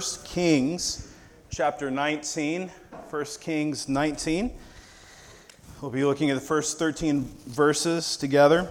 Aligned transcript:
1 0.00 0.24
Kings 0.24 1.12
chapter 1.50 1.90
19. 1.90 2.70
1 3.10 3.24
Kings 3.38 3.86
19. 3.86 4.50
We'll 5.82 5.90
be 5.90 6.04
looking 6.04 6.30
at 6.30 6.36
the 6.36 6.40
first 6.40 6.78
13 6.78 7.24
verses 7.44 8.16
together. 8.16 8.66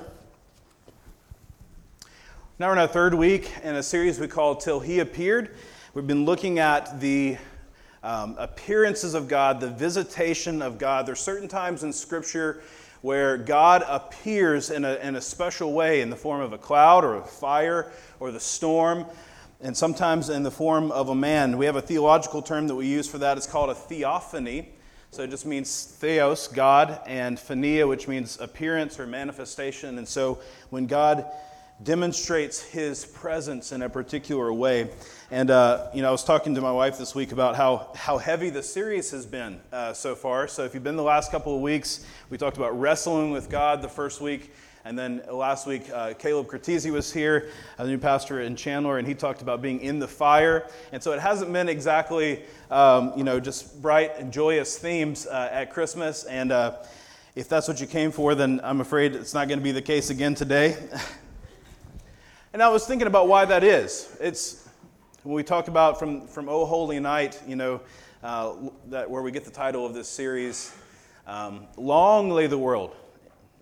Now 2.58 2.70
we're 2.70 2.74
in 2.74 2.80
our 2.80 2.88
third 2.88 3.14
week 3.14 3.52
in 3.62 3.76
a 3.76 3.84
series 3.84 4.20
we 4.20 4.28
call 4.28 4.56
Till 4.56 4.80
He 4.80 5.02
Appeared. 5.02 5.56
We've 5.94 6.08
been 6.08 6.26
looking 6.26 6.58
at 6.58 7.00
the 7.00 7.38
um, 8.02 8.36
appearances 8.40 9.14
of 9.14 9.28
God, 9.28 9.60
the 9.60 9.70
visitation 9.70 10.64
of 10.64 10.80
God. 10.80 11.06
There's 11.06 11.20
certain 11.20 11.48
times 11.48 11.84
in 11.84 11.94
Scripture 11.94 12.64
where 13.02 13.38
God 13.38 13.84
appears 13.88 14.72
in 14.72 14.84
a, 14.84 14.96
in 14.96 15.16
a 15.16 15.22
special 15.22 15.74
way 15.74 16.02
in 16.02 16.10
the 16.10 16.16
form 16.16 16.42
of 16.42 16.54
a 16.54 16.58
cloud 16.58 17.06
or 17.06 17.18
a 17.18 17.24
fire 17.24 17.92
or 18.20 18.32
the 18.32 18.40
storm 18.40 19.06
and 19.62 19.76
sometimes 19.76 20.30
in 20.30 20.44
the 20.44 20.52
form 20.52 20.92
of 20.92 21.10
a 21.10 21.16
man. 21.16 21.58
We 21.58 21.66
have 21.66 21.76
a 21.76 21.82
theological 21.82 22.42
term 22.42 22.68
that 22.68 22.76
we 22.76 22.88
use 22.88 23.10
for 23.10 23.18
that. 23.18 23.38
It's 23.38 23.48
called 23.48 23.70
a 23.70 23.76
theophany. 23.76 24.70
So 25.12 25.24
it 25.24 25.30
just 25.30 25.46
means 25.46 25.86
theos, 25.86 26.48
God, 26.48 27.02
and 27.08 27.38
phania, 27.38 27.88
which 27.88 28.08
means 28.08 28.40
appearance 28.40 29.00
or 29.00 29.08
manifestation. 29.08 29.98
And 29.98 30.08
so 30.08 30.40
when 30.70 30.86
God 30.86 31.26
demonstrates 31.82 32.62
his 32.62 33.06
presence 33.06 33.72
in 33.72 33.82
a 33.82 33.90
particular 33.90 34.52
way. 34.52 34.90
And, 35.32 35.50
uh, 35.50 35.88
you 35.94 36.02
know, 36.02 36.10
I 36.10 36.12
was 36.12 36.24
talking 36.24 36.54
to 36.56 36.62
my 36.62 36.72
wife 36.72 36.98
this 36.98 37.16
week 37.16 37.32
about 37.32 37.56
how, 37.56 37.92
how 37.96 38.18
heavy 38.18 38.50
the 38.50 38.64
series 38.64 39.12
has 39.12 39.26
been 39.26 39.62
uh, 39.72 39.94
so 39.94 40.14
far. 40.14 40.48
So 40.48 40.66
if 40.66 40.74
you've 40.74 40.84
been 40.84 40.98
the 40.98 41.04
last 41.04 41.32
couple 41.32 41.56
of 41.56 41.62
weeks, 41.62 42.06
we 42.30 42.38
talked 42.38 42.58
about 42.58 42.78
wrestling 42.78 43.32
with 43.32 43.50
God 43.50 43.82
the 43.82 43.88
first 43.88 44.20
week. 44.20 44.54
And 44.90 44.98
then 44.98 45.22
last 45.32 45.68
week, 45.68 45.88
uh, 45.94 46.16
Caleb 46.18 46.48
Cortese 46.48 46.90
was 46.90 47.14
here, 47.14 47.52
a 47.78 47.86
new 47.86 48.00
pastor 48.00 48.42
in 48.42 48.56
Chandler, 48.56 48.98
and 48.98 49.08
he 49.08 49.14
talked 49.14 49.44
about 49.44 49.62
being 49.62 49.82
in 49.82 50.00
the 50.00 50.08
fire. 50.08 50.68
And 50.92 51.04
so 51.04 51.12
it 51.12 51.20
hasn't 51.20 51.54
been 51.54 51.70
exactly, 51.70 52.42
um, 52.72 53.14
you 53.16 53.24
know, 53.24 53.40
just 53.40 53.84
bright 53.84 54.18
and 54.18 54.34
joyous 54.34 54.80
themes 54.80 55.28
uh, 55.28 55.50
at 55.52 55.72
Christmas. 55.72 56.24
And 56.24 56.52
uh, 56.52 56.78
if 57.36 57.48
that's 57.48 57.68
what 57.68 57.80
you 57.80 57.86
came 57.86 58.10
for, 58.10 58.34
then 58.34 58.62
I'm 58.64 58.82
afraid 58.82 59.14
it's 59.14 59.36
not 59.36 59.48
going 59.48 59.60
to 59.60 59.64
be 59.64 59.72
the 59.72 59.80
case 59.80 60.10
again 60.10 60.34
today. 60.34 60.76
and 62.54 62.64
I 62.64 62.70
was 62.70 62.88
thinking 62.88 63.06
about 63.06 63.28
why 63.28 63.46
that 63.46 63.64
is. 63.64 64.18
It's 64.20 64.68
when 65.22 65.36
we 65.36 65.44
talk 65.44 65.68
about 65.68 66.00
from, 66.00 66.26
from 66.26 66.50
Oh 66.50 66.66
Holy 66.66 67.00
Night, 67.00 67.40
you 67.48 67.56
know, 67.56 67.82
uh, 68.24 68.56
that 68.88 69.08
where 69.08 69.22
we 69.22 69.30
get 69.30 69.46
the 69.46 69.52
title 69.52 69.86
of 69.86 69.94
this 69.94 70.08
series, 70.08 70.76
um, 71.28 71.68
Long 71.78 72.32
Lay 72.32 72.48
the 72.48 72.58
World 72.58 72.96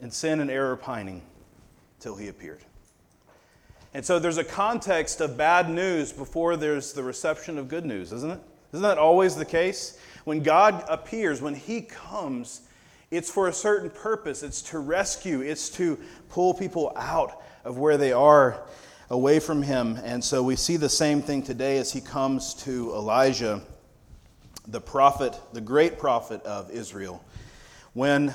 in 0.01 0.11
sin 0.11 0.39
and 0.39 0.49
error 0.49 0.75
pining 0.75 1.21
till 1.99 2.15
he 2.15 2.27
appeared. 2.27 2.61
And 3.93 4.05
so 4.05 4.19
there's 4.19 4.37
a 4.37 4.43
context 4.43 5.21
of 5.21 5.37
bad 5.37 5.69
news 5.69 6.11
before 6.11 6.55
there's 6.55 6.93
the 6.93 7.03
reception 7.03 7.57
of 7.57 7.67
good 7.67 7.85
news, 7.85 8.13
isn't 8.13 8.31
it? 8.31 8.39
Isn't 8.73 8.83
that 8.83 8.97
always 8.97 9.35
the 9.35 9.45
case? 9.45 9.97
When 10.25 10.43
God 10.43 10.83
appears, 10.89 11.41
when 11.41 11.55
he 11.55 11.81
comes, 11.81 12.61
it's 13.09 13.31
for 13.31 13.47
a 13.47 13.53
certain 13.53 13.89
purpose. 13.89 14.43
It's 14.43 14.61
to 14.63 14.79
rescue, 14.79 15.41
it's 15.41 15.69
to 15.71 15.97
pull 16.29 16.53
people 16.53 16.91
out 16.95 17.41
of 17.63 17.77
where 17.77 17.97
they 17.97 18.11
are 18.11 18.61
away 19.09 19.39
from 19.39 19.63
him. 19.63 19.97
And 20.03 20.23
so 20.23 20.43
we 20.43 20.55
see 20.57 20.77
the 20.77 20.89
same 20.89 21.21
thing 21.21 21.41
today 21.41 21.77
as 21.77 21.93
he 21.93 22.01
comes 22.01 22.53
to 22.65 22.91
Elijah, 22.93 23.61
the 24.67 24.81
prophet, 24.81 25.39
the 25.53 25.61
great 25.61 25.97
prophet 25.97 26.43
of 26.43 26.69
Israel. 26.69 27.23
When 27.93 28.33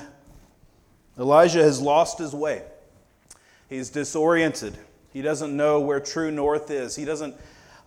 Elijah 1.17 1.63
has 1.63 1.79
lost 1.79 2.17
his 2.17 2.33
way. 2.33 2.63
He's 3.69 3.89
disoriented. 3.89 4.77
He 5.11 5.21
doesn't 5.21 5.55
know 5.55 5.79
where 5.79 5.99
true 5.99 6.31
north 6.31 6.71
is. 6.71 6.95
He 6.95 7.05
doesn't 7.05 7.35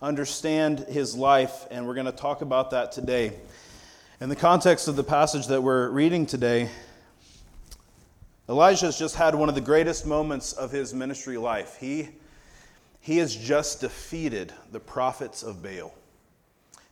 understand 0.01 0.79
his 0.79 1.15
life, 1.15 1.65
and 1.69 1.85
we're 1.85 1.93
going 1.93 2.05
to 2.05 2.11
talk 2.11 2.41
about 2.41 2.71
that 2.71 2.91
today. 2.91 3.33
In 4.21 4.29
the 4.29 4.35
context 4.35 4.87
of 4.87 4.95
the 4.95 5.03
passage 5.03 5.47
that 5.47 5.61
we're 5.61 5.89
reading 5.89 6.25
today, 6.25 6.69
Elijah 8.47 8.85
has 8.85 8.97
just 8.97 9.15
had 9.15 9.35
one 9.35 9.49
of 9.49 9.55
the 9.55 9.61
greatest 9.61 10.05
moments 10.05 10.53
of 10.53 10.71
his 10.71 10.93
ministry 10.93 11.37
life. 11.37 11.77
He, 11.79 12.09
he 13.01 13.17
has 13.17 13.35
just 13.35 13.81
defeated 13.81 14.53
the 14.71 14.79
prophets 14.79 15.43
of 15.43 15.61
Baal. 15.61 15.93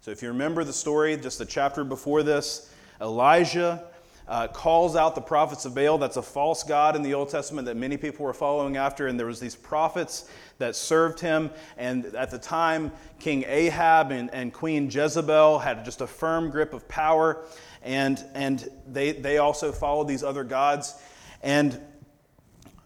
So, 0.02 0.12
if 0.12 0.22
you 0.22 0.28
remember 0.28 0.64
the 0.64 0.74
story, 0.74 1.16
just 1.16 1.40
the 1.40 1.46
chapter 1.46 1.84
before 1.84 2.24
this, 2.24 2.72
Elijah 3.02 3.86
uh, 4.28 4.48
calls 4.48 4.96
out 4.96 5.16
the 5.16 5.22
prophets 5.22 5.66
of 5.66 5.76
Baal. 5.76 5.98
That's 5.98 6.18
a 6.18 6.22
false 6.22 6.64
god 6.64 6.96
in 6.96 7.02
the 7.04 7.14
Old 7.14 7.30
Testament 7.30 7.66
that 7.68 7.78
many 7.78 7.98
people 7.98 8.26
were 8.26 8.34
following 8.34 8.78
after. 8.78 9.08
And 9.08 9.20
there 9.20 9.28
was 9.28 9.40
these 9.40 9.56
prophets 9.56 10.30
that 10.58 10.76
served 10.76 11.20
him. 11.20 11.52
And 11.78 12.06
at 12.16 12.32
the 12.32 12.40
time, 12.40 12.92
King 13.20 13.44
Ahab 13.48 14.12
and, 14.12 14.34
and 14.34 14.52
Queen 14.52 14.90
Jezebel 14.90 15.60
had 15.60 15.86
just 15.86 16.02
a 16.02 16.08
firm 16.08 16.50
grip 16.50 16.74
of 16.74 16.88
power. 16.88 17.44
And, 17.84 18.24
and 18.34 18.68
they, 18.88 19.12
they 19.12 19.38
also 19.38 19.72
followed 19.72 20.08
these 20.08 20.24
other 20.24 20.44
gods. 20.44 20.96
And 21.44 21.80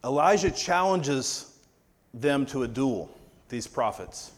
Elijah 0.03 0.51
challenges 0.51 1.57
them 2.13 2.45
to 2.47 2.63
a 2.63 2.67
duel, 2.67 3.09
these 3.47 3.67
prophets. 3.67 4.31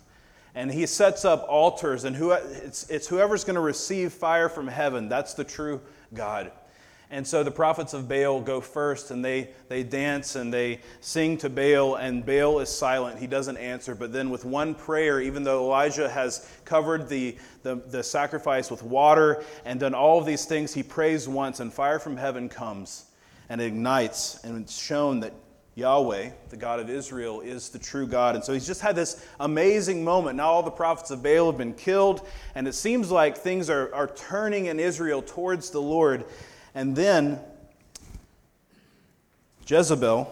And 0.54 0.70
he 0.70 0.86
sets 0.86 1.24
up 1.24 1.46
altars, 1.48 2.04
and 2.04 2.14
who, 2.14 2.32
it's, 2.32 2.90
it's 2.90 3.08
whoever's 3.08 3.46
going 3.46 3.56
to 3.56 3.62
receive 3.62 4.12
fire 4.12 4.50
from 4.50 4.68
heaven. 4.68 5.08
That's 5.08 5.34
the 5.34 5.46
true 5.46 5.82
God. 6.14 6.52
And 7.14 7.28
so 7.28 7.44
the 7.44 7.52
prophets 7.52 7.94
of 7.94 8.08
Baal 8.08 8.40
go 8.40 8.62
first 8.62 9.12
and 9.12 9.24
they, 9.24 9.50
they 9.68 9.84
dance 9.84 10.38
and 10.38 10.52
they 10.52 10.80
sing 11.02 11.38
to 11.40 11.50
Baal, 11.50 11.96
and 11.96 12.26
Baal 12.26 12.62
is 12.62 12.70
silent. 12.70 13.20
He 13.20 13.28
doesn't 13.28 13.58
answer. 13.58 13.94
But 13.96 14.14
then, 14.14 14.30
with 14.30 14.46
one 14.46 14.74
prayer, 14.74 15.20
even 15.20 15.44
though 15.44 15.66
Elijah 15.66 16.10
has 16.10 16.50
covered 16.64 17.10
the, 17.10 17.38
the, 17.64 17.76
the 17.76 18.02
sacrifice 18.02 18.72
with 18.72 18.82
water 18.82 19.44
and 19.66 19.78
done 19.78 19.94
all 19.94 20.20
of 20.20 20.26
these 20.26 20.46
things, 20.46 20.74
he 20.74 20.84
prays 20.84 21.28
once, 21.28 21.60
and 21.60 21.74
fire 21.74 22.00
from 22.00 22.16
heaven 22.16 22.48
comes 22.48 23.06
and 23.50 23.60
ignites, 23.60 24.40
and 24.46 24.62
it's 24.62 24.82
shown 24.82 25.20
that 25.20 25.34
Yahweh, 25.76 26.30
the 26.50 26.56
God 26.56 26.80
of 26.80 26.90
Israel, 26.90 27.42
is 27.42 27.68
the 27.70 27.80
true 27.80 28.08
God. 28.08 28.36
And 28.36 28.44
so 28.44 28.54
he's 28.54 28.68
just 28.68 28.80
had 28.80 28.96
this 28.96 29.26
amazing 29.42 30.04
moment. 30.04 30.38
Now 30.38 30.50
all 30.50 30.64
the 30.64 30.72
prophets 30.72 31.12
of 31.12 31.22
Baal 31.22 31.48
have 31.48 31.58
been 31.58 31.74
killed, 31.74 32.26
and 32.56 32.70
it 32.70 32.74
seems 32.74 33.12
like 33.12 33.38
things 33.38 33.70
are, 33.70 33.94
are 33.94 34.08
turning 34.08 34.68
in 34.68 34.80
Israel 34.80 35.22
towards 35.22 35.72
the 35.72 35.82
Lord. 35.82 36.24
And 36.74 36.96
then 36.96 37.40
Jezebel 39.68 40.32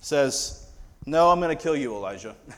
says, 0.00 0.66
No, 1.06 1.30
I'm 1.30 1.40
going 1.40 1.56
to 1.56 1.62
kill 1.62 1.76
you, 1.76 1.94
Elijah. 1.94 2.34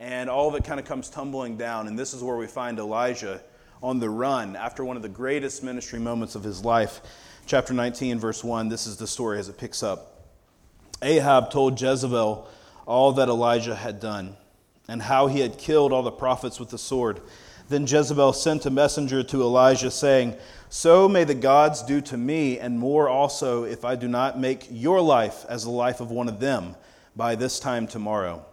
And 0.00 0.30
all 0.30 0.48
of 0.48 0.54
it 0.54 0.62
kind 0.62 0.78
of 0.78 0.86
comes 0.86 1.10
tumbling 1.10 1.56
down. 1.56 1.88
And 1.88 1.98
this 1.98 2.14
is 2.14 2.22
where 2.22 2.36
we 2.36 2.46
find 2.46 2.78
Elijah 2.78 3.42
on 3.82 3.98
the 3.98 4.08
run 4.08 4.54
after 4.56 4.84
one 4.84 4.96
of 4.96 5.02
the 5.02 5.08
greatest 5.08 5.62
ministry 5.62 5.98
moments 5.98 6.34
of 6.34 6.44
his 6.44 6.64
life. 6.64 7.00
Chapter 7.46 7.74
19, 7.74 8.18
verse 8.18 8.44
1, 8.44 8.68
this 8.68 8.86
is 8.86 8.96
the 8.96 9.06
story 9.06 9.38
as 9.38 9.48
it 9.48 9.58
picks 9.58 9.82
up. 9.82 10.28
Ahab 11.02 11.50
told 11.50 11.80
Jezebel 11.80 12.48
all 12.86 13.12
that 13.12 13.28
Elijah 13.28 13.74
had 13.74 14.00
done 14.00 14.36
and 14.88 15.02
how 15.02 15.26
he 15.26 15.40
had 15.40 15.58
killed 15.58 15.92
all 15.92 16.02
the 16.02 16.10
prophets 16.10 16.58
with 16.58 16.70
the 16.70 16.78
sword. 16.78 17.20
Then 17.68 17.86
Jezebel 17.86 18.32
sent 18.32 18.66
a 18.66 18.70
messenger 18.70 19.22
to 19.22 19.42
Elijah, 19.42 19.90
saying, 19.90 20.36
so 20.70 21.08
may 21.08 21.24
the 21.24 21.34
gods 21.34 21.82
do 21.82 22.00
to 22.02 22.16
me, 22.16 22.58
and 22.58 22.78
more 22.78 23.08
also, 23.08 23.64
if 23.64 23.84
I 23.86 23.96
do 23.96 24.06
not 24.06 24.38
make 24.38 24.66
your 24.70 25.00
life 25.00 25.46
as 25.48 25.64
the 25.64 25.70
life 25.70 26.00
of 26.00 26.10
one 26.10 26.28
of 26.28 26.40
them 26.40 26.76
by 27.16 27.34
this 27.34 27.58
time 27.58 27.86
tomorrow. 27.86 28.44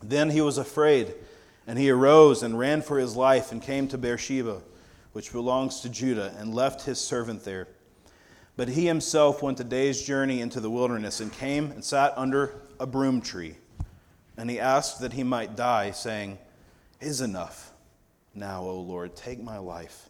Then 0.00 0.30
he 0.30 0.40
was 0.40 0.58
afraid, 0.58 1.14
and 1.66 1.76
he 1.76 1.90
arose 1.90 2.44
and 2.44 2.56
ran 2.56 2.82
for 2.82 2.98
his 2.98 3.16
life 3.16 3.50
and 3.50 3.60
came 3.60 3.88
to 3.88 3.98
Beersheba, 3.98 4.62
which 5.12 5.32
belongs 5.32 5.80
to 5.80 5.88
Judah, 5.88 6.32
and 6.38 6.54
left 6.54 6.82
his 6.82 7.00
servant 7.00 7.44
there. 7.44 7.66
But 8.56 8.68
he 8.68 8.86
himself 8.86 9.42
went 9.42 9.58
a 9.58 9.64
day's 9.64 10.02
journey 10.02 10.40
into 10.40 10.60
the 10.60 10.70
wilderness 10.70 11.18
and 11.18 11.32
came 11.32 11.72
and 11.72 11.84
sat 11.84 12.12
under 12.16 12.60
a 12.78 12.86
broom 12.86 13.20
tree. 13.20 13.56
And 14.36 14.48
he 14.48 14.60
asked 14.60 15.00
that 15.00 15.14
he 15.14 15.24
might 15.24 15.56
die, 15.56 15.90
saying, 15.90 16.38
Is 17.00 17.20
enough. 17.20 17.67
Now, 18.38 18.62
O 18.62 18.80
Lord, 18.80 19.16
take 19.16 19.42
my 19.42 19.58
life 19.58 20.08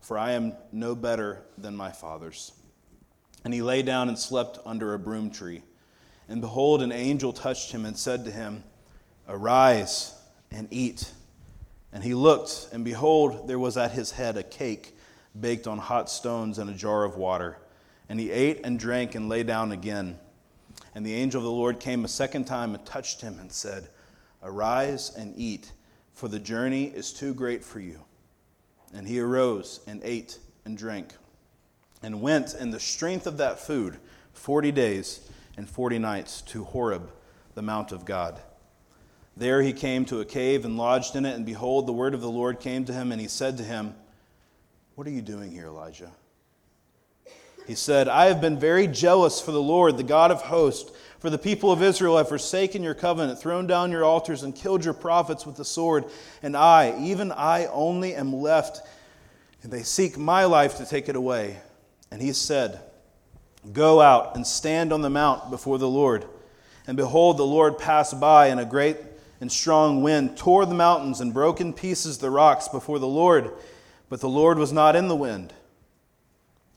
for 0.00 0.18
I 0.18 0.32
am 0.32 0.54
no 0.72 0.94
better 0.94 1.42
than 1.56 1.76
my 1.76 1.92
fathers. 1.92 2.52
And 3.44 3.52
he 3.52 3.62
lay 3.62 3.82
down 3.82 4.08
and 4.08 4.18
slept 4.18 4.58
under 4.64 4.94
a 4.94 4.98
broom 4.98 5.30
tree. 5.30 5.62
And 6.28 6.40
behold, 6.40 6.82
an 6.82 6.92
angel 6.92 7.32
touched 7.32 7.72
him 7.72 7.84
and 7.84 7.96
said 7.96 8.24
to 8.24 8.30
him, 8.30 8.64
Arise 9.28 10.14
and 10.50 10.68
eat. 10.70 11.12
And 11.92 12.02
he 12.02 12.14
looked, 12.14 12.68
and 12.72 12.84
behold, 12.84 13.48
there 13.48 13.58
was 13.58 13.76
at 13.76 13.92
his 13.92 14.12
head 14.12 14.36
a 14.36 14.42
cake 14.42 14.96
baked 15.38 15.66
on 15.66 15.78
hot 15.78 16.10
stones 16.10 16.58
and 16.58 16.68
a 16.68 16.74
jar 16.74 17.04
of 17.04 17.16
water. 17.16 17.58
And 18.08 18.18
he 18.18 18.30
ate 18.30 18.60
and 18.64 18.78
drank 18.78 19.14
and 19.14 19.28
lay 19.28 19.42
down 19.42 19.72
again. 19.72 20.18
And 20.94 21.04
the 21.04 21.14
angel 21.14 21.38
of 21.38 21.44
the 21.44 21.50
Lord 21.50 21.80
came 21.80 22.04
a 22.04 22.08
second 22.08 22.46
time 22.46 22.74
and 22.74 22.84
touched 22.84 23.20
him 23.20 23.38
and 23.38 23.52
said, 23.52 23.88
Arise 24.42 25.14
and 25.16 25.34
eat, 25.36 25.72
for 26.18 26.26
the 26.26 26.40
journey 26.40 26.86
is 26.86 27.12
too 27.12 27.32
great 27.32 27.62
for 27.62 27.78
you. 27.78 28.00
And 28.92 29.06
he 29.06 29.20
arose 29.20 29.78
and 29.86 30.00
ate 30.02 30.40
and 30.64 30.76
drank 30.76 31.12
and 32.02 32.20
went 32.20 32.54
in 32.54 32.72
the 32.72 32.80
strength 32.80 33.28
of 33.28 33.36
that 33.36 33.60
food 33.60 33.98
40 34.32 34.72
days 34.72 35.20
and 35.56 35.70
40 35.70 36.00
nights 36.00 36.42
to 36.42 36.64
Horeb, 36.64 37.08
the 37.54 37.62
mount 37.62 37.92
of 37.92 38.04
God. 38.04 38.40
There 39.36 39.62
he 39.62 39.72
came 39.72 40.04
to 40.06 40.20
a 40.20 40.24
cave 40.24 40.64
and 40.64 40.76
lodged 40.76 41.14
in 41.14 41.24
it, 41.24 41.36
and 41.36 41.46
behold, 41.46 41.86
the 41.86 41.92
word 41.92 42.14
of 42.14 42.20
the 42.20 42.28
Lord 42.28 42.58
came 42.58 42.84
to 42.86 42.92
him, 42.92 43.12
and 43.12 43.20
he 43.20 43.28
said 43.28 43.56
to 43.58 43.62
him, 43.62 43.94
What 44.96 45.06
are 45.06 45.10
you 45.10 45.22
doing 45.22 45.52
here, 45.52 45.66
Elijah? 45.66 46.10
He 47.68 47.74
said, 47.74 48.08
I 48.08 48.28
have 48.28 48.40
been 48.40 48.58
very 48.58 48.86
jealous 48.86 49.42
for 49.42 49.52
the 49.52 49.60
Lord, 49.60 49.98
the 49.98 50.02
God 50.02 50.30
of 50.30 50.40
hosts. 50.40 50.90
For 51.18 51.28
the 51.28 51.36
people 51.36 51.70
of 51.70 51.82
Israel 51.82 52.16
have 52.16 52.30
forsaken 52.30 52.82
your 52.82 52.94
covenant, 52.94 53.38
thrown 53.38 53.66
down 53.66 53.90
your 53.90 54.06
altars, 54.06 54.42
and 54.42 54.54
killed 54.54 54.86
your 54.86 54.94
prophets 54.94 55.44
with 55.44 55.56
the 55.56 55.66
sword. 55.66 56.06
And 56.42 56.56
I, 56.56 56.98
even 56.98 57.30
I 57.30 57.66
only, 57.66 58.14
am 58.14 58.32
left, 58.32 58.80
and 59.62 59.70
they 59.70 59.82
seek 59.82 60.16
my 60.16 60.46
life 60.46 60.78
to 60.78 60.86
take 60.86 61.10
it 61.10 61.16
away. 61.16 61.58
And 62.10 62.22
he 62.22 62.32
said, 62.32 62.80
Go 63.70 64.00
out 64.00 64.34
and 64.34 64.46
stand 64.46 64.90
on 64.90 65.02
the 65.02 65.10
mount 65.10 65.50
before 65.50 65.76
the 65.76 65.90
Lord. 65.90 66.24
And 66.86 66.96
behold, 66.96 67.36
the 67.36 67.44
Lord 67.44 67.76
passed 67.76 68.18
by, 68.18 68.46
and 68.46 68.58
a 68.58 68.64
great 68.64 68.96
and 69.42 69.52
strong 69.52 70.02
wind 70.02 70.38
tore 70.38 70.64
the 70.64 70.74
mountains 70.74 71.20
and 71.20 71.34
broke 71.34 71.60
in 71.60 71.74
pieces 71.74 72.16
the 72.16 72.30
rocks 72.30 72.66
before 72.66 72.98
the 72.98 73.06
Lord. 73.06 73.52
But 74.08 74.20
the 74.20 74.28
Lord 74.30 74.56
was 74.56 74.72
not 74.72 74.96
in 74.96 75.08
the 75.08 75.14
wind. 75.14 75.52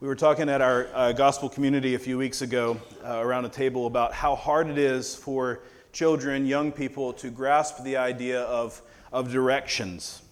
We 0.00 0.06
were 0.06 0.14
talking 0.14 0.48
at 0.48 0.60
our 0.60 0.86
uh, 0.94 1.10
gospel 1.10 1.48
community 1.48 1.96
a 1.96 1.98
few 1.98 2.18
weeks 2.18 2.40
ago 2.40 2.80
uh, 3.04 3.16
around 3.16 3.46
a 3.46 3.48
table 3.48 3.88
about 3.88 4.12
how 4.12 4.36
hard 4.36 4.68
it 4.68 4.78
is 4.78 5.16
for 5.16 5.58
children, 5.90 6.46
young 6.46 6.70
people, 6.70 7.12
to 7.14 7.30
grasp 7.30 7.82
the 7.82 7.96
idea 7.96 8.42
of, 8.42 8.80
of 9.12 9.32
directions. 9.32 10.22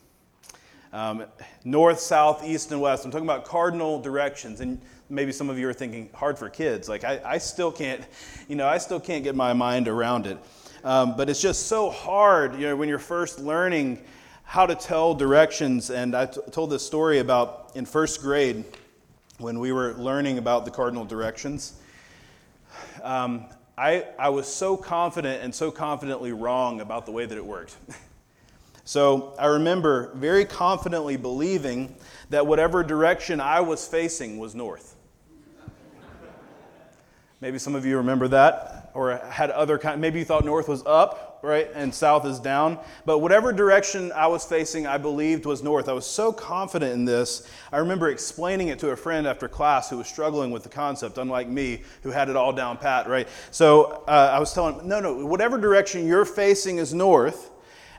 Um, 0.92 1.24
north, 1.64 1.98
south, 1.98 2.44
east, 2.46 2.70
and 2.70 2.80
west. 2.80 3.04
I'm 3.04 3.10
talking 3.10 3.26
about 3.26 3.44
cardinal 3.44 4.00
directions. 4.00 4.60
And 4.60 4.80
maybe 5.10 5.32
some 5.32 5.50
of 5.50 5.58
you 5.58 5.68
are 5.68 5.72
thinking, 5.72 6.10
hard 6.14 6.38
for 6.38 6.48
kids. 6.48 6.88
Like, 6.88 7.02
I, 7.02 7.20
I 7.24 7.38
still 7.38 7.72
can't, 7.72 8.04
you 8.46 8.54
know, 8.54 8.68
I 8.68 8.78
still 8.78 9.00
can't 9.00 9.24
get 9.24 9.34
my 9.34 9.52
mind 9.52 9.88
around 9.88 10.28
it. 10.28 10.38
Um, 10.84 11.16
but 11.16 11.28
it's 11.28 11.42
just 11.42 11.66
so 11.66 11.90
hard, 11.90 12.54
you 12.54 12.68
know, 12.68 12.76
when 12.76 12.88
you're 12.88 13.00
first 13.00 13.40
learning 13.40 14.04
how 14.44 14.64
to 14.64 14.76
tell 14.76 15.12
directions. 15.12 15.90
And 15.90 16.14
I 16.14 16.26
t- 16.26 16.40
told 16.52 16.70
this 16.70 16.86
story 16.86 17.18
about 17.18 17.72
in 17.74 17.84
first 17.84 18.20
grade 18.20 18.64
when 19.38 19.58
we 19.58 19.72
were 19.72 19.94
learning 19.94 20.38
about 20.38 20.64
the 20.64 20.70
cardinal 20.70 21.04
directions. 21.04 21.74
Um, 23.02 23.46
I, 23.76 24.06
I 24.18 24.30
was 24.30 24.46
so 24.46 24.76
confident 24.76 25.42
and 25.42 25.54
so 25.54 25.70
confidently 25.70 26.32
wrong 26.32 26.80
about 26.80 27.04
the 27.04 27.12
way 27.12 27.26
that 27.26 27.36
it 27.36 27.44
worked. 27.44 27.76
so 28.84 29.34
I 29.38 29.46
remember 29.46 30.12
very 30.14 30.46
confidently 30.46 31.16
believing 31.16 31.94
that 32.30 32.46
whatever 32.46 32.82
direction 32.82 33.40
I 33.40 33.60
was 33.60 33.86
facing 33.86 34.38
was 34.38 34.54
north. 34.54 34.96
Maybe 37.40 37.58
some 37.58 37.74
of 37.74 37.84
you 37.84 37.98
remember 37.98 38.28
that 38.28 38.90
or 38.94 39.16
had 39.16 39.50
other 39.50 39.78
kind 39.78 40.00
maybe 40.00 40.20
you 40.20 40.24
thought 40.24 40.42
north 40.42 40.68
was 40.68 40.82
up, 40.86 41.35
right? 41.46 41.70
And 41.74 41.94
south 41.94 42.26
is 42.26 42.38
down. 42.38 42.78
But 43.04 43.20
whatever 43.20 43.52
direction 43.52 44.12
I 44.12 44.26
was 44.26 44.44
facing, 44.44 44.86
I 44.86 44.98
believed 44.98 45.46
was 45.46 45.62
north. 45.62 45.88
I 45.88 45.92
was 45.92 46.06
so 46.06 46.32
confident 46.32 46.92
in 46.92 47.04
this. 47.04 47.48
I 47.72 47.78
remember 47.78 48.10
explaining 48.10 48.68
it 48.68 48.78
to 48.80 48.90
a 48.90 48.96
friend 48.96 49.26
after 49.26 49.48
class 49.48 49.88
who 49.88 49.98
was 49.98 50.08
struggling 50.08 50.50
with 50.50 50.62
the 50.64 50.68
concept, 50.68 51.18
unlike 51.18 51.48
me, 51.48 51.82
who 52.02 52.10
had 52.10 52.28
it 52.28 52.36
all 52.36 52.52
down 52.52 52.76
pat, 52.76 53.08
right? 53.08 53.28
So 53.50 54.04
uh, 54.08 54.32
I 54.34 54.38
was 54.38 54.52
telling 54.52 54.80
him, 54.80 54.88
no, 54.88 55.00
no, 55.00 55.24
whatever 55.24 55.58
direction 55.58 56.06
you're 56.06 56.24
facing 56.24 56.78
is 56.78 56.92
north. 56.92 57.50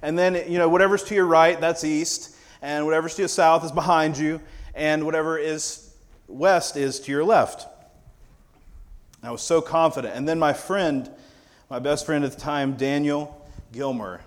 And 0.02 0.20
then, 0.20 0.36
you 0.52 0.60
know, 0.60 0.70
whatever's 0.70 1.04
to 1.06 1.16
your 1.16 1.26
right, 1.26 1.60
that's 1.60 1.84
east. 1.84 2.36
And 2.62 2.86
whatever's 2.86 3.16
to 3.16 3.24
your 3.24 3.30
south 3.30 3.64
is 3.64 3.72
behind 3.72 4.18
you. 4.18 4.42
And 4.76 5.06
whatever 5.06 5.38
is 5.38 5.96
west 6.28 6.78
is 6.78 7.00
to 7.00 7.12
your 7.12 7.24
left. 7.24 7.66
I 9.24 9.32
was 9.32 9.42
so 9.42 9.62
confident. 9.62 10.16
And 10.16 10.28
then 10.28 10.38
my 10.38 10.54
friend, 10.54 11.10
my 11.70 11.80
best 11.80 12.06
friend 12.06 12.24
at 12.24 12.32
the 12.32 12.40
time, 12.40 12.74
Daniel 12.74 13.37
Gilmer, 13.72 14.22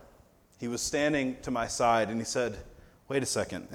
he 0.59 0.69
was 0.69 0.83
standing 0.83 1.37
to 1.43 1.51
my 1.51 1.67
side 1.67 2.09
and 2.09 2.19
he 2.19 2.25
said, 2.25 2.57
Wait 3.09 3.23
a 3.23 3.27
second. 3.27 3.67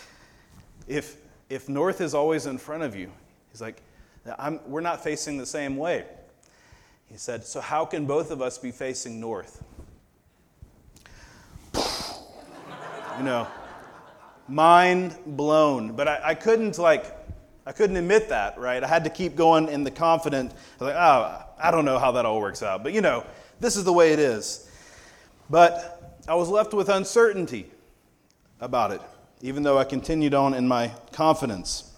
if, 0.88 1.16
if 1.48 1.68
north 1.68 2.00
is 2.00 2.14
always 2.14 2.46
in 2.46 2.58
front 2.58 2.82
of 2.82 2.96
you, 2.96 3.10
he's 3.50 3.60
like, 3.60 3.82
we're 4.66 4.80
not 4.80 5.02
facing 5.02 5.38
the 5.38 5.46
same 5.46 5.76
way. 5.76 6.04
He 7.06 7.16
said, 7.16 7.44
So 7.44 7.60
how 7.60 7.84
can 7.84 8.06
both 8.06 8.30
of 8.30 8.42
us 8.42 8.58
be 8.58 8.70
facing 8.70 9.20
north? 9.20 9.62
you 11.74 13.24
know, 13.24 13.46
mind 14.48 15.16
blown. 15.24 15.92
But 15.92 16.08
I, 16.08 16.20
I 16.24 16.34
couldn't, 16.34 16.78
like, 16.78 17.14
I 17.66 17.72
couldn't 17.72 17.96
admit 17.96 18.30
that, 18.30 18.58
right? 18.58 18.82
I 18.82 18.88
had 18.88 19.04
to 19.04 19.10
keep 19.10 19.36
going 19.36 19.68
in 19.68 19.84
the 19.84 19.90
confident, 19.90 20.52
like, 20.80 20.94
oh, 20.94 21.42
I 21.60 21.70
don't 21.70 21.84
know 21.84 21.98
how 21.98 22.12
that 22.12 22.24
all 22.24 22.40
works 22.40 22.62
out. 22.62 22.82
But 22.82 22.92
you 22.92 23.00
know, 23.00 23.24
this 23.60 23.76
is 23.76 23.84
the 23.84 23.92
way 23.92 24.12
it 24.12 24.18
is. 24.18 24.70
But 25.50 26.20
I 26.28 26.34
was 26.34 26.48
left 26.48 26.74
with 26.74 26.88
uncertainty 26.88 27.70
about 28.60 28.90
it, 28.90 29.00
even 29.40 29.62
though 29.62 29.78
I 29.78 29.84
continued 29.84 30.34
on 30.34 30.54
in 30.54 30.68
my 30.68 30.92
confidence. 31.12 31.92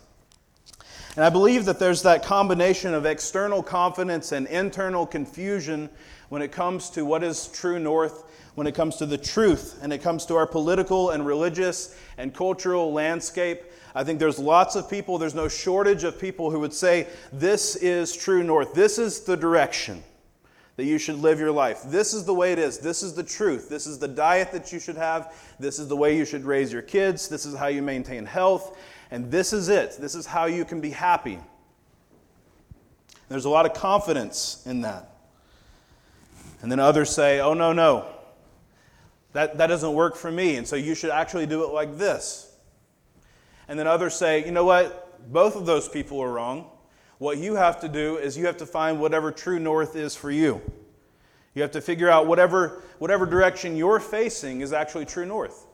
And 1.16 1.24
I 1.24 1.30
believe 1.30 1.64
that 1.64 1.78
there's 1.78 2.02
that 2.02 2.22
combination 2.22 2.94
of 2.94 3.06
external 3.06 3.62
confidence 3.62 4.32
and 4.32 4.46
internal 4.46 5.06
confusion 5.06 5.90
when 6.28 6.42
it 6.42 6.52
comes 6.52 6.90
to 6.90 7.04
what 7.04 7.24
is 7.24 7.48
true 7.48 7.78
north, 7.80 8.24
when 8.54 8.66
it 8.66 8.74
comes 8.74 8.96
to 8.96 9.06
the 9.06 9.18
truth, 9.18 9.78
and 9.82 9.92
it 9.92 9.98
comes 9.98 10.24
to 10.26 10.36
our 10.36 10.46
political 10.46 11.10
and 11.10 11.26
religious 11.26 11.96
and 12.18 12.32
cultural 12.32 12.92
landscape 12.92 13.62
I 13.94 14.04
think 14.04 14.20
there's 14.20 14.38
lots 14.38 14.76
of 14.76 14.88
people, 14.88 15.18
there's 15.18 15.34
no 15.34 15.48
shortage 15.48 16.04
of 16.04 16.18
people 16.18 16.50
who 16.50 16.60
would 16.60 16.72
say, 16.72 17.08
This 17.32 17.76
is 17.76 18.14
true 18.14 18.42
north. 18.42 18.74
This 18.74 18.98
is 18.98 19.20
the 19.20 19.36
direction 19.36 20.02
that 20.80 20.86
you 20.86 20.96
should 20.96 21.16
live 21.16 21.38
your 21.38 21.52
life. 21.52 21.82
This 21.84 22.14
is 22.14 22.24
the 22.24 22.32
way 22.32 22.52
it 22.52 22.58
is. 22.58 22.78
This 22.78 23.02
is 23.02 23.12
the 23.12 23.22
truth. 23.22 23.68
This 23.68 23.86
is 23.86 23.98
the 23.98 24.08
diet 24.08 24.50
that 24.52 24.72
you 24.72 24.80
should 24.80 24.96
have. 24.96 25.34
This 25.58 25.78
is 25.78 25.88
the 25.88 25.96
way 25.96 26.16
you 26.16 26.24
should 26.24 26.42
raise 26.46 26.72
your 26.72 26.80
kids. 26.80 27.28
This 27.28 27.44
is 27.44 27.54
how 27.54 27.66
you 27.66 27.82
maintain 27.82 28.24
health. 28.24 28.78
And 29.10 29.30
this 29.30 29.52
is 29.52 29.68
it. 29.68 29.98
This 30.00 30.14
is 30.14 30.24
how 30.24 30.46
you 30.46 30.64
can 30.64 30.80
be 30.80 30.88
happy. 30.88 31.38
There's 33.28 33.44
a 33.44 33.50
lot 33.50 33.66
of 33.66 33.74
confidence 33.74 34.62
in 34.64 34.80
that. 34.80 35.18
And 36.62 36.72
then 36.72 36.80
others 36.80 37.10
say, 37.10 37.40
oh, 37.40 37.52
no, 37.52 37.74
no. 37.74 38.06
That, 39.34 39.58
that 39.58 39.66
doesn't 39.66 39.92
work 39.92 40.16
for 40.16 40.32
me. 40.32 40.56
And 40.56 40.66
so 40.66 40.76
you 40.76 40.94
should 40.94 41.10
actually 41.10 41.44
do 41.44 41.62
it 41.62 41.74
like 41.74 41.98
this. 41.98 42.56
And 43.68 43.78
then 43.78 43.86
others 43.86 44.14
say, 44.14 44.46
you 44.46 44.50
know 44.50 44.64
what? 44.64 45.30
Both 45.30 45.56
of 45.56 45.66
those 45.66 45.90
people 45.90 46.20
are 46.20 46.32
wrong. 46.32 46.70
What 47.20 47.36
you 47.36 47.54
have 47.56 47.80
to 47.80 47.88
do 47.88 48.16
is 48.16 48.38
you 48.38 48.46
have 48.46 48.56
to 48.56 48.66
find 48.66 48.98
whatever 48.98 49.30
true 49.30 49.58
north 49.58 49.94
is 49.94 50.16
for 50.16 50.30
you. 50.30 50.62
You 51.52 51.60
have 51.60 51.72
to 51.72 51.82
figure 51.82 52.08
out 52.08 52.26
whatever, 52.26 52.82
whatever 52.98 53.26
direction 53.26 53.76
you're 53.76 54.00
facing 54.00 54.62
is 54.62 54.72
actually 54.72 55.04
true 55.04 55.26
north. 55.26 55.66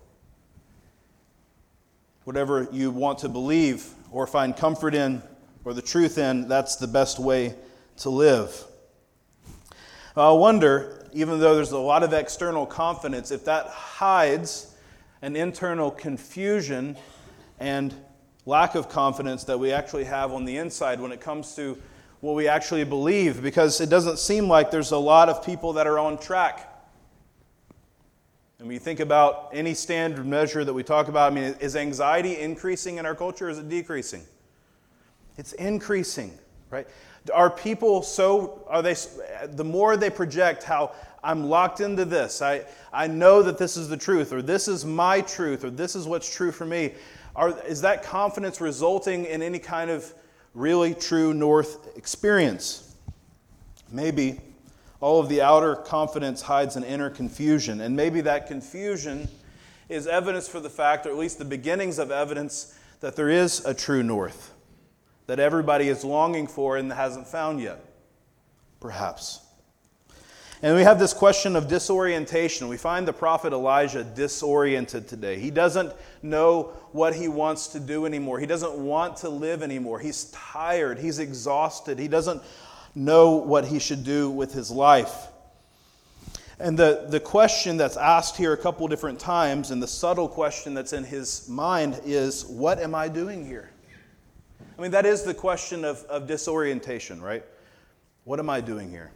Whatever 2.24 2.66
you 2.72 2.90
want 2.90 3.20
to 3.20 3.28
believe 3.28 3.88
or 4.10 4.26
find 4.26 4.56
comfort 4.56 4.92
in 4.92 5.22
or 5.64 5.72
the 5.72 5.82
truth 5.82 6.18
in, 6.18 6.48
that's 6.48 6.74
the 6.74 6.88
best 6.88 7.20
way 7.20 7.54
to 7.98 8.10
live. 8.10 8.64
I 10.16 10.32
wonder, 10.32 11.08
even 11.12 11.38
though 11.38 11.54
there's 11.54 11.70
a 11.70 11.78
lot 11.78 12.02
of 12.02 12.12
external 12.12 12.66
confidence, 12.66 13.30
if 13.30 13.44
that 13.44 13.68
hides 13.68 14.74
an 15.22 15.36
internal 15.36 15.92
confusion 15.92 16.96
and 17.60 17.94
lack 18.46 18.76
of 18.76 18.88
confidence 18.88 19.44
that 19.44 19.58
we 19.58 19.72
actually 19.72 20.04
have 20.04 20.32
on 20.32 20.44
the 20.44 20.56
inside 20.56 21.00
when 21.00 21.12
it 21.12 21.20
comes 21.20 21.54
to 21.56 21.76
what 22.20 22.34
we 22.34 22.48
actually 22.48 22.84
believe 22.84 23.42
because 23.42 23.80
it 23.80 23.90
doesn't 23.90 24.18
seem 24.18 24.48
like 24.48 24.70
there's 24.70 24.92
a 24.92 24.98
lot 24.98 25.28
of 25.28 25.44
people 25.44 25.74
that 25.74 25.86
are 25.86 25.98
on 25.98 26.16
track. 26.16 26.72
And 28.58 28.68
when 28.68 28.72
you 28.72 28.80
think 28.80 29.00
about 29.00 29.50
any 29.52 29.74
standard 29.74 30.24
measure 30.24 30.64
that 30.64 30.72
we 30.72 30.82
talk 30.82 31.08
about, 31.08 31.32
I 31.32 31.34
mean, 31.34 31.56
is 31.60 31.76
anxiety 31.76 32.38
increasing 32.38 32.96
in 32.96 33.04
our 33.04 33.14
culture 33.14 33.48
or 33.48 33.50
is 33.50 33.58
it 33.58 33.68
decreasing? 33.68 34.22
It's 35.36 35.52
increasing, 35.54 36.32
right? 36.70 36.86
Are 37.34 37.50
people 37.50 38.00
so, 38.00 38.64
are 38.68 38.80
they, 38.80 38.94
the 39.48 39.64
more 39.64 39.96
they 39.96 40.08
project 40.08 40.62
how 40.62 40.92
I'm 41.22 41.44
locked 41.44 41.80
into 41.80 42.04
this, 42.04 42.40
I, 42.40 42.64
I 42.92 43.08
know 43.08 43.42
that 43.42 43.58
this 43.58 43.76
is 43.76 43.88
the 43.88 43.96
truth, 43.96 44.32
or 44.32 44.40
this 44.40 44.68
is 44.68 44.84
my 44.84 45.20
truth, 45.20 45.64
or 45.64 45.70
this 45.70 45.96
is 45.96 46.06
what's 46.06 46.32
true 46.32 46.52
for 46.52 46.64
me, 46.64 46.94
are, 47.36 47.56
is 47.66 47.82
that 47.82 48.02
confidence 48.02 48.60
resulting 48.60 49.26
in 49.26 49.42
any 49.42 49.58
kind 49.58 49.90
of 49.90 50.12
really 50.54 50.94
true 50.94 51.32
North 51.32 51.96
experience? 51.96 52.96
Maybe 53.92 54.40
All 55.00 55.20
of 55.20 55.28
the 55.28 55.42
outer 55.42 55.76
confidence 55.76 56.42
hides 56.42 56.76
an 56.76 56.84
inner 56.84 57.10
confusion. 57.10 57.80
And 57.80 57.94
maybe 57.94 58.22
that 58.22 58.46
confusion 58.46 59.28
is 59.88 60.06
evidence 60.06 60.48
for 60.48 60.60
the 60.60 60.70
fact, 60.70 61.06
or 61.06 61.10
at 61.10 61.16
least 61.16 61.38
the 61.38 61.44
beginnings 61.44 61.98
of 61.98 62.10
evidence, 62.10 62.76
that 63.00 63.14
there 63.14 63.28
is 63.28 63.64
a 63.64 63.74
true 63.74 64.02
north 64.02 64.52
that 65.26 65.38
everybody 65.38 65.88
is 65.88 66.04
longing 66.04 66.46
for 66.46 66.76
and 66.76 66.92
hasn't 66.92 67.26
found 67.26 67.60
yet. 67.60 67.84
Perhaps. 68.80 69.40
And 70.66 70.74
we 70.74 70.82
have 70.82 70.98
this 70.98 71.14
question 71.14 71.54
of 71.54 71.68
disorientation. 71.68 72.66
We 72.66 72.76
find 72.76 73.06
the 73.06 73.12
prophet 73.12 73.52
Elijah 73.52 74.02
disoriented 74.02 75.06
today. 75.06 75.38
He 75.38 75.52
doesn't 75.52 75.92
know 76.24 76.72
what 76.90 77.14
he 77.14 77.28
wants 77.28 77.68
to 77.68 77.78
do 77.78 78.04
anymore. 78.04 78.40
He 78.40 78.46
doesn't 78.46 78.74
want 78.74 79.18
to 79.18 79.28
live 79.28 79.62
anymore. 79.62 80.00
He's 80.00 80.24
tired. 80.32 80.98
He's 80.98 81.20
exhausted. 81.20 82.00
He 82.00 82.08
doesn't 82.08 82.42
know 82.96 83.36
what 83.36 83.66
he 83.66 83.78
should 83.78 84.02
do 84.02 84.28
with 84.28 84.52
his 84.52 84.68
life. 84.68 85.28
And 86.58 86.76
the, 86.76 87.06
the 87.10 87.20
question 87.20 87.76
that's 87.76 87.96
asked 87.96 88.36
here 88.36 88.52
a 88.52 88.58
couple 88.58 88.88
different 88.88 89.20
times, 89.20 89.70
and 89.70 89.80
the 89.80 89.86
subtle 89.86 90.28
question 90.28 90.74
that's 90.74 90.92
in 90.92 91.04
his 91.04 91.48
mind 91.48 92.00
is, 92.04 92.44
What 92.44 92.80
am 92.80 92.92
I 92.92 93.06
doing 93.06 93.46
here? 93.46 93.70
I 94.76 94.82
mean, 94.82 94.90
that 94.90 95.06
is 95.06 95.22
the 95.22 95.32
question 95.32 95.84
of, 95.84 96.02
of 96.06 96.26
disorientation, 96.26 97.22
right? 97.22 97.44
What 98.24 98.40
am 98.40 98.50
I 98.50 98.60
doing 98.60 98.90
here? 98.90 99.12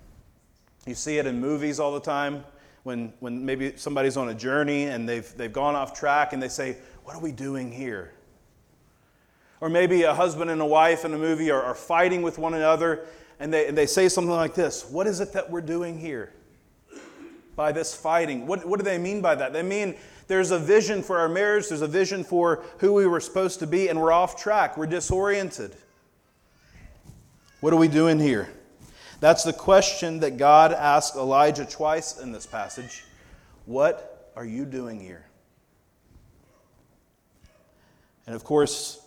You 0.87 0.95
see 0.95 1.19
it 1.19 1.27
in 1.27 1.41
movies 1.41 1.79
all 1.79 1.93
the 1.93 2.01
time 2.01 2.45
when, 2.83 3.13
when 3.21 3.45
maybe 3.45 3.77
somebody's 3.77 4.17
on 4.17 4.29
a 4.29 4.35
journey 4.35 4.85
and 4.85 5.09
they've, 5.09 5.37
they've 5.37 5.53
gone 5.53 5.75
off 5.75 5.99
track 5.99 6.33
and 6.33 6.43
they 6.43 6.49
say, 6.49 6.77
What 7.05 7.15
are 7.15 7.21
we 7.21 7.33
doing 7.33 7.71
here? 7.71 8.13
Or 9.61 9.69
maybe 9.69 10.05
a 10.05 10.15
husband 10.15 10.51
and 10.51 10.61
a 10.61 10.67
wife 10.67 11.05
in 11.05 11.13
a 11.13 11.19
movie 11.19 11.51
are, 11.51 11.63
are 11.63 11.75
fighting 11.75 12.23
with 12.23 12.39
one 12.39 12.55
another 12.55 13.07
and 13.39 13.53
they, 13.53 13.67
and 13.67 13.77
they 13.77 13.87
say 13.87 14.09
something 14.09 14.33
like 14.33 14.55
this 14.55 14.89
What 14.91 15.07
is 15.07 15.21
it 15.21 15.33
that 15.33 15.51
we're 15.51 15.61
doing 15.61 15.99
here 15.99 16.33
by 17.57 17.73
this 17.73 17.95
fighting? 17.95 18.47
What, 18.47 18.65
what 18.65 18.79
do 18.79 18.85
they 18.85 18.99
mean 18.99 19.21
by 19.21 19.35
that? 19.35 19.53
They 19.53 19.63
mean 19.63 19.97
there's 20.29 20.51
a 20.53 20.59
vision 20.59 21.03
for 21.03 21.19
our 21.19 21.29
marriage, 21.29 21.69
there's 21.69 21.83
a 21.83 21.89
vision 21.89 22.23
for 22.23 22.63
who 22.79 22.93
we 22.93 23.07
were 23.07 23.21
supposed 23.21 23.59
to 23.59 23.67
be, 23.67 23.89
and 23.89 24.01
we're 24.01 24.13
off 24.13 24.41
track, 24.41 24.77
we're 24.77 24.87
disoriented. 24.87 25.75
What 27.61 27.73
are 27.73 27.77
we 27.77 27.89
doing 27.89 28.19
here? 28.19 28.49
That's 29.21 29.45
the 29.45 29.53
question 29.53 30.21
that 30.21 30.39
God 30.39 30.73
asked 30.73 31.15
Elijah 31.15 31.67
twice 31.67 32.19
in 32.19 32.33
this 32.33 32.47
passage. 32.47 33.05
What 33.67 34.33
are 34.35 34.47
you 34.47 34.65
doing 34.65 34.99
here? 34.99 35.27
And 38.27 38.35
of 38.35 38.45
course, 38.45 39.01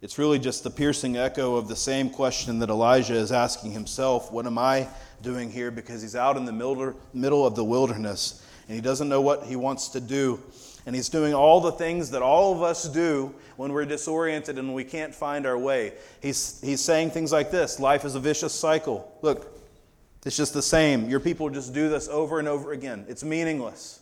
it's 0.00 0.18
really 0.18 0.38
just 0.38 0.64
the 0.64 0.70
piercing 0.70 1.18
echo 1.18 1.56
of 1.56 1.68
the 1.68 1.76
same 1.76 2.08
question 2.08 2.58
that 2.60 2.70
Elijah 2.70 3.14
is 3.14 3.32
asking 3.32 3.72
himself 3.72 4.32
What 4.32 4.46
am 4.46 4.56
I 4.56 4.88
doing 5.20 5.50
here? 5.50 5.70
Because 5.70 6.00
he's 6.00 6.16
out 6.16 6.38
in 6.38 6.46
the 6.46 6.94
middle 7.12 7.46
of 7.46 7.54
the 7.54 7.64
wilderness 7.64 8.46
and 8.66 8.74
he 8.74 8.80
doesn't 8.80 9.08
know 9.10 9.20
what 9.20 9.44
he 9.44 9.56
wants 9.56 9.88
to 9.88 10.00
do. 10.00 10.40
And 10.86 10.96
he's 10.96 11.08
doing 11.08 11.34
all 11.34 11.60
the 11.60 11.72
things 11.72 12.10
that 12.10 12.22
all 12.22 12.54
of 12.54 12.62
us 12.62 12.88
do 12.88 13.34
when 13.56 13.72
we're 13.72 13.84
disoriented 13.84 14.58
and 14.58 14.74
we 14.74 14.84
can't 14.84 15.14
find 15.14 15.46
our 15.46 15.58
way. 15.58 15.92
He's, 16.22 16.60
he's 16.62 16.80
saying 16.80 17.10
things 17.10 17.32
like 17.32 17.50
this 17.50 17.78
Life 17.78 18.04
is 18.04 18.14
a 18.14 18.20
vicious 18.20 18.54
cycle. 18.54 19.16
Look, 19.22 19.58
it's 20.24 20.36
just 20.36 20.54
the 20.54 20.62
same. 20.62 21.08
Your 21.08 21.20
people 21.20 21.50
just 21.50 21.74
do 21.74 21.88
this 21.88 22.08
over 22.08 22.38
and 22.38 22.48
over 22.48 22.72
again. 22.72 23.04
It's 23.08 23.22
meaningless. 23.22 24.00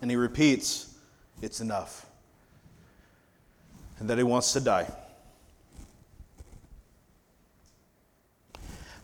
And 0.00 0.10
he 0.10 0.16
repeats, 0.16 0.94
It's 1.42 1.60
enough. 1.60 2.06
And 3.98 4.08
that 4.08 4.18
he 4.18 4.24
wants 4.24 4.52
to 4.54 4.60
die. 4.60 4.90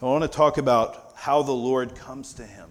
I 0.02 0.06
want 0.06 0.22
to 0.22 0.28
talk 0.28 0.56
about 0.56 1.12
how 1.14 1.42
the 1.42 1.52
Lord 1.52 1.94
comes 1.94 2.32
to 2.34 2.42
him 2.42 2.69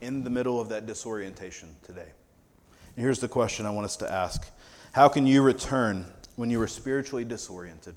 in 0.00 0.24
the 0.24 0.30
middle 0.30 0.60
of 0.60 0.68
that 0.70 0.86
disorientation 0.86 1.74
today. 1.82 2.08
And 2.96 3.04
here's 3.04 3.20
the 3.20 3.28
question 3.28 3.66
I 3.66 3.70
want 3.70 3.84
us 3.84 3.96
to 3.98 4.10
ask 4.10 4.46
How 4.92 5.08
can 5.08 5.26
you 5.26 5.42
return 5.42 6.06
when 6.36 6.50
you 6.50 6.60
are 6.60 6.66
spiritually 6.66 7.24
disoriented? 7.24 7.96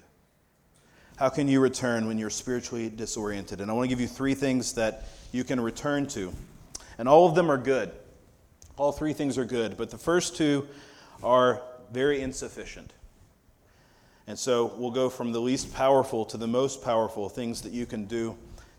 How 1.18 1.30
can 1.30 1.48
you 1.48 1.60
return 1.60 2.08
when 2.08 2.18
you're 2.18 2.30
spiritually 2.30 2.90
disoriented? 2.90 3.62
And 3.62 3.70
I 3.70 3.74
want 3.74 3.86
to 3.86 3.90
give 3.90 4.02
you 4.02 4.08
three 4.08 4.34
things 4.34 4.74
that 4.74 5.08
you 5.32 5.44
can 5.44 5.60
return 5.60 6.08
to. 6.08 6.34
And 6.98 7.08
all 7.08 7.28
of 7.28 7.36
them 7.36 7.52
are 7.52 7.58
good. 7.58 7.92
All 8.78 8.92
three 8.92 9.14
things 9.14 9.38
are 9.38 9.46
good. 9.46 9.78
But 9.78 9.92
the 9.92 9.98
first 9.98 10.36
two 10.36 10.68
are 11.22 11.62
very 11.92 12.22
insufficient. 12.22 12.92
And 14.26 14.40
so 14.40 14.74
we'll 14.78 14.92
go 14.92 15.10
from 15.10 15.32
the 15.32 15.42
least 15.42 15.74
powerful 15.74 16.26
to 16.26 16.38
the 16.38 16.48
most 16.48 16.84
powerful 16.84 17.30
things 17.30 17.62
that 17.62 17.74
you 17.74 17.86
can 17.86 18.06
do 18.06 18.36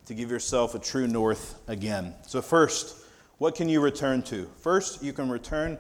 to 0.07 0.15
give 0.15 0.31
yourself 0.31 0.75
a 0.75 0.79
true 0.79 1.07
north 1.07 1.61
again. 1.69 2.15
So, 2.27 2.43
first, 2.43 2.97
what 3.45 3.55
can 3.55 3.69
you 3.69 3.79
return 3.79 4.23
to? 4.23 4.51
First, 4.63 5.03
you 5.03 5.13
can 5.13 5.29
return 5.29 5.77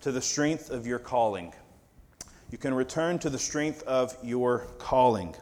to 0.00 0.10
the 0.10 0.20
strength 0.20 0.70
of 0.70 0.88
your 0.88 0.98
calling. 0.98 1.52
You 2.50 2.58
can 2.58 2.74
return 2.74 3.20
to 3.20 3.30
the 3.30 3.38
strength 3.38 3.84
of 3.84 4.16
your 4.24 4.66
calling. 4.78 5.36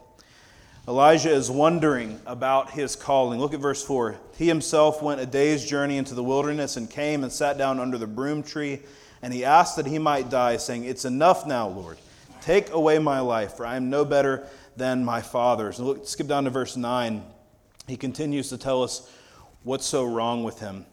Elijah 0.86 1.30
is 1.30 1.50
wondering 1.50 2.20
about 2.26 2.72
his 2.72 2.94
calling. 2.94 3.40
Look 3.40 3.54
at 3.54 3.60
verse 3.60 3.82
4. 3.82 4.14
He 4.36 4.46
himself 4.46 5.00
went 5.00 5.22
a 5.22 5.26
day's 5.26 5.64
journey 5.64 5.96
into 5.96 6.14
the 6.14 6.22
wilderness 6.22 6.76
and 6.76 6.90
came 6.90 7.22
and 7.22 7.32
sat 7.32 7.56
down 7.56 7.80
under 7.80 7.96
the 7.96 8.06
broom 8.06 8.42
tree, 8.42 8.80
and 9.22 9.32
he 9.32 9.42
asked 9.42 9.76
that 9.76 9.86
he 9.86 9.98
might 9.98 10.28
die, 10.28 10.58
saying, 10.58 10.84
It's 10.84 11.06
enough 11.06 11.46
now, 11.46 11.68
Lord. 11.68 11.96
Take 12.42 12.72
away 12.72 12.98
my 12.98 13.20
life, 13.20 13.54
for 13.54 13.64
I 13.64 13.76
am 13.76 13.88
no 13.88 14.04
better 14.04 14.46
than 14.76 15.02
my 15.02 15.22
fathers. 15.22 15.78
And 15.78 15.88
look, 15.88 16.06
skip 16.06 16.26
down 16.26 16.44
to 16.44 16.50
verse 16.50 16.76
9. 16.76 17.24
He 17.88 17.96
continues 17.96 18.50
to 18.50 18.58
tell 18.58 18.82
us 18.82 19.10
what's 19.62 19.86
so 19.86 20.04
wrong 20.04 20.44
with 20.44 20.60
him. 20.60 20.84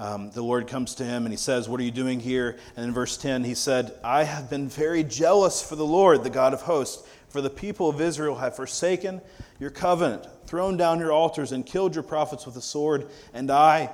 Um, 0.00 0.30
the 0.30 0.40
Lord 0.40 0.66
comes 0.66 0.94
to 0.94 1.04
him 1.04 1.26
and 1.26 1.32
he 1.32 1.36
says, 1.36 1.68
What 1.68 1.78
are 1.78 1.82
you 1.82 1.90
doing 1.90 2.20
here? 2.20 2.56
And 2.74 2.86
in 2.86 2.94
verse 2.94 3.18
10, 3.18 3.44
he 3.44 3.54
said, 3.54 3.92
I 4.02 4.24
have 4.24 4.48
been 4.48 4.66
very 4.66 5.04
jealous 5.04 5.62
for 5.62 5.76
the 5.76 5.84
Lord, 5.84 6.24
the 6.24 6.30
God 6.30 6.54
of 6.54 6.62
hosts, 6.62 7.06
for 7.28 7.42
the 7.42 7.50
people 7.50 7.90
of 7.90 8.00
Israel 8.00 8.36
have 8.36 8.56
forsaken 8.56 9.20
your 9.58 9.68
covenant, 9.68 10.26
thrown 10.46 10.78
down 10.78 11.00
your 11.00 11.12
altars, 11.12 11.52
and 11.52 11.66
killed 11.66 11.94
your 11.94 12.02
prophets 12.02 12.46
with 12.46 12.54
the 12.54 12.62
sword. 12.62 13.08
And 13.34 13.50
I, 13.50 13.90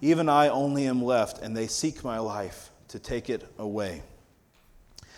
even 0.00 0.28
I 0.28 0.50
only 0.50 0.86
am 0.86 1.02
left, 1.02 1.42
and 1.42 1.56
they 1.56 1.66
seek 1.66 2.04
my 2.04 2.20
life 2.20 2.70
to 2.86 3.00
take 3.00 3.28
it 3.28 3.44
away. 3.58 4.02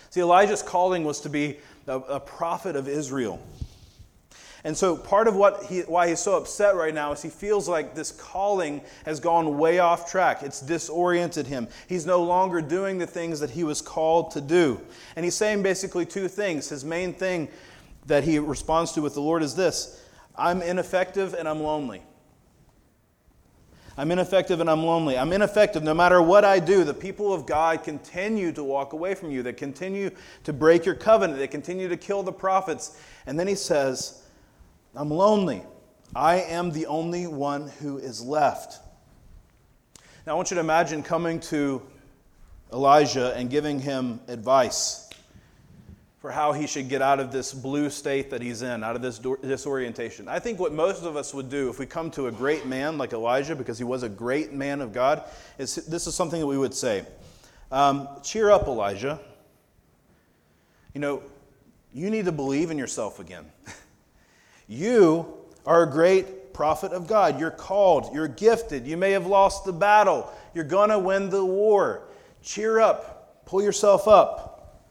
See, 0.09 0.21
Elijah's 0.21 0.63
calling 0.63 1.03
was 1.03 1.21
to 1.21 1.29
be 1.29 1.59
a, 1.85 1.99
a 1.99 2.19
prophet 2.19 2.75
of 2.75 2.87
Israel. 2.87 3.39
And 4.65 4.77
so, 4.77 4.95
part 4.95 5.27
of 5.27 5.35
what 5.35 5.65
he, 5.65 5.81
why 5.81 6.07
he's 6.07 6.21
so 6.21 6.37
upset 6.37 6.75
right 6.75 6.93
now 6.93 7.11
is 7.11 7.21
he 7.21 7.29
feels 7.29 7.67
like 7.67 7.95
this 7.95 8.11
calling 8.11 8.81
has 9.05 9.19
gone 9.19 9.57
way 9.57 9.79
off 9.79 10.09
track. 10.09 10.41
It's 10.41 10.61
disoriented 10.61 11.47
him. 11.47 11.67
He's 11.87 12.05
no 12.05 12.23
longer 12.23 12.61
doing 12.61 12.97
the 12.97 13.07
things 13.07 13.41
that 13.41 13.49
he 13.49 13.65
was 13.65 13.81
called 13.81 14.31
to 14.31 14.41
do. 14.41 14.79
And 15.17 15.25
he's 15.25 15.35
saying 15.35 15.63
basically 15.63 16.05
two 16.05 16.29
things. 16.29 16.69
His 16.69 16.85
main 16.85 17.13
thing 17.13 17.49
that 18.05 18.23
he 18.23 18.39
responds 18.39 18.93
to 18.93 19.01
with 19.01 19.15
the 19.15 19.21
Lord 19.21 19.43
is 19.43 19.55
this 19.55 20.01
I'm 20.35 20.61
ineffective 20.61 21.33
and 21.33 21.47
I'm 21.47 21.61
lonely. 21.61 22.01
I'm 23.95 24.09
ineffective 24.11 24.59
and 24.59 24.69
I'm 24.69 24.83
lonely. 24.83 25.17
I'm 25.17 25.31
ineffective 25.33 25.83
no 25.83 25.93
matter 25.93 26.21
what 26.21 26.43
I 26.43 26.59
do. 26.59 26.83
The 26.83 26.93
people 26.93 27.31
of 27.31 27.45
God 27.45 27.83
continue 27.83 28.51
to 28.53 28.63
walk 28.63 28.93
away 28.93 29.13
from 29.13 29.29
you. 29.29 29.43
They 29.43 29.53
continue 29.53 30.09
to 30.45 30.53
break 30.53 30.85
your 30.85 30.95
covenant. 30.95 31.37
They 31.37 31.47
continue 31.47 31.87
to 31.89 31.97
kill 31.97 32.23
the 32.23 32.31
prophets. 32.31 32.99
And 33.27 33.39
then 33.39 33.47
he 33.47 33.53
says, 33.53 34.22
I'm 34.95 35.09
lonely. 35.09 35.63
I 36.15 36.41
am 36.41 36.71
the 36.71 36.85
only 36.85 37.25
one 37.25 37.67
who 37.79 37.97
is 37.97 38.21
left. 38.21 38.79
Now, 40.25 40.33
I 40.33 40.35
want 40.35 40.51
you 40.51 40.55
to 40.55 40.61
imagine 40.61 41.01
coming 41.01 41.39
to 41.41 41.81
Elijah 42.71 43.33
and 43.35 43.49
giving 43.49 43.79
him 43.79 44.19
advice 44.27 45.09
for 46.19 46.31
how 46.31 46.53
he 46.53 46.67
should 46.67 46.87
get 46.87 47.01
out 47.01 47.19
of 47.19 47.31
this 47.31 47.53
blue 47.53 47.89
state 47.89 48.29
that 48.29 48.41
he's 48.41 48.61
in, 48.61 48.83
out 48.83 48.95
of 48.95 49.01
this 49.01 49.19
disorientation. 49.19 50.29
I 50.29 50.39
think 50.39 50.59
what 50.59 50.71
most 50.71 51.03
of 51.03 51.17
us 51.17 51.33
would 51.33 51.49
do 51.49 51.69
if 51.69 51.79
we 51.79 51.85
come 51.85 52.11
to 52.11 52.27
a 52.27 52.31
great 52.31 52.65
man 52.65 52.97
like 52.97 53.11
Elijah, 53.11 53.55
because 53.55 53.77
he 53.77 53.83
was 53.83 54.03
a 54.03 54.09
great 54.09 54.53
man 54.53 54.79
of 54.79 54.93
God, 54.93 55.23
is 55.57 55.75
this 55.75 56.07
is 56.07 56.15
something 56.15 56.39
that 56.39 56.47
we 56.47 56.57
would 56.57 56.73
say 56.73 57.05
um, 57.71 58.07
Cheer 58.23 58.51
up, 58.51 58.67
Elijah. 58.67 59.19
You 60.93 61.01
know, 61.01 61.23
you 61.91 62.09
need 62.09 62.25
to 62.25 62.31
believe 62.31 62.71
in 62.71 62.77
yourself 62.77 63.19
again. 63.19 63.45
You 64.73 65.31
are 65.67 65.83
a 65.83 65.89
great 65.89 66.51
prophet 66.51 66.93
of 66.93 67.05
God. 67.05 67.39
You're 67.39 67.51
called, 67.51 68.11
you're 68.11 68.27
gifted. 68.27 68.87
You 68.87 68.97
may 68.97 69.11
have 69.11 69.27
lost 69.27 69.65
the 69.65 69.73
battle, 69.73 70.31
you're 70.55 70.63
going 70.63 70.89
to 70.89 70.97
win 70.97 71.29
the 71.29 71.45
war. 71.45 72.07
Cheer 72.41 72.79
up, 72.79 73.45
pull 73.45 73.61
yourself 73.61 74.07
up, 74.07 74.83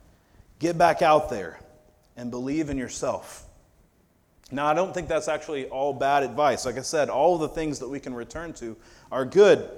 get 0.61 0.79
back 0.79 1.03
out 1.03 1.31
there, 1.31 1.59
and 2.17 2.31
believe 2.31 2.71
in 2.71 2.79
yourself. 2.79 3.45
Now, 4.53 4.67
I 4.67 4.75
don't 4.75 4.95
think 4.95 5.09
that's 5.09 5.27
actually 5.29 5.67
all 5.67 5.93
bad 5.93 6.23
advice. 6.23 6.65
Like 6.65 6.79
I 6.79 6.83
said, 6.83 7.09
all 7.09 7.37
the 7.37 7.49
things 7.49 7.81
that 7.81 7.89
we 7.89 7.99
can 7.99 8.15
return 8.15 8.53
to 8.55 8.77
are 9.11 9.25
good. 9.25 9.69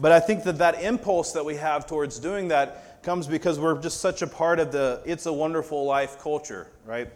But 0.00 0.10
I 0.10 0.18
think 0.18 0.42
that 0.44 0.58
that 0.58 0.82
impulse 0.82 1.30
that 1.32 1.44
we 1.44 1.54
have 1.56 1.86
towards 1.86 2.18
doing 2.18 2.48
that 2.48 3.02
comes 3.04 3.28
because 3.28 3.60
we're 3.60 3.80
just 3.80 4.00
such 4.00 4.22
a 4.22 4.26
part 4.26 4.58
of 4.58 4.72
the 4.72 5.00
it's 5.04 5.26
a 5.26 5.32
wonderful 5.32 5.84
life 5.84 6.18
culture, 6.18 6.66
right? 6.86 7.08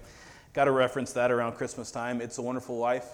Got 0.58 0.64
to 0.64 0.72
reference 0.72 1.12
that 1.12 1.30
around 1.30 1.52
Christmas 1.52 1.92
time. 1.92 2.20
It's 2.20 2.38
a 2.38 2.42
Wonderful 2.42 2.78
Life. 2.78 3.06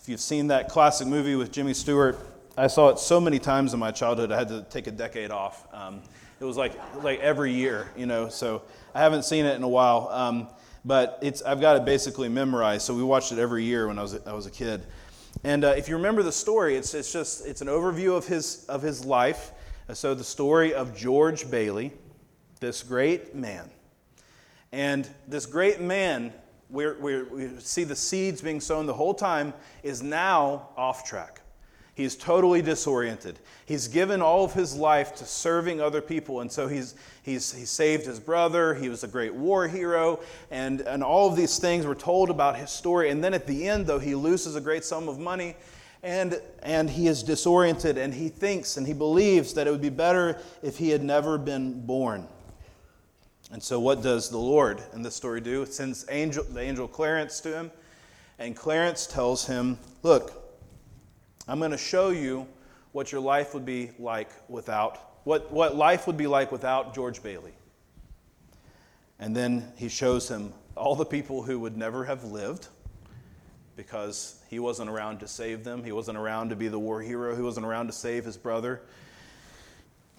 If 0.00 0.08
you've 0.08 0.18
seen 0.18 0.48
that 0.48 0.68
classic 0.68 1.06
movie 1.06 1.36
with 1.36 1.52
Jimmy 1.52 1.72
Stewart, 1.72 2.18
I 2.58 2.66
saw 2.66 2.88
it 2.88 2.98
so 2.98 3.20
many 3.20 3.38
times 3.38 3.74
in 3.74 3.78
my 3.78 3.92
childhood, 3.92 4.32
I 4.32 4.38
had 4.38 4.48
to 4.48 4.62
take 4.70 4.88
a 4.88 4.90
decade 4.90 5.30
off. 5.30 5.72
Um, 5.72 6.02
it 6.40 6.44
was 6.44 6.56
like, 6.56 6.72
like 7.04 7.20
every 7.20 7.52
year, 7.52 7.92
you 7.96 8.06
know, 8.06 8.28
so 8.28 8.62
I 8.92 8.98
haven't 8.98 9.24
seen 9.24 9.44
it 9.44 9.54
in 9.54 9.62
a 9.62 9.68
while. 9.68 10.08
Um, 10.10 10.48
but 10.84 11.20
it's, 11.22 11.42
I've 11.42 11.60
got 11.60 11.76
it 11.76 11.84
basically 11.84 12.28
memorized, 12.28 12.82
so 12.82 12.92
we 12.92 13.04
watched 13.04 13.30
it 13.30 13.38
every 13.38 13.62
year 13.62 13.86
when 13.86 13.96
I 13.96 14.02
was, 14.02 14.18
I 14.26 14.32
was 14.32 14.46
a 14.46 14.50
kid. 14.50 14.84
And 15.44 15.64
uh, 15.64 15.74
if 15.76 15.88
you 15.88 15.94
remember 15.94 16.24
the 16.24 16.32
story, 16.32 16.74
it's, 16.74 16.92
it's 16.92 17.12
just 17.12 17.46
it's 17.46 17.60
an 17.60 17.68
overview 17.68 18.16
of 18.16 18.26
his, 18.26 18.64
of 18.64 18.82
his 18.82 19.04
life. 19.04 19.52
So 19.92 20.14
the 20.14 20.24
story 20.24 20.74
of 20.74 20.92
George 20.92 21.48
Bailey, 21.48 21.92
this 22.58 22.82
great 22.82 23.32
man. 23.32 23.70
And 24.72 25.08
this 25.26 25.46
great 25.46 25.80
man, 25.80 26.32
we 26.68 26.92
we 26.92 27.48
see 27.58 27.84
the 27.84 27.96
seeds 27.96 28.40
being 28.40 28.60
sown 28.60 28.86
the 28.86 28.94
whole 28.94 29.14
time, 29.14 29.52
is 29.82 30.02
now 30.02 30.68
off 30.76 31.04
track. 31.04 31.40
He's 32.00 32.16
totally 32.16 32.62
disoriented. 32.62 33.38
He's 33.66 33.86
given 33.86 34.22
all 34.22 34.42
of 34.42 34.54
his 34.54 34.74
life 34.74 35.14
to 35.16 35.26
serving 35.26 35.82
other 35.82 36.00
people. 36.00 36.40
And 36.40 36.50
so 36.50 36.66
he's, 36.66 36.94
he's, 37.22 37.52
he 37.52 37.66
saved 37.66 38.06
his 38.06 38.18
brother. 38.18 38.74
He 38.74 38.88
was 38.88 39.04
a 39.04 39.08
great 39.08 39.34
war 39.34 39.68
hero. 39.68 40.20
And, 40.50 40.80
and 40.80 41.04
all 41.04 41.28
of 41.28 41.36
these 41.36 41.58
things 41.58 41.84
were 41.84 41.94
told 41.94 42.30
about 42.30 42.56
his 42.56 42.70
story. 42.70 43.10
And 43.10 43.22
then 43.22 43.34
at 43.34 43.46
the 43.46 43.68
end, 43.68 43.86
though, 43.86 43.98
he 43.98 44.14
loses 44.14 44.56
a 44.56 44.62
great 44.62 44.82
sum 44.82 45.10
of 45.10 45.18
money. 45.18 45.56
And, 46.02 46.40
and 46.62 46.88
he 46.88 47.06
is 47.06 47.22
disoriented. 47.22 47.98
And 47.98 48.14
he 48.14 48.30
thinks 48.30 48.78
and 48.78 48.86
he 48.86 48.94
believes 48.94 49.52
that 49.52 49.66
it 49.66 49.70
would 49.70 49.82
be 49.82 49.90
better 49.90 50.38
if 50.62 50.78
he 50.78 50.88
had 50.88 51.02
never 51.02 51.36
been 51.36 51.84
born. 51.84 52.26
And 53.52 53.62
so, 53.62 53.80
what 53.80 54.02
does 54.02 54.30
the 54.30 54.38
Lord 54.38 54.82
in 54.92 55.02
this 55.02 55.14
story 55.14 55.40
do? 55.40 55.62
It 55.62 55.72
sends 55.72 56.04
angel, 56.08 56.44
the 56.44 56.60
angel 56.60 56.86
Clarence 56.86 57.40
to 57.40 57.52
him. 57.52 57.70
And 58.38 58.54
Clarence 58.54 59.06
tells 59.06 59.46
him, 59.46 59.78
Look, 60.02 60.32
I'm 61.48 61.58
going 61.58 61.72
to 61.72 61.78
show 61.78 62.10
you 62.10 62.46
what 62.92 63.12
your 63.12 63.20
life 63.20 63.54
would 63.54 63.64
be 63.64 63.90
like 63.98 64.30
without, 64.48 64.98
what, 65.24 65.50
what 65.52 65.76
life 65.76 66.06
would 66.06 66.16
be 66.16 66.26
like 66.26 66.52
without 66.52 66.94
George 66.94 67.22
Bailey. 67.22 67.52
And 69.18 69.36
then 69.36 69.72
he 69.76 69.88
shows 69.88 70.28
him 70.28 70.52
all 70.76 70.94
the 70.94 71.04
people 71.04 71.42
who 71.42 71.58
would 71.60 71.76
never 71.76 72.04
have 72.04 72.24
lived 72.24 72.68
because 73.76 74.42
he 74.48 74.58
wasn't 74.58 74.88
around 74.88 75.20
to 75.20 75.28
save 75.28 75.64
them. 75.64 75.84
He 75.84 75.92
wasn't 75.92 76.18
around 76.18 76.50
to 76.50 76.56
be 76.56 76.68
the 76.68 76.78
war 76.78 77.02
hero. 77.02 77.34
He 77.36 77.42
wasn't 77.42 77.66
around 77.66 77.86
to 77.88 77.92
save 77.92 78.24
his 78.24 78.36
brother. 78.36 78.82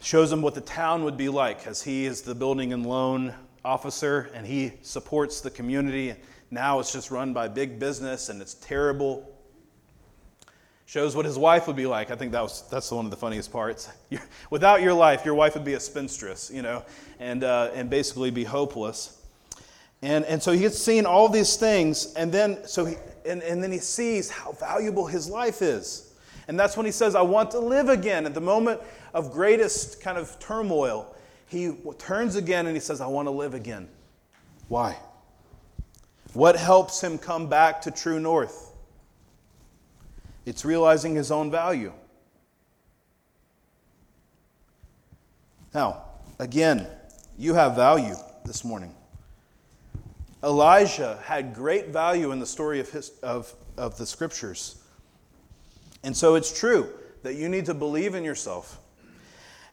Shows 0.02 0.32
him 0.32 0.42
what 0.42 0.56
the 0.56 0.62
town 0.62 1.04
would 1.04 1.18
be 1.18 1.30
like 1.30 1.68
as 1.68 1.82
he 1.82 2.06
is 2.06 2.22
the 2.22 2.36
building 2.36 2.74
and 2.74 2.86
loan 2.86 3.34
officer 3.64 4.30
and 4.34 4.46
he 4.46 4.74
supports 4.82 5.42
the 5.42 5.52
community. 5.52 6.16
Now 6.50 6.80
it's 6.80 6.92
just 6.92 7.12
run 7.12 7.34
by 7.34 7.48
big 7.48 7.80
business 7.80 8.30
and 8.30 8.42
it's 8.42 8.56
terrible 8.56 9.32
shows 10.92 11.16
what 11.16 11.24
his 11.24 11.38
wife 11.38 11.68
would 11.68 11.78
be 11.78 11.86
like. 11.86 12.12
I 12.12 12.18
think 12.18 12.34
that 12.34 12.42
was, 12.42 12.66
that's 12.70 12.92
one 12.92 13.06
of 13.06 13.12
the 13.12 13.18
funniest 13.18 13.50
parts. 13.50 13.88
Without 14.50 14.82
your 14.82 14.94
life, 14.94 15.24
your 15.24 15.36
wife 15.36 15.54
would 15.54 15.64
be 15.64 15.76
a 15.76 15.80
spinstress, 15.80 16.54
you 16.54 16.62
know, 16.62 16.84
and, 17.18 17.46
uh, 17.46 17.72
and 17.74 17.90
basically 17.90 18.30
be 18.30 18.44
hopeless. 18.44 19.18
And, 20.02 20.26
and 20.26 20.44
so 20.44 20.52
he 20.52 20.60
gets 20.60 20.78
seen 20.78 21.06
all 21.06 21.30
these 21.30 21.56
things, 21.56 22.14
and 22.16 22.30
then, 22.30 22.68
so 22.68 22.84
he, 22.84 22.96
and, 23.26 23.42
and 23.42 23.64
then 23.64 23.72
he 23.72 23.78
sees 23.78 24.30
how 24.30 24.52
valuable 24.52 25.06
his 25.06 25.30
life 25.30 25.62
is. 25.62 26.11
And 26.48 26.60
that's 26.60 26.76
when 26.76 26.86
he 26.86 26.92
says, 26.92 27.16
I 27.16 27.22
want 27.22 27.52
to 27.52 27.60
live 27.60 27.90
again. 27.90 28.26
At 28.26 28.34
the 28.34 28.42
moment 28.42 28.82
of 29.14 29.32
greatest 29.32 30.02
kind 30.02 30.18
of 30.18 30.38
turmoil, 30.40 31.16
he 31.48 31.74
turns 31.98 32.36
again 32.36 32.66
and 32.66 32.76
he 32.76 32.80
says, 32.80 33.02
I 33.02 33.08
want 33.08 33.28
to 33.28 33.32
live 33.32 33.54
again. 33.54 33.88
Why? 34.68 34.98
What 36.34 36.56
helps 36.56 37.02
him 37.02 37.18
come 37.18 37.48
back 37.48 37.82
to 37.82 37.92
true 37.92 38.20
north? 38.20 38.72
It's 40.46 40.66
realizing 40.66 41.16
his 41.16 41.30
own 41.30 41.52
value. 41.52 41.94
Now, 45.74 46.04
again, 46.40 46.88
you 47.38 47.54
have 47.54 47.76
value 47.76 48.16
this 48.46 48.66
morning. 48.66 48.96
Elijah 50.44 51.20
had 51.24 51.54
great 51.54 51.90
value 51.90 52.32
in 52.32 52.40
the 52.40 52.46
story 52.46 52.80
of, 52.80 52.90
his, 52.90 53.12
of, 53.22 53.54
of 53.78 53.98
the 53.98 54.06
scriptures. 54.06 54.81
And 56.04 56.16
so 56.16 56.36
it's 56.36 56.58
true 56.58 56.90
that 57.24 57.36
you 57.36 57.50
need 57.50 57.66
to 57.68 57.74
believe 57.74 58.16
in 58.16 58.24
yourself. 58.24 58.80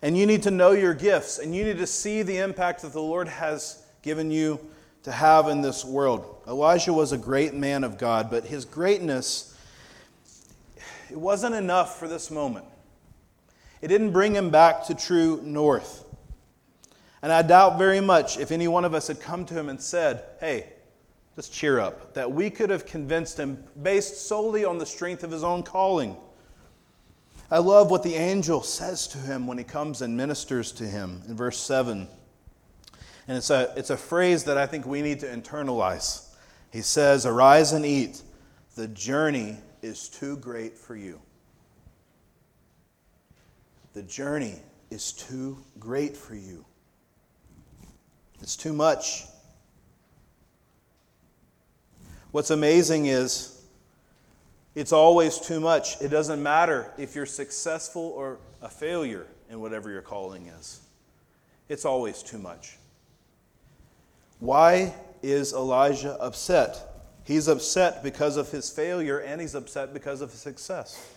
And 0.03 0.17
you 0.17 0.27
need 0.27 0.43
to 0.45 0.51
know 0.51 0.73
your 0.73 0.95
gifts. 0.95 1.39
And 1.39 1.55
you 1.55 1.65
need 1.65 1.79
to 1.79 1.87
see 1.87 2.23
the 2.23 2.39
impact 2.39 2.83
that 2.83 2.93
the 2.93 3.03
Lord 3.03 3.29
has 3.29 3.85
given 4.03 4.31
you 4.31 4.61
to 5.03 5.13
have 5.13 5.49
in 5.49 5.63
this 5.63 5.85
world. 5.85 6.43
Elijah 6.47 6.93
was 6.93 7.13
a 7.13 7.19
great 7.19 7.55
man 7.55 7.85
of 7.85 7.99
God, 7.99 8.31
but 8.31 8.45
his 8.45 8.65
greatness 8.65 9.55
it 11.11 11.17
wasn't 11.17 11.55
enough 11.55 11.99
for 11.99 12.07
this 12.07 12.31
moment. 12.31 12.67
It 13.81 13.89
didn't 13.89 14.11
bring 14.11 14.35
him 14.35 14.51
back 14.51 14.85
to 14.87 14.95
true 14.95 15.41
north. 15.43 16.05
And 17.23 17.33
I 17.33 17.43
doubt 17.43 17.79
very 17.79 18.01
much 18.01 18.39
if 18.39 18.53
any 18.53 18.69
one 18.69 18.85
of 18.85 18.95
us 18.95 19.09
had 19.09 19.21
come 19.21 19.45
to 19.47 19.55
him 19.55 19.69
and 19.69 19.81
said, 19.81 20.25
Hey, 20.41 20.73
just 21.39 21.53
cheer 21.53 21.79
up, 21.79 22.15
that 22.15 22.33
we 22.33 22.51
could 22.51 22.69
have 22.69 22.85
convinced 22.85 23.39
him 23.39 23.63
based 23.81 24.27
solely 24.27 24.65
on 24.65 24.77
the 24.77 24.85
strength 24.85 25.23
of 25.23 25.31
his 25.31 25.45
own 25.45 25.63
calling. 25.63 26.17
I 27.49 27.59
love 27.59 27.93
what 27.93 28.03
the 28.03 28.17
angel 28.17 28.61
says 28.61 29.07
to 29.07 29.19
him 29.19 29.47
when 29.47 29.57
he 29.57 29.63
comes 29.63 30.03
and 30.03 30.17
ministers 30.17 30.73
to 30.73 30.85
him 30.85 31.23
in 31.29 31.37
verse 31.37 31.57
7. 31.57 32.09
And 33.29 33.37
it's 33.37 33.51
a, 33.51 33.73
it's 33.77 33.91
a 33.91 33.97
phrase 33.97 34.43
that 34.45 34.59
I 34.59 34.67
think 34.67 34.85
we 34.85 35.01
need 35.01 35.21
to 35.21 35.29
internalize. 35.29 36.27
He 36.73 36.83
says, 36.83 37.25
Arise 37.25 37.71
and 37.71 37.87
eat. 37.87 38.21
The 38.75 38.89
journey 38.89 39.59
is 39.81 40.09
too 40.09 40.39
great 40.39 40.77
for 40.77 40.97
you. 40.97 41.21
The 43.93 44.03
journey 44.03 44.57
is 44.91 45.13
too 45.13 45.57
great 45.79 46.17
for 46.17 46.35
you. 46.35 46.65
It's 48.41 48.57
too 48.57 48.73
much. 48.73 49.23
What's 52.31 52.51
amazing 52.51 53.07
is 53.07 53.63
it's 54.75 54.93
always 54.93 55.39
too 55.39 55.61
much. 55.61 56.01
It 56.01 56.09
doesn't 56.09 56.43
matter 56.43 56.93
if 56.99 57.15
you're 57.15 57.27
successful 57.27 58.13
or 58.15 58.39
a 58.61 58.69
failure 58.69 59.27
in 59.51 59.61
whatever 59.61 59.91
your 59.91 60.03
calling 60.03 60.47
is, 60.47 60.81
it's 61.69 61.85
always 61.85 62.23
too 62.23 62.39
much. 62.39 62.77
Why 64.41 64.95
is 65.23 65.53
Elijah 65.53 66.17
upset? 66.21 66.79
He's 67.25 67.49
upset 67.49 68.03
because 68.03 68.37
of 68.37 68.51
his 68.51 68.71
failure 68.71 69.19
and 69.19 69.41
he's 69.41 69.55
upset 69.55 69.93
because 69.93 70.21
of 70.21 70.31
his 70.31 70.41
success. 70.41 71.13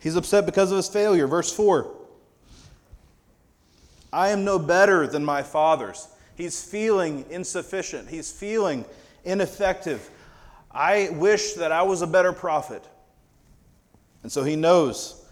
He's 0.00 0.16
upset 0.16 0.46
because 0.46 0.70
of 0.70 0.76
his 0.76 0.88
failure. 0.88 1.26
Verse 1.26 1.52
4 1.52 1.90
I 4.12 4.30
am 4.30 4.44
no 4.44 4.58
better 4.58 5.06
than 5.06 5.24
my 5.24 5.42
fathers. 5.42 6.08
He's 6.36 6.62
feeling 6.62 7.24
insufficient, 7.30 8.08
he's 8.08 8.30
feeling 8.30 8.84
ineffective. 9.24 10.08
I 10.70 11.10
wish 11.12 11.54
that 11.54 11.72
I 11.72 11.82
was 11.82 12.02
a 12.02 12.06
better 12.06 12.32
prophet. 12.32 12.84
And 14.22 14.30
so 14.30 14.44
he 14.44 14.56
knows 14.56 15.24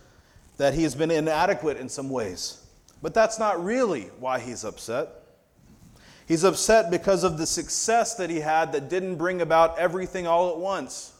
that 0.56 0.74
he 0.74 0.82
has 0.82 0.94
been 0.94 1.10
inadequate 1.10 1.76
in 1.76 1.88
some 1.88 2.10
ways. 2.10 2.64
But 3.00 3.14
that's 3.14 3.38
not 3.38 3.62
really 3.62 4.10
why 4.18 4.40
he's 4.40 4.64
upset. 4.64 5.08
He's 6.26 6.44
upset 6.44 6.90
because 6.90 7.24
of 7.24 7.38
the 7.38 7.46
success 7.46 8.14
that 8.16 8.28
he 8.28 8.40
had 8.40 8.72
that 8.72 8.90
didn't 8.90 9.16
bring 9.16 9.40
about 9.40 9.78
everything 9.78 10.26
all 10.26 10.50
at 10.50 10.58
once. 10.58 11.14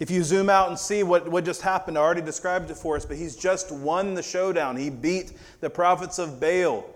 If 0.00 0.10
you 0.10 0.24
zoom 0.24 0.48
out 0.48 0.68
and 0.68 0.78
see 0.78 1.02
what, 1.02 1.28
what 1.28 1.44
just 1.44 1.60
happened, 1.60 1.98
I 1.98 2.00
already 2.00 2.22
described 2.22 2.70
it 2.70 2.76
for 2.76 2.96
us, 2.96 3.04
but 3.04 3.18
he's 3.18 3.36
just 3.36 3.70
won 3.70 4.14
the 4.14 4.22
showdown. 4.22 4.76
He 4.76 4.88
beat 4.88 5.32
the 5.60 5.68
prophets 5.68 6.18
of 6.18 6.40
Baal 6.40 6.86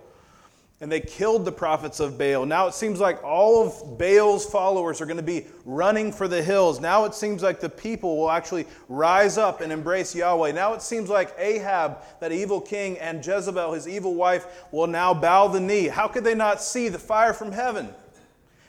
and 0.80 0.90
they 0.90 1.00
killed 1.00 1.44
the 1.44 1.52
prophets 1.52 2.00
of 2.00 2.18
Baal. 2.18 2.44
Now 2.44 2.66
it 2.66 2.74
seems 2.74 2.98
like 2.98 3.22
all 3.22 3.66
of 3.66 3.96
Baal's 3.96 4.44
followers 4.44 5.00
are 5.00 5.06
going 5.06 5.16
to 5.16 5.22
be 5.22 5.46
running 5.64 6.12
for 6.12 6.26
the 6.26 6.42
hills. 6.42 6.80
Now 6.80 7.04
it 7.04 7.14
seems 7.14 7.42
like 7.42 7.60
the 7.60 7.68
people 7.68 8.16
will 8.16 8.30
actually 8.30 8.66
rise 8.88 9.38
up 9.38 9.60
and 9.60 9.72
embrace 9.72 10.14
Yahweh. 10.14 10.52
Now 10.52 10.74
it 10.74 10.82
seems 10.82 11.08
like 11.08 11.34
Ahab, 11.38 11.98
that 12.20 12.32
evil 12.32 12.60
king, 12.60 12.98
and 12.98 13.24
Jezebel, 13.24 13.72
his 13.72 13.86
evil 13.86 14.14
wife, 14.14 14.46
will 14.72 14.88
now 14.88 15.14
bow 15.14 15.48
the 15.48 15.60
knee. 15.60 15.86
How 15.86 16.08
could 16.08 16.24
they 16.24 16.34
not 16.34 16.60
see 16.60 16.88
the 16.88 16.98
fire 16.98 17.32
from 17.32 17.52
heaven? 17.52 17.88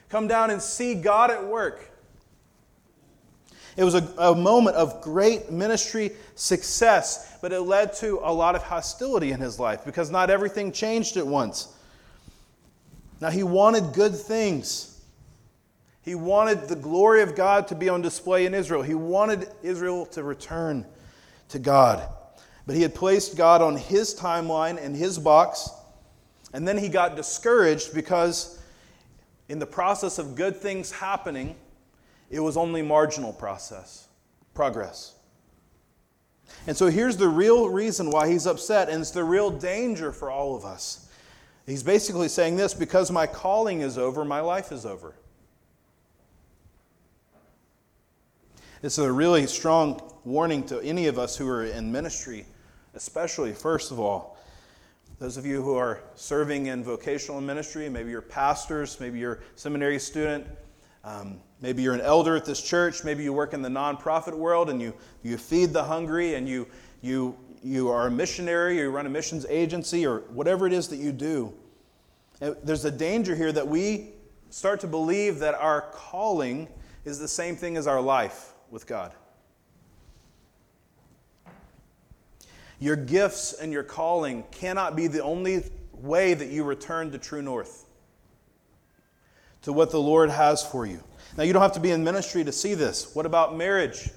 Come 0.10 0.28
down 0.28 0.52
and 0.52 0.62
see 0.62 0.94
God 0.94 1.32
at 1.32 1.46
work. 1.46 1.92
It 3.78 3.84
was 3.84 3.96
a, 3.96 4.08
a 4.18 4.36
moment 4.36 4.78
of 4.78 5.02
great 5.02 5.52
ministry 5.52 6.12
success, 6.36 7.38
but 7.42 7.52
it 7.52 7.62
led 7.62 7.94
to 7.96 8.22
a 8.24 8.32
lot 8.32 8.56
of 8.56 8.64
hostility 8.64 9.32
in 9.32 9.42
his 9.42 9.60
life 9.60 9.84
because 9.84 10.10
not 10.10 10.30
everything 10.30 10.72
changed 10.72 11.18
at 11.18 11.28
once. 11.28 11.75
Now, 13.26 13.32
he 13.32 13.42
wanted 13.42 13.94
good 13.94 14.16
things. 14.16 15.02
He 16.04 16.14
wanted 16.14 16.68
the 16.68 16.76
glory 16.76 17.24
of 17.24 17.36
God 17.36 17.68
to 17.70 17.76
be 17.76 17.90
on 17.90 18.04
display 18.04 18.46
in 18.46 18.54
Israel. 18.54 18.84
He 18.84 18.94
wanted 18.94 19.50
Israel 19.64 20.06
to 20.12 20.22
return 20.22 20.86
to 21.50 21.58
God. 21.58 22.08
But 22.68 22.76
he 22.76 22.84
had 22.84 22.94
placed 22.94 23.36
God 23.36 23.64
on 23.64 23.78
his 23.78 24.14
timeline 24.14 24.78
and 24.80 24.96
his 24.96 25.18
box. 25.18 25.72
And 26.54 26.68
then 26.68 26.78
he 26.78 26.88
got 26.88 27.16
discouraged 27.16 27.96
because, 27.96 28.62
in 29.50 29.58
the 29.58 29.66
process 29.66 30.20
of 30.20 30.36
good 30.36 30.58
things 30.58 30.92
happening, 30.92 31.56
it 32.30 32.42
was 32.42 32.56
only 32.56 32.84
marginal 32.84 33.34
process, 33.34 34.08
progress. 34.54 35.16
And 36.68 36.78
so 36.78 36.92
here's 36.92 37.18
the 37.18 37.28
real 37.28 37.70
reason 37.70 38.12
why 38.12 38.28
he's 38.28 38.46
upset, 38.46 38.88
and 38.88 39.02
it's 39.02 39.10
the 39.10 39.24
real 39.24 39.50
danger 39.50 40.12
for 40.12 40.30
all 40.30 40.56
of 40.56 40.64
us. 40.64 41.05
He's 41.66 41.84
basically 41.84 42.28
saying 42.28 42.58
this 42.58 42.74
because 42.74 43.12
my 43.12 43.26
calling 43.26 43.82
is 43.82 43.98
over, 43.98 44.24
my 44.24 44.40
life 44.40 44.72
is 44.72 44.86
over. 44.86 45.16
It's 48.84 49.00
a 49.00 49.12
really 49.12 49.48
strong 49.48 50.00
warning 50.26 50.64
to 50.68 50.80
any 50.82 51.08
of 51.08 51.18
us 51.18 51.36
who 51.36 51.48
are 51.50 51.66
in 51.66 51.92
ministry, 51.92 52.46
especially, 52.94 53.54
first 53.54 53.92
of 53.92 54.00
all, 54.00 54.38
those 55.18 55.38
of 55.38 55.46
you 55.46 55.62
who 55.62 55.76
are 55.76 56.04
serving 56.16 56.68
in 56.68 56.84
vocational 56.84 57.42
ministry, 57.42 57.90
maybe 57.90 58.12
you're 58.12 58.22
pastors, 58.22 59.00
maybe 59.00 59.18
you're 59.18 59.40
seminary 59.56 59.98
student, 59.98 60.46
um, 61.04 61.40
maybe 61.62 61.82
you're 61.82 61.94
an 61.94 62.02
elder 62.02 62.36
at 62.36 62.46
this 62.46 62.62
church, 62.62 63.04
maybe 63.04 63.24
you 63.24 63.32
work 63.32 63.54
in 63.54 63.62
the 63.62 63.70
nonprofit 63.70 64.34
world 64.34 64.70
and 64.70 64.82
you, 64.82 64.94
you 65.24 65.38
feed 65.38 65.72
the 65.72 65.84
hungry 65.84 66.36
and 66.36 66.50
you, 66.50 66.68
you, 67.02 67.36
you 67.66 67.90
are 67.90 68.06
a 68.06 68.12
missionary 68.12 68.80
or 68.80 68.84
you 68.84 68.90
run 68.92 69.08
a 69.08 69.10
missions 69.10 69.44
agency 69.50 70.06
or 70.06 70.20
whatever 70.30 70.68
it 70.68 70.74
is 70.74 70.88
that 70.90 70.98
you 70.98 71.12
do. 71.12 71.52
Eh, 72.40 72.54
there's 72.64 72.86
a 72.86 72.92
danger 72.92 73.36
here 73.36 73.52
that 73.52 73.68
we 73.68 74.12
start 74.52 74.80
to 74.82 74.88
believe 74.88 75.40
that 75.40 75.56
our 75.56 75.82
calling 75.92 76.68
is 77.06 77.18
the 77.18 77.28
same 77.28 77.56
thing 77.56 77.76
as 77.76 77.88
our 77.88 78.00
life 78.00 78.54
with 78.70 78.86
God. 78.86 79.14
Your 82.80 82.96
gifts 82.96 83.54
and 83.54 83.72
your 83.72 83.84
calling 83.84 84.44
cannot 84.52 84.96
be 84.96 85.08
the 85.08 85.24
only 85.24 85.64
way 85.92 86.36
that 86.36 86.50
you 86.50 86.64
return 86.64 87.12
to 87.12 87.18
true 87.18 87.42
north, 87.42 87.86
to 89.64 89.74
what 89.74 89.90
the 89.90 90.00
Lord 90.00 90.30
has 90.30 90.64
for 90.64 90.86
you. 90.86 91.02
Now, 91.36 91.44
you 91.44 91.54
don't 91.54 91.64
have 91.64 91.74
to 91.74 91.80
be 91.80 91.92
in 91.92 92.04
ministry 92.04 92.44
to 92.44 92.52
see 92.52 92.76
this. 92.76 93.16
What 93.16 93.26
about 93.26 93.58
marriage? 93.58 94.12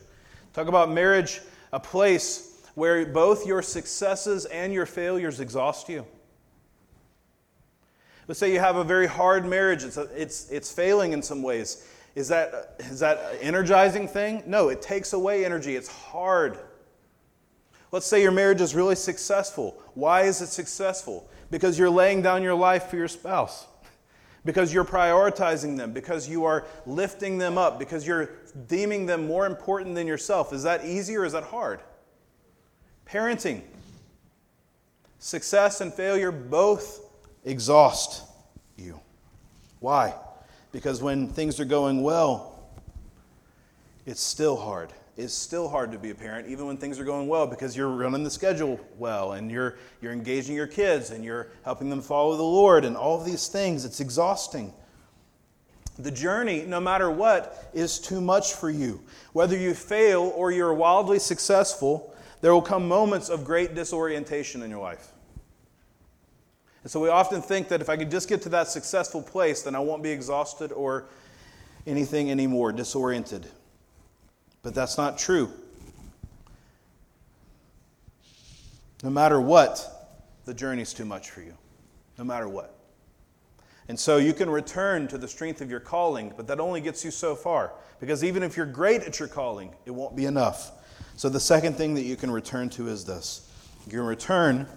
Talk 0.53 0.69
about 0.69 0.91
marriage, 0.91 1.41
a 1.73 1.81
place 1.81 2.48
where 2.79 3.05
both 3.05 3.45
your 3.45 3.61
successes 3.61 4.45
and 4.45 4.73
your 4.73 4.87
failures 4.87 5.41
exhaust 5.41 5.89
you. 5.89 6.07
Let's 8.29 8.39
say 8.39 8.53
you 8.53 8.61
have 8.61 8.77
a 8.77 8.85
very 8.85 9.09
hard 9.09 9.45
marriage, 9.45 9.83
it's, 9.83 9.97
it's, 9.97 10.49
it's 10.49 10.71
failing 10.71 11.13
in 11.13 11.21
some 11.21 11.43
ways. 11.43 11.85
Is 12.15 12.29
that, 12.29 12.77
is 12.79 13.01
that 13.01 13.19
an 13.33 13.39
energizing 13.41 14.07
thing? 14.07 14.45
No, 14.47 14.69
it 14.69 14.81
takes 14.81 15.13
away 15.13 15.45
energy. 15.45 15.75
It's 15.75 15.89
hard. 15.89 16.57
Let's 17.91 18.07
say 18.07 18.23
your 18.23 18.33
marriage 18.33 18.61
is 18.61 18.77
really 18.77 18.95
successful. 18.95 19.83
Why 19.95 20.23
is 20.23 20.41
it 20.41 20.49
successful? 20.49 21.29
Because 21.51 21.79
you're 21.79 21.91
laying 21.91 22.23
down 22.23 22.45
your 22.45 22.55
life 22.55 22.85
for 22.91 22.97
your 22.97 23.09
spouse. 23.09 23.67
Because 24.45 24.73
you're 24.73 24.85
prioritizing 24.85 25.77
them, 25.77 25.93
because 25.93 26.29
you 26.29 26.45
are 26.45 26.65
lifting 26.87 27.39
them 27.39 27.59
up, 27.59 27.79
because 27.79 28.07
you're 28.07 28.31
deeming 28.69 29.05
them 29.07 29.27
more 29.27 29.47
important 29.47 29.97
than 29.97 30.07
yourself. 30.07 30.53
Is 30.53 30.63
that 30.63 30.85
easy 30.85 31.17
or 31.17 31.25
is 31.25 31.33
that 31.33 31.45
hard? 31.45 31.81
Parenting. 33.11 33.63
Success 35.19 35.81
and 35.81 35.93
failure 35.93 36.31
both 36.31 37.01
exhaust 37.45 38.23
you. 38.77 39.01
Why? 39.81 40.15
Because 40.73 41.03
when 41.03 41.29
things 41.29 41.59
are 41.59 41.65
going 41.65 42.03
well, 42.03 42.59
it's 44.07 44.21
still 44.23 44.57
hard. 44.57 44.93
It's 45.17 45.35
still 45.35 45.69
hard 45.69 45.91
to 45.93 45.99
be 45.99 46.11
a 46.11 46.15
parent, 46.15 46.49
even 46.49 46.67
when 46.67 46.77
things 46.77 47.01
are 47.01 47.05
going 47.05 47.27
well, 47.27 47.47
because 47.47 47.77
you're 47.77 47.89
running 47.89 48.23
the 48.23 48.31
schedule 48.31 48.79
well 48.99 49.33
and 49.33 49.51
you're, 49.51 49.77
you're 50.01 50.13
engaging 50.13 50.55
your 50.55 50.69
kids 50.69 51.11
and 51.11 51.25
you're 51.25 51.49
helping 51.65 51.91
them 51.91 52.01
follow 52.01 52.37
the 52.37 52.43
Lord 52.43 52.85
and 52.85 52.97
all 52.97 53.19
of 53.19 53.27
these 53.27 53.49
things. 53.49 53.85
It's 53.85 54.01
exhausting. 54.01 54.73
The 55.99 56.13
journey, 56.13 56.63
no 56.63 56.79
matter 56.79 57.11
what, 57.11 57.71
is 57.75 57.99
too 57.99 58.21
much 58.21 58.55
for 58.55 58.71
you. 58.71 59.03
Whether 59.33 59.57
you 59.57 59.75
fail 59.75 60.33
or 60.37 60.53
you're 60.53 60.73
wildly 60.73 61.19
successful, 61.19 62.15
there 62.41 62.53
will 62.53 62.63
come 62.63 62.87
moments 62.87 63.29
of 63.29 63.45
great 63.45 63.75
disorientation 63.75 64.63
in 64.63 64.71
your 64.71 64.81
life. 64.81 65.13
And 66.83 66.91
so 66.91 67.01
we 67.01 67.09
often 67.09 67.43
think 67.43 67.69
that 67.69 67.81
if 67.81 67.89
I 67.89 67.97
could 67.97 68.11
just 68.11 68.29
get 68.29 68.43
to 68.43 68.49
that 68.51 68.69
successful 68.69 69.21
place, 69.21 69.63
then 69.63 69.75
I 69.75 69.81
won't 69.81 70.03
be 70.03 70.11
exhausted 70.11 70.73
or 70.73 71.07
anything 71.87 72.31
anymore, 72.31 72.73
disoriented. 72.73 73.47
But 74.63 74.75
that's 74.75 74.97
not 74.97 75.19
true. 75.19 75.53
No 79.03 79.11
matter 79.11 79.41
what, 79.41 80.11
the 80.45 80.55
journey's 80.55 80.93
too 80.93 81.05
much 81.05 81.31
for 81.31 81.41
you. 81.41 81.55
No 82.17 82.25
matter 82.25 82.49
what. 82.49 82.75
And 83.89 83.99
so 83.99 84.19
you 84.19 84.35
can 84.35 84.51
return 84.51 85.09
to 85.09 85.19
the 85.19 85.29
strength 85.29 85.61
of 85.61 85.71
your 85.71 85.81
calling, 85.81 86.33
but 86.37 86.47
that 86.49 86.61
only 86.61 86.81
gets 86.81 87.05
you 87.05 87.11
so 87.11 87.35
far. 87.35 87.73
Because 88.01 88.23
even 88.23 88.43
if 88.43 88.57
you're 88.57 88.67
great 88.67 89.03
at 89.03 89.19
your 89.19 89.29
calling, 89.29 89.73
it 89.87 89.91
won't 89.91 90.15
be 90.15 90.27
enough. 90.27 90.73
So 91.19 91.29
the 91.29 91.41
second 91.41 91.75
thing 91.75 91.95
that 91.95 92.05
you 92.05 92.15
can 92.15 92.31
return 92.31 92.71
to 92.71 92.87
is 92.87 93.05
this 93.05 93.51
you 93.85 93.91
can 93.91 94.03
return 94.03 94.69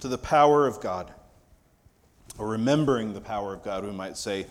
to 0.00 0.08
the 0.08 0.18
power 0.18 0.66
of 0.66 0.80
God 0.80 1.14
or 2.36 2.48
remembering 2.48 3.14
the 3.14 3.20
power 3.20 3.54
of 3.54 3.62
God, 3.62 3.84
we 3.84 3.92
might 3.92 4.16
say, 4.16 4.46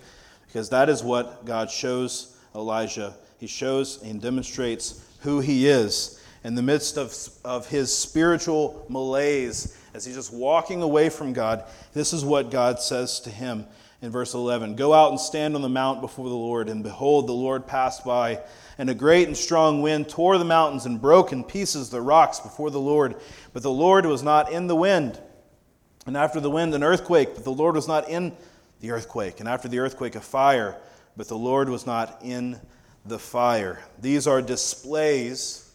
because 0.48 0.70
that 0.70 0.88
is 0.88 1.04
what 1.04 1.44
God 1.44 1.70
shows 1.70 2.38
Elijah. 2.56 3.14
He 3.40 3.48
shows 3.48 4.02
and 4.04 4.22
demonstrates 4.22 5.06
who 5.20 5.42
he 5.42 5.68
is 5.68 6.24
in 6.46 6.56
the 6.56 6.62
midst 6.62 6.98
of, 6.98 7.14
of 7.44 7.68
his 7.68 7.94
spiritual 7.94 8.86
malaise 8.88 9.78
as 9.94 10.06
he's 10.06 10.16
just 10.16 10.32
walking 10.32 10.82
away 10.82 11.10
from 11.10 11.34
God. 11.34 11.66
This 11.92 12.14
is 12.14 12.24
what 12.24 12.52
God 12.52 12.80
says 12.80 13.20
to 13.20 13.30
him 13.30 13.68
in 14.04 14.12
verse 14.12 14.34
11 14.34 14.76
Go 14.76 14.94
out 14.94 15.10
and 15.10 15.20
stand 15.20 15.56
on 15.56 15.62
the 15.62 15.70
mount 15.70 16.02
before 16.02 16.30
the 16.30 16.36
Lord, 16.36 16.70
and 16.70 16.84
behold, 16.84 17.26
the 17.26 17.34
Lord 17.34 17.66
passed 17.66 18.06
by. 18.06 18.42
And 18.78 18.90
a 18.90 18.96
great 18.96 19.28
and 19.28 19.38
strong 19.38 19.82
wind 19.82 20.10
tore 20.10 20.38
the 20.38 20.46
mountains 20.46 20.86
and 20.86 21.02
broke 21.02 21.32
in 21.32 21.44
pieces 21.44 21.90
the 21.90 22.02
rocks 22.02 22.40
before 22.40 22.70
the 22.70 22.80
Lord. 22.80 23.16
But 23.54 23.64
the 23.64 23.72
Lord 23.72 24.06
was 24.06 24.24
not 24.24 24.52
in 24.52 24.68
the 24.68 24.76
wind. 24.76 25.20
And 26.06 26.18
after 26.18 26.40
the 26.40 26.50
wind, 26.50 26.74
an 26.74 26.84
earthquake, 26.84 27.36
but 27.36 27.44
the 27.44 27.52
Lord 27.52 27.76
was 27.76 27.88
not 27.88 28.10
in 28.10 28.36
the 28.82 28.92
earthquake. 28.92 29.40
And 29.40 29.48
after 29.48 29.68
the 29.68 29.80
earthquake, 29.80 30.16
a 30.16 30.22
fire, 30.22 30.76
but 31.16 31.28
the 31.28 31.38
Lord 31.38 31.70
was 31.70 31.86
not 31.86 32.20
in 32.24 32.60
the 33.06 33.20
fire. 33.20 33.82
These 34.02 34.28
are 34.28 34.42
displays 34.42 35.72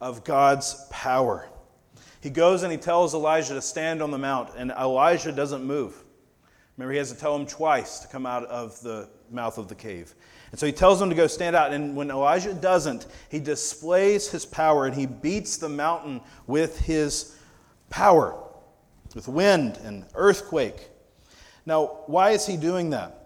of 0.00 0.24
God's 0.24 0.86
power. 0.90 1.46
He 2.20 2.30
goes 2.30 2.62
and 2.62 2.72
he 2.72 2.78
tells 2.78 3.14
Elijah 3.14 3.52
to 3.54 3.62
stand 3.62 4.02
on 4.02 4.10
the 4.10 4.18
mount, 4.18 4.50
and 4.56 4.70
Elijah 4.72 5.30
doesn't 5.30 5.62
move. 5.62 6.03
Remember, 6.76 6.92
he 6.92 6.98
has 6.98 7.12
to 7.12 7.18
tell 7.18 7.36
him 7.36 7.46
twice 7.46 8.00
to 8.00 8.08
come 8.08 8.26
out 8.26 8.44
of 8.46 8.80
the 8.80 9.08
mouth 9.30 9.58
of 9.58 9.68
the 9.68 9.74
cave. 9.74 10.14
And 10.50 10.58
so 10.58 10.66
he 10.66 10.72
tells 10.72 11.00
him 11.00 11.08
to 11.08 11.14
go 11.14 11.26
stand 11.26 11.54
out. 11.54 11.72
And 11.72 11.96
when 11.96 12.10
Elijah 12.10 12.54
doesn't, 12.54 13.06
he 13.28 13.40
displays 13.40 14.28
his 14.28 14.44
power 14.44 14.86
and 14.86 14.94
he 14.94 15.06
beats 15.06 15.56
the 15.56 15.68
mountain 15.68 16.20
with 16.46 16.80
his 16.80 17.36
power 17.90 18.40
with 19.14 19.28
wind 19.28 19.78
and 19.84 20.04
earthquake. 20.14 20.88
Now, 21.66 22.00
why 22.06 22.30
is 22.30 22.46
he 22.46 22.56
doing 22.56 22.90
that? 22.90 23.20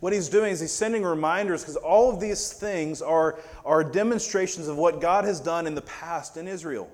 What 0.00 0.12
he's 0.12 0.28
doing 0.28 0.52
is 0.52 0.60
he's 0.60 0.72
sending 0.72 1.04
reminders 1.04 1.62
because 1.62 1.76
all 1.76 2.12
of 2.12 2.20
these 2.20 2.52
things 2.52 3.02
are, 3.02 3.38
are 3.64 3.84
demonstrations 3.84 4.66
of 4.66 4.76
what 4.76 5.00
God 5.00 5.24
has 5.24 5.40
done 5.40 5.66
in 5.66 5.74
the 5.74 5.82
past 5.82 6.36
in 6.36 6.48
Israel. 6.48 6.90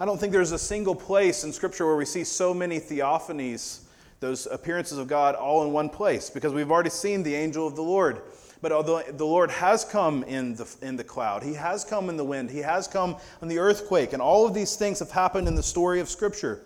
I 0.00 0.04
don't 0.04 0.18
think 0.18 0.32
there's 0.32 0.52
a 0.52 0.58
single 0.58 0.94
place 0.94 1.44
in 1.44 1.52
Scripture 1.52 1.86
where 1.86 1.96
we 1.96 2.04
see 2.04 2.24
so 2.24 2.52
many 2.52 2.80
theophanies, 2.80 3.80
those 4.20 4.46
appearances 4.46 4.98
of 4.98 5.08
God, 5.08 5.34
all 5.34 5.64
in 5.64 5.72
one 5.72 5.88
place, 5.88 6.30
because 6.30 6.52
we've 6.52 6.70
already 6.70 6.90
seen 6.90 7.22
the 7.22 7.34
angel 7.34 7.66
of 7.66 7.76
the 7.76 7.82
Lord. 7.82 8.22
But 8.62 8.72
although 8.72 9.02
the 9.02 9.26
Lord 9.26 9.50
has 9.50 9.84
come 9.84 10.22
in 10.24 10.54
the, 10.54 10.66
in 10.82 10.96
the 10.96 11.04
cloud, 11.04 11.42
He 11.42 11.54
has 11.54 11.84
come 11.84 12.08
in 12.08 12.16
the 12.16 12.24
wind, 12.24 12.50
He 12.50 12.60
has 12.60 12.88
come 12.88 13.16
in 13.42 13.48
the 13.48 13.58
earthquake, 13.58 14.12
and 14.12 14.22
all 14.22 14.46
of 14.46 14.54
these 14.54 14.76
things 14.76 14.98
have 15.00 15.10
happened 15.10 15.46
in 15.46 15.54
the 15.54 15.62
story 15.62 16.00
of 16.00 16.08
Scripture. 16.08 16.62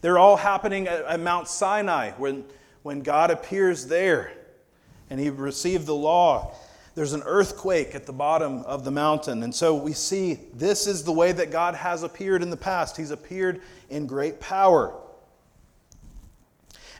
They're 0.00 0.18
all 0.18 0.36
happening 0.36 0.88
at, 0.88 1.04
at 1.04 1.20
Mount 1.20 1.48
Sinai 1.48 2.10
when, 2.12 2.44
when 2.82 3.02
God 3.02 3.30
appears 3.30 3.86
there 3.86 4.32
and 5.08 5.20
he 5.20 5.30
received 5.30 5.86
the 5.86 5.94
law. 5.94 6.54
There's 6.94 7.12
an 7.12 7.22
earthquake 7.24 7.94
at 7.94 8.04
the 8.06 8.12
bottom 8.12 8.62
of 8.64 8.84
the 8.84 8.90
mountain. 8.90 9.42
And 9.44 9.54
so 9.54 9.74
we 9.74 9.92
see 9.92 10.40
this 10.54 10.86
is 10.86 11.04
the 11.04 11.12
way 11.12 11.32
that 11.32 11.50
God 11.50 11.74
has 11.74 12.02
appeared 12.02 12.42
in 12.42 12.50
the 12.50 12.56
past. 12.56 12.96
He's 12.96 13.12
appeared 13.12 13.62
in 13.90 14.06
great 14.06 14.40
power. 14.40 14.92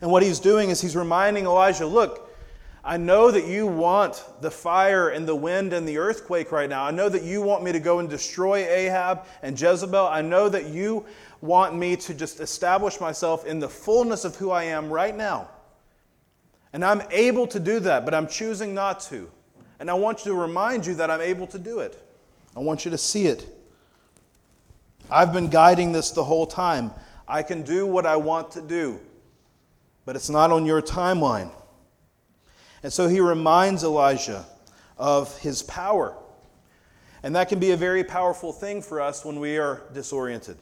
And 0.02 0.10
what 0.10 0.22
he's 0.22 0.40
doing 0.40 0.68
is 0.68 0.80
he's 0.80 0.96
reminding 0.96 1.46
Elijah 1.46 1.86
look, 1.86 2.28
I 2.84 2.96
know 2.96 3.30
that 3.30 3.46
you 3.46 3.68
want 3.68 4.24
the 4.40 4.50
fire 4.50 5.10
and 5.10 5.26
the 5.26 5.36
wind 5.36 5.72
and 5.72 5.86
the 5.86 5.98
earthquake 5.98 6.50
right 6.50 6.68
now. 6.68 6.84
I 6.84 6.90
know 6.90 7.08
that 7.08 7.22
you 7.22 7.40
want 7.40 7.62
me 7.62 7.70
to 7.70 7.78
go 7.78 8.00
and 8.00 8.10
destroy 8.10 8.66
Ahab 8.68 9.24
and 9.42 9.58
Jezebel. 9.58 10.08
I 10.08 10.20
know 10.20 10.48
that 10.48 10.66
you 10.66 11.06
want 11.40 11.76
me 11.76 11.94
to 11.96 12.12
just 12.12 12.40
establish 12.40 13.00
myself 13.00 13.46
in 13.46 13.60
the 13.60 13.68
fullness 13.68 14.24
of 14.24 14.34
who 14.34 14.50
I 14.50 14.64
am 14.64 14.90
right 14.92 15.16
now. 15.16 15.48
And 16.72 16.84
I'm 16.84 17.02
able 17.12 17.46
to 17.46 17.60
do 17.60 17.78
that, 17.80 18.04
but 18.04 18.14
I'm 18.14 18.26
choosing 18.26 18.74
not 18.74 18.98
to. 19.02 19.30
And 19.78 19.88
I 19.88 19.94
want 19.94 20.24
you 20.24 20.32
to 20.32 20.38
remind 20.38 20.84
you 20.84 20.94
that 20.96 21.10
I'm 21.10 21.20
able 21.20 21.46
to 21.48 21.58
do 21.58 21.78
it. 21.78 22.04
I 22.56 22.60
want 22.60 22.84
you 22.84 22.90
to 22.90 22.98
see 22.98 23.26
it. 23.26 23.46
I've 25.08 25.32
been 25.32 25.48
guiding 25.48 25.92
this 25.92 26.10
the 26.10 26.24
whole 26.24 26.46
time. 26.46 26.90
I 27.28 27.44
can 27.44 27.62
do 27.62 27.86
what 27.86 28.06
I 28.06 28.16
want 28.16 28.50
to 28.52 28.62
do, 28.62 28.98
but 30.04 30.16
it's 30.16 30.30
not 30.30 30.50
on 30.50 30.66
your 30.66 30.82
timeline. 30.82 31.50
And 32.82 32.92
so 32.92 33.08
he 33.08 33.20
reminds 33.20 33.84
Elijah 33.84 34.44
of 34.98 35.38
his 35.38 35.62
power. 35.62 36.16
And 37.22 37.36
that 37.36 37.48
can 37.48 37.60
be 37.60 37.70
a 37.70 37.76
very 37.76 38.02
powerful 38.02 38.52
thing 38.52 38.82
for 38.82 39.00
us 39.00 39.24
when 39.24 39.38
we 39.38 39.58
are 39.58 39.82
disoriented. 39.92 40.58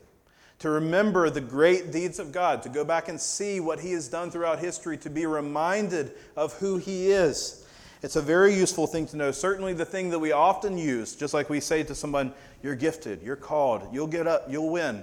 To 0.60 0.68
remember 0.68 1.30
the 1.30 1.40
great 1.40 1.90
deeds 1.90 2.18
of 2.18 2.32
God, 2.32 2.62
to 2.64 2.68
go 2.68 2.84
back 2.84 3.08
and 3.08 3.18
see 3.18 3.60
what 3.60 3.80
He 3.80 3.92
has 3.92 4.08
done 4.08 4.30
throughout 4.30 4.58
history, 4.58 4.98
to 4.98 5.08
be 5.08 5.24
reminded 5.24 6.12
of 6.36 6.52
who 6.54 6.76
He 6.76 7.10
is. 7.10 7.66
It's 8.02 8.16
a 8.16 8.22
very 8.22 8.54
useful 8.54 8.86
thing 8.86 9.06
to 9.06 9.16
know. 9.16 9.30
Certainly, 9.30 9.74
the 9.74 9.86
thing 9.86 10.10
that 10.10 10.18
we 10.18 10.32
often 10.32 10.76
use, 10.76 11.14
just 11.14 11.32
like 11.32 11.48
we 11.48 11.60
say 11.60 11.82
to 11.84 11.94
someone, 11.94 12.34
You're 12.62 12.74
gifted, 12.74 13.22
you're 13.22 13.36
called, 13.36 13.88
you'll 13.90 14.06
get 14.06 14.26
up, 14.26 14.44
you'll 14.50 14.68
win. 14.68 15.02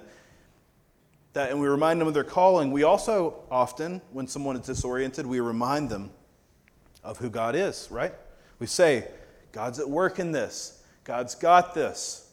That, 1.38 1.52
and 1.52 1.62
we 1.62 1.68
remind 1.68 2.02
them 2.02 2.08
of 2.08 2.16
their 2.16 2.24
calling. 2.24 2.72
We 2.72 2.82
also 2.82 3.44
often, 3.52 4.02
when 4.12 4.26
someone 4.26 4.56
is 4.56 4.66
disoriented, 4.66 5.28
we 5.28 5.40
remind 5.40 5.88
them 5.88 6.10
of 7.04 7.20
who 7.20 7.30
God 7.30 7.56
is, 7.56 7.88
right? 7.92 8.12
We 8.58 8.66
say, 8.66 9.08
God's 9.52 9.78
at 9.78 9.88
work 9.88 10.18
in 10.18 10.32
this. 10.32 10.82
God's 11.04 11.36
got 11.36 11.76
this. 11.76 12.28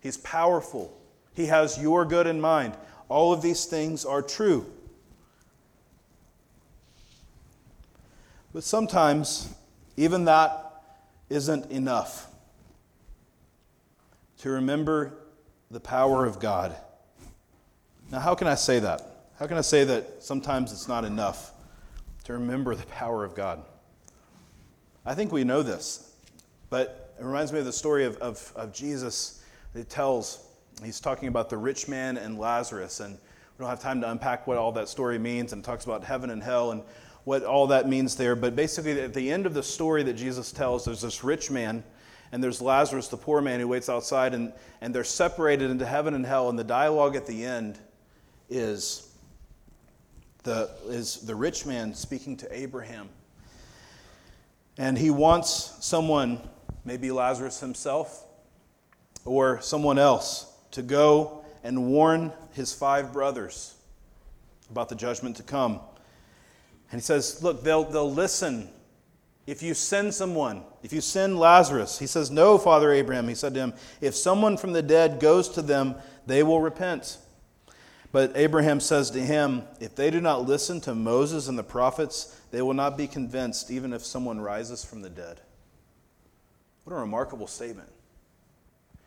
He's 0.00 0.16
powerful. 0.16 1.00
He 1.32 1.46
has 1.46 1.80
your 1.80 2.04
good 2.04 2.26
in 2.26 2.40
mind. 2.40 2.74
All 3.08 3.32
of 3.32 3.40
these 3.40 3.66
things 3.66 4.04
are 4.04 4.20
true. 4.20 4.66
But 8.52 8.64
sometimes, 8.64 9.54
even 9.96 10.24
that 10.24 10.82
isn't 11.28 11.70
enough 11.70 12.26
to 14.38 14.50
remember 14.50 15.12
the 15.70 15.78
power 15.78 16.26
of 16.26 16.40
God. 16.40 16.74
Now, 18.10 18.18
how 18.18 18.34
can 18.34 18.48
I 18.48 18.56
say 18.56 18.80
that? 18.80 19.02
How 19.38 19.46
can 19.46 19.56
I 19.56 19.60
say 19.60 19.84
that 19.84 20.22
sometimes 20.22 20.72
it's 20.72 20.88
not 20.88 21.04
enough 21.04 21.52
to 22.24 22.32
remember 22.32 22.74
the 22.74 22.86
power 22.86 23.24
of 23.24 23.36
God? 23.36 23.62
I 25.06 25.14
think 25.14 25.30
we 25.30 25.44
know 25.44 25.62
this, 25.62 26.12
but 26.70 27.14
it 27.18 27.24
reminds 27.24 27.52
me 27.52 27.60
of 27.60 27.66
the 27.66 27.72
story 27.72 28.04
of, 28.04 28.16
of, 28.16 28.52
of 28.56 28.72
Jesus 28.72 29.44
It 29.74 29.88
tells. 29.88 30.44
He's 30.82 30.98
talking 30.98 31.28
about 31.28 31.50
the 31.50 31.56
rich 31.56 31.86
man 31.86 32.16
and 32.16 32.36
Lazarus, 32.36 32.98
and 32.98 33.14
we 33.14 33.62
don't 33.62 33.68
have 33.68 33.80
time 33.80 34.00
to 34.00 34.10
unpack 34.10 34.46
what 34.46 34.58
all 34.58 34.72
that 34.72 34.88
story 34.88 35.18
means, 35.18 35.52
and 35.52 35.62
talks 35.62 35.84
about 35.84 36.02
heaven 36.02 36.30
and 36.30 36.42
hell 36.42 36.72
and 36.72 36.82
what 37.22 37.44
all 37.44 37.68
that 37.68 37.88
means 37.88 38.16
there. 38.16 38.34
But 38.34 38.56
basically, 38.56 39.00
at 39.00 39.14
the 39.14 39.30
end 39.30 39.46
of 39.46 39.54
the 39.54 39.62
story 39.62 40.02
that 40.02 40.14
Jesus 40.14 40.50
tells, 40.50 40.84
there's 40.84 41.02
this 41.02 41.22
rich 41.22 41.48
man, 41.48 41.84
and 42.32 42.42
there's 42.42 42.60
Lazarus, 42.60 43.06
the 43.06 43.16
poor 43.16 43.40
man, 43.40 43.60
who 43.60 43.68
waits 43.68 43.88
outside, 43.88 44.34
and, 44.34 44.52
and 44.80 44.92
they're 44.92 45.04
separated 45.04 45.70
into 45.70 45.86
heaven 45.86 46.14
and 46.14 46.26
hell. 46.26 46.48
And 46.48 46.58
the 46.58 46.64
dialogue 46.64 47.14
at 47.14 47.26
the 47.26 47.44
end 47.44 47.78
is 48.50 49.08
the, 50.42 50.70
is 50.88 51.20
the 51.20 51.34
rich 51.34 51.64
man 51.64 51.94
speaking 51.94 52.36
to 52.38 52.58
Abraham. 52.58 53.08
And 54.78 54.98
he 54.98 55.10
wants 55.10 55.76
someone 55.80 56.40
maybe 56.84 57.10
Lazarus 57.10 57.60
himself 57.60 58.24
or 59.24 59.60
someone 59.60 59.98
else, 59.98 60.46
to 60.70 60.82
go 60.82 61.44
and 61.62 61.88
warn 61.88 62.32
his 62.52 62.72
five 62.72 63.12
brothers 63.12 63.74
about 64.70 64.88
the 64.88 64.94
judgment 64.94 65.36
to 65.36 65.42
come. 65.42 65.80
And 66.90 67.00
he 67.00 67.04
says, 67.04 67.42
Look, 67.42 67.62
they'll, 67.62 67.84
they'll 67.84 68.12
listen 68.12 68.68
if 69.46 69.62
you 69.62 69.74
send 69.74 70.14
someone, 70.14 70.62
if 70.82 70.92
you 70.92 71.00
send 71.00 71.38
Lazarus. 71.38 71.98
He 71.98 72.06
says, 72.06 72.30
No, 72.30 72.56
Father 72.56 72.92
Abraham, 72.92 73.28
he 73.28 73.34
said 73.34 73.54
to 73.54 73.60
him, 73.60 73.74
if 74.00 74.14
someone 74.14 74.56
from 74.56 74.72
the 74.72 74.82
dead 74.82 75.20
goes 75.20 75.48
to 75.50 75.62
them, 75.62 75.96
they 76.26 76.42
will 76.42 76.60
repent. 76.60 77.18
But 78.12 78.32
Abraham 78.34 78.80
says 78.80 79.10
to 79.12 79.20
him, 79.20 79.62
If 79.78 79.94
they 79.94 80.10
do 80.10 80.20
not 80.20 80.46
listen 80.46 80.80
to 80.82 80.94
Moses 80.94 81.48
and 81.48 81.58
the 81.58 81.62
prophets, 81.62 82.40
they 82.50 82.62
will 82.62 82.74
not 82.74 82.96
be 82.96 83.06
convinced, 83.06 83.70
even 83.70 83.92
if 83.92 84.04
someone 84.04 84.40
rises 84.40 84.84
from 84.84 85.02
the 85.02 85.10
dead. 85.10 85.40
What 86.84 86.94
a 86.94 86.98
remarkable 86.98 87.46
statement. 87.46 87.88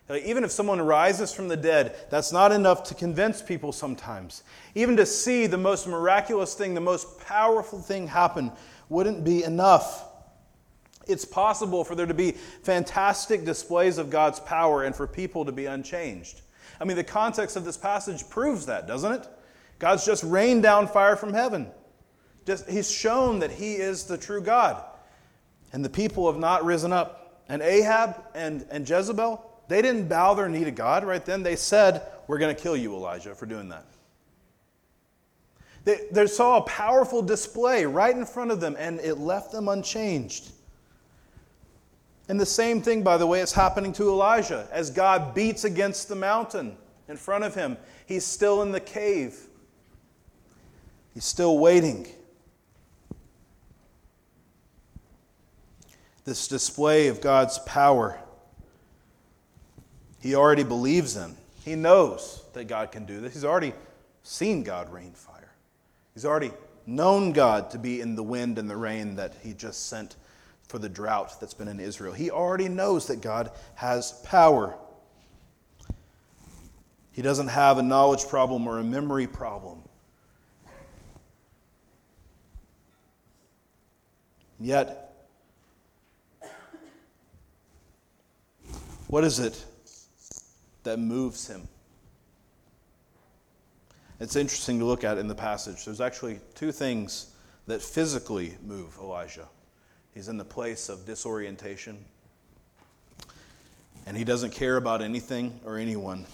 Even 0.09 0.43
if 0.43 0.51
someone 0.51 0.81
rises 0.81 1.33
from 1.33 1.47
the 1.47 1.57
dead, 1.57 1.95
that's 2.09 2.31
not 2.31 2.51
enough 2.51 2.83
to 2.85 2.95
convince 2.95 3.41
people 3.41 3.71
sometimes. 3.71 4.43
Even 4.75 4.97
to 4.97 5.05
see 5.05 5.47
the 5.47 5.57
most 5.57 5.87
miraculous 5.87 6.53
thing, 6.53 6.73
the 6.73 6.81
most 6.81 7.19
powerful 7.19 7.79
thing 7.79 8.07
happen, 8.07 8.51
wouldn't 8.89 9.23
be 9.23 9.43
enough. 9.43 10.05
It's 11.07 11.25
possible 11.25 11.83
for 11.83 11.95
there 11.95 12.05
to 12.05 12.13
be 12.13 12.31
fantastic 12.31 13.43
displays 13.43 13.97
of 13.97 14.09
God's 14.09 14.39
power 14.39 14.83
and 14.83 14.95
for 14.95 15.07
people 15.07 15.45
to 15.45 15.51
be 15.51 15.65
unchanged. 15.65 16.41
I 16.80 16.86
mean, 16.86 16.97
the 16.97 17.04
context 17.04 17.56
of 17.56 17.65
this 17.65 17.78
passage 17.78 18.30
proves 18.30 18.65
that, 18.65 18.88
doesn't 18.88 19.12
it? 19.12 19.28
God's 19.80 20.06
just 20.06 20.23
rained 20.23 20.63
down 20.63 20.88
fire 20.88 21.15
from 21.15 21.34
heaven. 21.34 21.67
Just, 22.45 22.69
he's 22.69 22.91
shown 22.91 23.39
that 23.39 23.52
He 23.52 23.76
is 23.76 24.06
the 24.06 24.17
true 24.17 24.41
God. 24.41 24.84
And 25.71 25.84
the 25.84 25.89
people 25.89 26.32
have 26.32 26.39
not 26.39 26.63
risen 26.63 26.93
up. 26.93 27.41
And 27.49 27.62
Ahab 27.62 28.23
and, 28.36 28.65
and 28.69 28.88
Jezebel, 28.88 29.43
they 29.67 29.82
didn't 29.82 30.08
bow 30.08 30.34
their 30.34 30.49
knee 30.49 30.63
to 30.63 30.71
God 30.71 31.04
right 31.04 31.23
then. 31.26 31.43
They 31.43 31.56
said, 31.56 32.04
We're 32.28 32.38
going 32.38 32.56
to 32.56 32.62
kill 32.62 32.78
you, 32.78 32.93
Elijah, 32.93 33.36
for 33.36 33.45
doing 33.45 33.69
that. 33.69 33.86
They, 35.86 35.99
they 36.12 36.28
saw 36.28 36.58
a 36.58 36.62
powerful 36.62 37.21
display 37.21 37.86
right 37.86 38.15
in 38.15 38.26
front 38.26 38.52
of 38.52 38.62
them, 38.62 38.76
and 38.80 38.99
it 38.99 39.15
left 39.15 39.52
them 39.52 39.67
unchanged. 39.67 40.52
And 42.29 42.39
the 42.39 42.45
same 42.45 42.81
thing, 42.81 43.03
by 43.03 43.17
the 43.17 43.27
way, 43.27 43.41
is 43.41 43.51
happening 43.51 43.91
to 43.93 44.09
Elijah. 44.09 44.67
As 44.71 44.89
God 44.89 45.33
beats 45.33 45.65
against 45.65 46.07
the 46.07 46.15
mountain 46.15 46.77
in 47.07 47.17
front 47.17 47.43
of 47.43 47.53
him, 47.53 47.77
he's 48.05 48.25
still 48.25 48.62
in 48.62 48.71
the 48.71 48.79
cave, 48.79 49.38
he's 51.13 51.25
still 51.25 51.57
waiting. 51.59 52.07
this 56.25 56.47
display 56.47 57.07
of 57.07 57.21
God's 57.21 57.59
power. 57.59 58.19
He 60.21 60.36
already 60.36 60.63
believes 60.63 61.17
in. 61.17 61.36
He 61.65 61.75
knows 61.75 62.43
that 62.53 62.65
God 62.65 62.91
can 62.91 63.05
do 63.05 63.19
this. 63.19 63.33
He's 63.33 63.45
already 63.45 63.73
seen 64.23 64.63
God 64.63 64.91
rain 64.91 65.12
fire. 65.13 65.51
He's 66.13 66.25
already 66.25 66.51
known 66.86 67.31
God 67.31 67.69
to 67.71 67.77
be 67.77 68.01
in 68.01 68.15
the 68.15 68.23
wind 68.23 68.57
and 68.57 68.69
the 68.69 68.77
rain 68.77 69.15
that 69.15 69.33
he 69.41 69.53
just 69.53 69.88
sent 69.88 70.15
for 70.73 70.79
the 70.79 70.89
drought 70.89 71.39
that's 71.39 71.53
been 71.53 71.67
in 71.67 71.79
Israel. 71.79 72.13
He 72.13 72.31
already 72.31 72.67
knows 72.67 73.05
that 73.05 73.21
God 73.21 73.51
has 73.75 74.13
power. 74.23 74.75
He 77.12 77.21
doesn't 77.21 77.49
have 77.49 77.77
a 77.77 77.83
knowledge 77.83 78.27
problem 78.27 78.65
or 78.65 78.79
a 78.79 78.83
memory 78.83 79.27
problem. 79.27 79.83
Yet, 84.59 84.99
What 89.09 89.23
is 89.23 89.38
it 89.38 89.63
that 90.81 90.97
moves 90.97 91.45
him? 91.45 91.67
It's 94.19 94.36
interesting 94.36 94.79
to 94.79 94.86
look 94.86 95.03
at 95.03 95.19
in 95.19 95.27
the 95.27 95.36
passage. 95.36 95.86
There's 95.86 96.01
actually 96.01 96.39
two 96.55 96.71
things 96.71 97.27
that 97.67 97.79
physically 97.83 98.57
move 98.65 98.97
Elijah. 98.99 99.47
He's 100.13 100.28
in 100.28 100.38
the 100.38 100.45
place 100.45 100.89
of 100.89 101.06
disorientation, 101.06 102.06
and 104.06 104.15
he 104.15 104.23
doesn't 104.23 104.52
care 104.52 104.78
about 104.78 105.02
anything 105.02 105.60
or 105.65 105.78
anyone. 105.78 106.26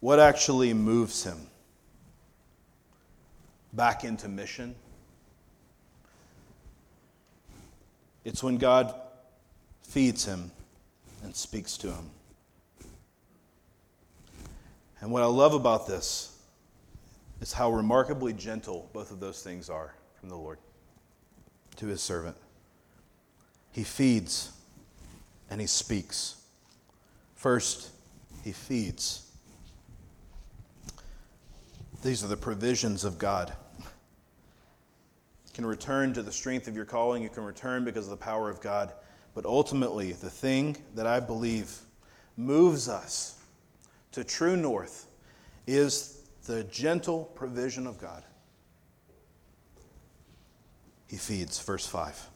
What 0.00 0.18
actually 0.18 0.74
moves 0.74 1.22
him 1.22 1.38
back 3.72 4.02
into 4.02 4.28
mission? 4.28 4.74
It's 8.24 8.42
when 8.42 8.56
God 8.56 8.94
feeds 9.82 10.24
him 10.24 10.50
and 11.22 11.34
speaks 11.34 11.76
to 11.78 11.88
him. 11.92 12.10
And 15.00 15.10
what 15.10 15.22
I 15.22 15.26
love 15.26 15.54
about 15.54 15.86
this 15.86 16.36
is 17.40 17.52
how 17.52 17.72
remarkably 17.72 18.32
gentle 18.32 18.88
both 18.92 19.10
of 19.10 19.20
those 19.20 19.42
things 19.42 19.68
are 19.68 19.94
from 20.18 20.28
the 20.28 20.36
Lord 20.36 20.58
to 21.76 21.86
his 21.86 22.00
servant. 22.00 22.36
He 23.72 23.84
feeds 23.84 24.52
and 25.50 25.60
he 25.60 25.66
speaks. 25.66 26.36
First, 27.34 27.90
he 28.44 28.52
feeds. 28.52 29.30
These 32.02 32.22
are 32.24 32.28
the 32.28 32.36
provisions 32.36 33.04
of 33.04 33.18
God. 33.18 33.52
You 33.78 35.52
can 35.54 35.66
return 35.66 36.12
to 36.14 36.22
the 36.22 36.32
strength 36.32 36.68
of 36.68 36.76
your 36.76 36.84
calling. 36.84 37.22
You 37.22 37.28
can 37.28 37.44
return 37.44 37.84
because 37.84 38.06
of 38.06 38.10
the 38.10 38.16
power 38.16 38.48
of 38.48 38.60
God. 38.60 38.92
But 39.34 39.46
ultimately, 39.46 40.12
the 40.12 40.30
thing 40.30 40.76
that 40.94 41.06
I 41.06 41.20
believe 41.20 41.78
moves 42.36 42.88
us 42.88 43.38
to 44.12 44.24
true 44.24 44.56
north 44.56 45.06
is 45.66 46.22
the 46.44 46.64
gentle 46.64 47.24
provision 47.34 47.86
of 47.86 47.98
God. 47.98 48.24
He 51.08 51.16
feeds, 51.16 51.60
verse 51.60 51.86
5. 51.86 52.28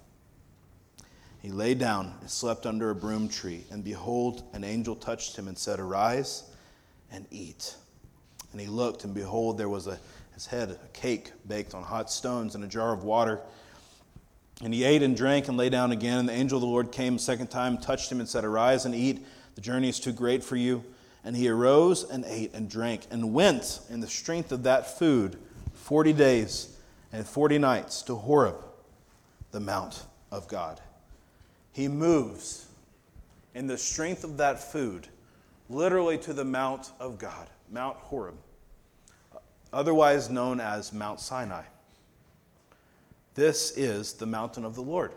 He 1.47 1.53
lay 1.53 1.75
down 1.75 2.13
and 2.21 2.29
slept 2.29 2.67
under 2.67 2.91
a 2.91 2.95
broom 2.97 3.29
tree, 3.29 3.63
and 3.71 3.85
behold, 3.85 4.43
an 4.53 4.65
angel 4.65 4.97
touched 4.97 5.37
him 5.37 5.47
and 5.47 5.57
said, 5.57 5.79
Arise 5.79 6.43
and 7.13 7.25
eat. 7.31 7.77
And 8.51 8.61
he 8.61 8.67
looked, 8.67 9.05
and 9.05 9.15
behold, 9.15 9.57
there 9.57 9.69
was 9.69 9.87
a, 9.87 9.97
his 10.35 10.47
head, 10.47 10.71
a 10.71 10.89
cake 10.89 11.31
baked 11.47 11.73
on 11.73 11.85
hot 11.85 12.11
stones, 12.11 12.57
and 12.57 12.65
a 12.65 12.67
jar 12.67 12.93
of 12.93 13.05
water. 13.05 13.41
And 14.61 14.75
he 14.75 14.83
ate 14.83 15.05
and 15.05 15.17
drank 15.17 15.47
and 15.47 15.57
lay 15.57 15.69
down 15.69 15.93
again. 15.93 16.19
And 16.19 16.29
the 16.29 16.33
angel 16.33 16.57
of 16.57 16.63
the 16.63 16.67
Lord 16.67 16.91
came 16.91 17.15
a 17.15 17.19
second 17.21 17.47
time, 17.47 17.79
touched 17.79 18.11
him, 18.11 18.19
and 18.19 18.29
said, 18.29 18.43
Arise 18.43 18.85
and 18.85 18.93
eat. 18.93 19.25
The 19.55 19.61
journey 19.61 19.89
is 19.89 20.01
too 20.01 20.11
great 20.11 20.43
for 20.43 20.57
you. 20.57 20.83
And 21.23 21.37
he 21.37 21.49
arose 21.49 22.03
and 22.03 22.25
ate 22.27 22.55
and 22.55 22.69
drank 22.69 23.03
and 23.13 23.33
went 23.33 23.79
in 23.89 24.01
the 24.01 24.09
strength 24.09 24.51
of 24.51 24.65
that 24.65 24.99
food 24.99 25.39
40 25.75 26.13
days 26.13 26.77
and 27.13 27.25
40 27.25 27.59
nights 27.59 28.03
to 28.03 28.17
Horeb, 28.17 28.57
the 29.53 29.61
mount 29.61 30.07
of 30.33 30.49
God. 30.49 30.81
He 31.77 31.89
moves 31.89 32.69
in 33.55 33.67
the 33.67 33.77
strength 33.77 34.25
of 34.25 34.39
that 34.39 34.59
food, 34.73 35.09
literally 35.69 36.17
to 36.17 36.33
the 36.33 36.43
mount 36.43 36.91
of 36.99 37.19
God, 37.19 37.51
Mount 37.71 37.99
Horeb, 37.99 38.39
otherwise 39.75 40.31
known 40.31 40.59
as 40.59 40.95
Mount 40.95 41.21
Sinai. 41.21 41.65
This 43.35 43.77
is 43.77 44.15
the 44.15 44.25
mountain 44.25 44.65
of 44.65 44.75
the 44.75 44.81
Lord. 44.81 45.13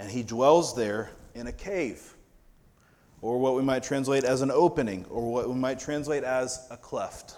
And 0.00 0.10
he 0.10 0.24
dwells 0.24 0.74
there 0.74 1.10
in 1.36 1.46
a 1.46 1.52
cave, 1.52 2.14
or 3.22 3.38
what 3.38 3.54
we 3.54 3.62
might 3.62 3.84
translate 3.84 4.24
as 4.24 4.42
an 4.42 4.50
opening, 4.50 5.06
or 5.08 5.30
what 5.30 5.48
we 5.48 5.54
might 5.54 5.78
translate 5.78 6.24
as 6.24 6.66
a 6.72 6.76
cleft. 6.76 7.36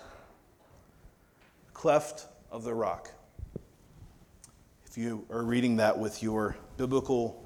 Cleft 1.74 2.29
of 2.50 2.64
the 2.64 2.72
rock. 2.72 3.11
If 4.87 4.96
you 4.96 5.26
are 5.29 5.42
reading 5.42 5.76
that 5.76 5.98
with 5.98 6.22
your 6.22 6.57
biblical 6.79 7.45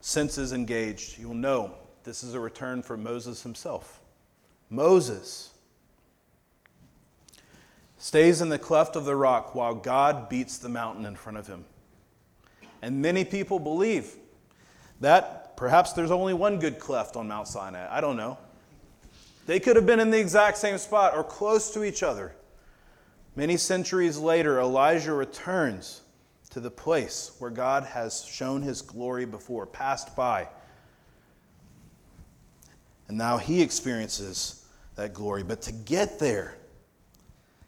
senses 0.00 0.52
engaged, 0.52 1.18
you'll 1.18 1.34
know 1.34 1.74
this 2.04 2.24
is 2.24 2.34
a 2.34 2.40
return 2.40 2.82
for 2.82 2.96
Moses 2.96 3.42
himself. 3.42 4.00
Moses 4.70 5.50
stays 7.98 8.40
in 8.40 8.48
the 8.48 8.58
cleft 8.58 8.96
of 8.96 9.04
the 9.04 9.14
rock 9.14 9.54
while 9.54 9.74
God 9.74 10.28
beats 10.28 10.58
the 10.58 10.68
mountain 10.68 11.04
in 11.04 11.16
front 11.16 11.38
of 11.38 11.46
him. 11.46 11.64
And 12.82 13.02
many 13.02 13.24
people 13.24 13.58
believe 13.58 14.14
that 15.00 15.56
perhaps 15.56 15.92
there's 15.92 16.10
only 16.10 16.32
one 16.32 16.58
good 16.58 16.78
cleft 16.78 17.16
on 17.16 17.28
Mount 17.28 17.46
Sinai. 17.46 17.86
I 17.94 18.00
don't 18.00 18.16
know. 18.16 18.38
They 19.46 19.60
could 19.60 19.76
have 19.76 19.86
been 19.86 20.00
in 20.00 20.10
the 20.10 20.18
exact 20.18 20.56
same 20.56 20.78
spot 20.78 21.14
or 21.14 21.24
close 21.24 21.70
to 21.72 21.84
each 21.84 22.02
other. 22.02 22.34
Many 23.36 23.56
centuries 23.56 24.16
later, 24.16 24.60
Elijah 24.60 25.12
returns 25.12 26.02
to 26.50 26.60
the 26.60 26.70
place 26.70 27.32
where 27.38 27.50
God 27.50 27.84
has 27.84 28.24
shown 28.24 28.62
his 28.62 28.82
glory 28.82 29.24
before, 29.24 29.66
passed 29.66 30.14
by. 30.16 30.48
And 33.08 33.16
now 33.16 33.38
he 33.38 33.62
experiences 33.62 34.64
that 34.96 35.14
glory. 35.14 35.42
But 35.42 35.62
to 35.62 35.72
get 35.72 36.18
there, 36.18 36.56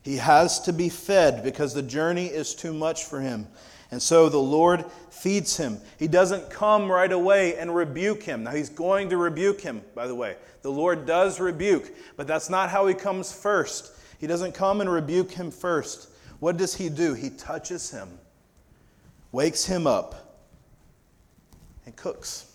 he 0.03 0.17
has 0.17 0.61
to 0.63 0.73
be 0.73 0.89
fed 0.89 1.45
because 1.45 1.75
the 1.75 1.83
journey 1.83 2.27
is 2.27 2.55
too 2.55 2.73
much 2.73 3.05
for 3.05 3.21
him. 3.21 3.47
And 3.93 4.03
so 4.03 4.29
the 4.29 4.39
Lord 4.39 4.85
feeds 5.11 5.57
him. 5.57 5.79
He 5.99 6.09
doesn't 6.09 6.51
come 6.51 6.91
right 6.91 7.13
away 7.13 7.57
and 7.57 7.75
rebuke 7.75 8.23
him. 8.23 8.43
Now, 8.43 8.53
he's 8.53 8.71
going 8.71 9.11
to 9.11 9.17
rebuke 9.17 9.61
him, 9.61 9.83
by 9.95 10.07
the 10.07 10.15
way. 10.15 10.37
The 10.63 10.71
Lord 10.71 11.07
does 11.07 11.39
rebuke, 11.39 11.93
but 12.17 12.27
that's 12.27 12.49
not 12.49 12.71
how 12.71 12.87
he 12.87 12.95
comes 12.95 13.33
first. 13.33 13.93
He 14.19 14.27
doesn't 14.27 14.53
come 14.55 14.81
and 14.81 14.91
rebuke 14.91 15.31
him 15.31 15.51
first. 15.51 16.09
What 16.41 16.57
does 16.57 16.75
he 16.75 16.89
do? 16.89 17.15
He 17.15 17.31
touches 17.31 17.91
him, 17.91 18.09
wakes 19.33 19.65
him 19.65 19.87
up, 19.87 20.39
and 21.87 21.97
cooks. 21.97 22.47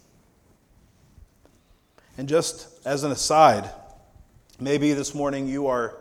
And 2.17 2.29
just 2.29 2.85
as 2.85 3.03
an 3.03 3.11
aside, 3.11 3.69
maybe 4.59 4.93
this 4.93 5.13
morning 5.13 5.47
you 5.47 5.67
are 5.67 5.97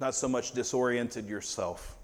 not 0.00 0.14
so 0.14 0.28
much 0.28 0.52
disoriented 0.52 1.28
yourself. 1.28 1.96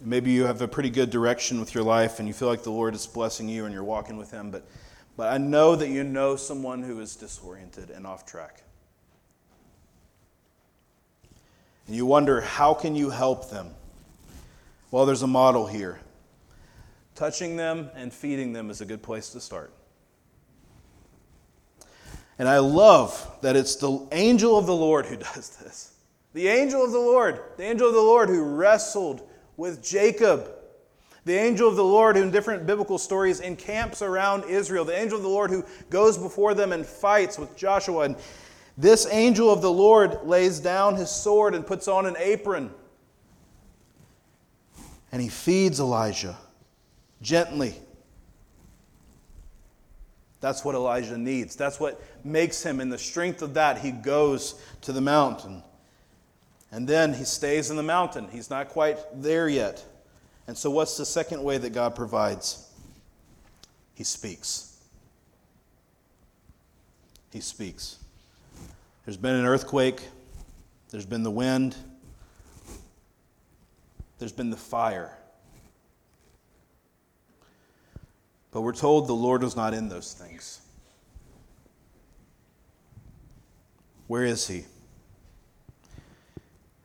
Maybe 0.00 0.30
you 0.30 0.44
have 0.44 0.62
a 0.62 0.68
pretty 0.68 0.90
good 0.90 1.10
direction 1.10 1.60
with 1.60 1.74
your 1.74 1.84
life 1.84 2.18
and 2.18 2.26
you 2.26 2.34
feel 2.34 2.48
like 2.48 2.62
the 2.62 2.70
Lord 2.70 2.94
is 2.94 3.06
blessing 3.06 3.48
you 3.48 3.64
and 3.64 3.74
you're 3.74 3.84
walking 3.84 4.16
with 4.16 4.30
Him, 4.30 4.50
but, 4.50 4.66
but 5.16 5.32
I 5.32 5.38
know 5.38 5.76
that 5.76 5.88
you 5.88 6.04
know 6.04 6.36
someone 6.36 6.82
who 6.82 7.00
is 7.00 7.14
disoriented 7.16 7.90
and 7.90 8.06
off 8.06 8.26
track. 8.26 8.62
And 11.86 11.96
you 11.96 12.06
wonder, 12.06 12.40
how 12.40 12.74
can 12.74 12.94
you 12.94 13.10
help 13.10 13.50
them? 13.50 13.70
Well, 14.90 15.06
there's 15.06 15.22
a 15.22 15.26
model 15.26 15.66
here. 15.66 16.00
Touching 17.14 17.56
them 17.56 17.90
and 17.94 18.12
feeding 18.12 18.52
them 18.52 18.70
is 18.70 18.80
a 18.80 18.84
good 18.84 19.02
place 19.02 19.30
to 19.30 19.40
start. 19.40 19.72
And 22.38 22.48
I 22.48 22.58
love 22.58 23.38
that 23.42 23.56
it's 23.56 23.76
the 23.76 24.06
angel 24.12 24.58
of 24.58 24.66
the 24.66 24.74
Lord 24.74 25.06
who 25.06 25.16
does 25.34 25.56
this. 25.56 25.92
The 26.34 26.48
angel 26.48 26.84
of 26.84 26.92
the 26.92 26.98
Lord, 26.98 27.40
the 27.56 27.64
angel 27.64 27.88
of 27.88 27.94
the 27.94 28.00
Lord 28.00 28.28
who 28.28 28.42
wrestled 28.42 29.28
with 29.56 29.82
Jacob. 29.82 30.50
The 31.24 31.34
angel 31.34 31.68
of 31.68 31.76
the 31.76 31.84
Lord, 31.84 32.16
who 32.16 32.22
in 32.22 32.30
different 32.32 32.66
biblical 32.66 32.98
stories 32.98 33.38
encamps 33.38 34.02
around 34.02 34.44
Israel. 34.44 34.84
The 34.84 34.98
angel 34.98 35.18
of 35.18 35.22
the 35.22 35.28
Lord 35.28 35.50
who 35.50 35.64
goes 35.88 36.18
before 36.18 36.54
them 36.54 36.72
and 36.72 36.84
fights 36.84 37.38
with 37.38 37.54
Joshua. 37.56 38.06
And 38.06 38.16
this 38.76 39.06
angel 39.10 39.52
of 39.52 39.62
the 39.62 39.72
Lord 39.72 40.20
lays 40.24 40.60
down 40.60 40.96
his 40.96 41.10
sword 41.10 41.54
and 41.54 41.66
puts 41.66 41.88
on 41.88 42.06
an 42.06 42.16
apron. 42.18 42.70
And 45.10 45.20
he 45.20 45.28
feeds 45.28 45.78
Elijah 45.78 46.36
gently 47.20 47.76
that's 50.42 50.64
what 50.64 50.74
Elijah 50.74 51.16
needs. 51.16 51.54
That's 51.54 51.78
what 51.78 52.02
makes 52.24 52.64
him, 52.64 52.80
in 52.80 52.90
the 52.90 52.98
strength 52.98 53.42
of 53.42 53.54
that, 53.54 53.78
he 53.78 53.92
goes 53.92 54.60
to 54.82 54.92
the 54.92 55.00
mountain. 55.00 55.62
And 56.72 56.86
then 56.86 57.14
he 57.14 57.22
stays 57.22 57.70
in 57.70 57.76
the 57.76 57.82
mountain. 57.84 58.28
He's 58.28 58.50
not 58.50 58.68
quite 58.68 58.98
there 59.14 59.48
yet. 59.48 59.84
And 60.48 60.58
so, 60.58 60.68
what's 60.68 60.96
the 60.96 61.06
second 61.06 61.44
way 61.44 61.58
that 61.58 61.72
God 61.72 61.94
provides? 61.94 62.68
He 63.94 64.02
speaks. 64.02 64.76
He 67.30 67.40
speaks. 67.40 67.98
There's 69.04 69.16
been 69.16 69.34
an 69.34 69.46
earthquake, 69.46 70.00
there's 70.90 71.06
been 71.06 71.24
the 71.24 71.30
wind, 71.30 71.74
there's 74.18 74.32
been 74.32 74.50
the 74.50 74.56
fire. 74.56 75.10
But 78.52 78.60
we're 78.60 78.74
told 78.74 79.08
the 79.08 79.12
Lord 79.14 79.42
was 79.42 79.56
not 79.56 79.74
in 79.74 79.88
those 79.88 80.12
things. 80.12 80.60
Where 84.06 84.24
is 84.24 84.46
He? 84.46 84.66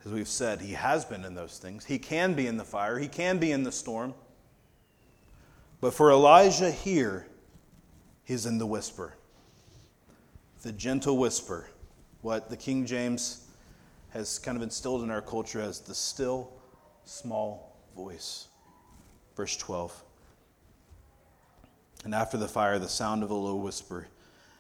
As 0.04 0.12
we've 0.12 0.28
said, 0.28 0.62
He 0.62 0.74
has 0.74 1.06
been 1.06 1.24
in 1.24 1.36
those 1.36 1.60
things. 1.60 1.86
He 1.86 2.00
can 2.00 2.34
be 2.34 2.48
in 2.48 2.58
the 2.58 2.64
fire, 2.64 2.98
He 2.98 3.08
can 3.08 3.38
be 3.38 3.52
in 3.52 3.62
the 3.62 3.72
storm. 3.72 4.16
But 5.82 5.94
for 5.94 6.10
Elijah 6.10 6.72
here, 6.72 7.28
He's 8.24 8.48
in 8.48 8.58
the 8.58 8.66
whisper, 8.66 9.14
the 10.64 10.72
gentle 10.72 11.18
whisper, 11.18 11.70
what 12.22 12.50
the 12.50 12.58
King 12.58 12.86
James 12.86 13.46
has 14.10 14.40
kind 14.40 14.58
of 14.58 14.64
instilled 14.64 15.04
in 15.04 15.12
our 15.12 15.22
culture 15.22 15.62
as 15.62 15.80
the 15.80 15.94
still, 15.94 16.52
small 17.06 17.78
voice. 17.96 18.48
Verse 19.36 19.56
12. 19.58 20.04
And 22.06 22.16
after 22.16 22.38
the 22.38 22.48
fire, 22.48 22.80
the 22.80 22.88
sound 22.88 23.24
of 23.24 23.32
a 23.32 23.36
low 23.36 23.56
whisper. 23.56 24.08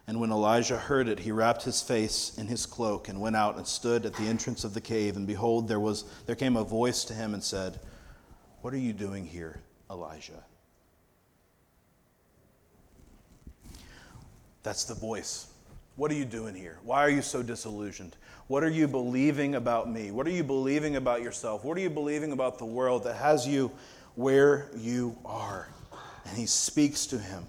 And 0.07 0.19
when 0.21 0.31
Elijah 0.31 0.77
heard 0.77 1.07
it, 1.07 1.19
he 1.19 1.31
wrapped 1.31 1.63
his 1.63 1.81
face 1.81 2.37
in 2.37 2.47
his 2.47 2.65
cloak 2.65 3.09
and 3.09 3.19
went 3.19 3.35
out 3.35 3.57
and 3.57 3.67
stood 3.67 4.05
at 4.05 4.13
the 4.13 4.23
entrance 4.23 4.63
of 4.63 4.73
the 4.73 4.81
cave. 4.81 5.17
And 5.17 5.27
behold, 5.27 5.67
there, 5.67 5.79
was, 5.79 6.05
there 6.25 6.35
came 6.35 6.55
a 6.55 6.63
voice 6.63 7.03
to 7.05 7.13
him 7.13 7.33
and 7.33 7.43
said, 7.43 7.79
What 8.61 8.73
are 8.73 8.77
you 8.77 8.93
doing 8.93 9.25
here, 9.25 9.61
Elijah? 9.89 10.43
That's 14.63 14.85
the 14.85 14.95
voice. 14.95 15.47
What 15.97 16.09
are 16.11 16.15
you 16.15 16.25
doing 16.25 16.55
here? 16.55 16.79
Why 16.83 17.01
are 17.01 17.09
you 17.09 17.21
so 17.21 17.43
disillusioned? 17.43 18.15
What 18.47 18.63
are 18.63 18.69
you 18.69 18.87
believing 18.87 19.55
about 19.55 19.91
me? 19.91 20.11
What 20.11 20.25
are 20.25 20.31
you 20.31 20.43
believing 20.43 20.95
about 20.95 21.21
yourself? 21.21 21.65
What 21.65 21.77
are 21.77 21.81
you 21.81 21.89
believing 21.89 22.31
about 22.31 22.57
the 22.57 22.65
world 22.65 23.03
that 23.03 23.17
has 23.17 23.45
you 23.45 23.71
where 24.15 24.69
you 24.77 25.17
are? 25.25 25.67
and 26.27 26.37
he 26.37 26.45
speaks 26.45 27.05
to 27.07 27.17
him. 27.17 27.45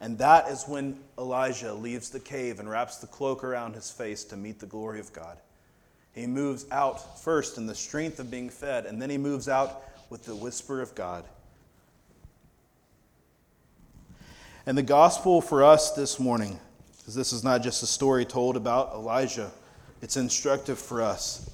And 0.00 0.18
that 0.18 0.48
is 0.48 0.64
when 0.66 0.98
Elijah 1.18 1.74
leaves 1.74 2.08
the 2.08 2.20
cave 2.20 2.58
and 2.58 2.70
wraps 2.70 2.96
the 2.96 3.06
cloak 3.06 3.44
around 3.44 3.74
his 3.74 3.90
face 3.90 4.24
to 4.24 4.36
meet 4.36 4.58
the 4.58 4.66
glory 4.66 5.00
of 5.00 5.12
God. 5.12 5.38
He 6.12 6.26
moves 6.26 6.64
out 6.70 7.22
first 7.22 7.58
in 7.58 7.66
the 7.66 7.74
strength 7.74 8.18
of 8.18 8.30
being 8.30 8.48
fed, 8.48 8.86
and 8.86 9.00
then 9.00 9.10
he 9.10 9.18
moves 9.18 9.48
out 9.48 9.82
with 10.08 10.24
the 10.24 10.34
whisper 10.34 10.80
of 10.80 10.94
God. 10.94 11.24
And 14.66 14.76
the 14.76 14.82
gospel 14.82 15.40
for 15.40 15.62
us 15.62 15.92
this 15.92 16.18
morning, 16.18 16.58
because 17.00 17.14
this 17.14 17.32
is 17.32 17.42
not 17.42 17.62
just 17.62 17.82
a 17.82 17.86
story 17.86 18.24
told 18.24 18.56
about 18.56 18.92
Elijah, 18.92 19.50
it's 20.02 20.16
instructive 20.16 20.78
for 20.78 21.02
us, 21.02 21.50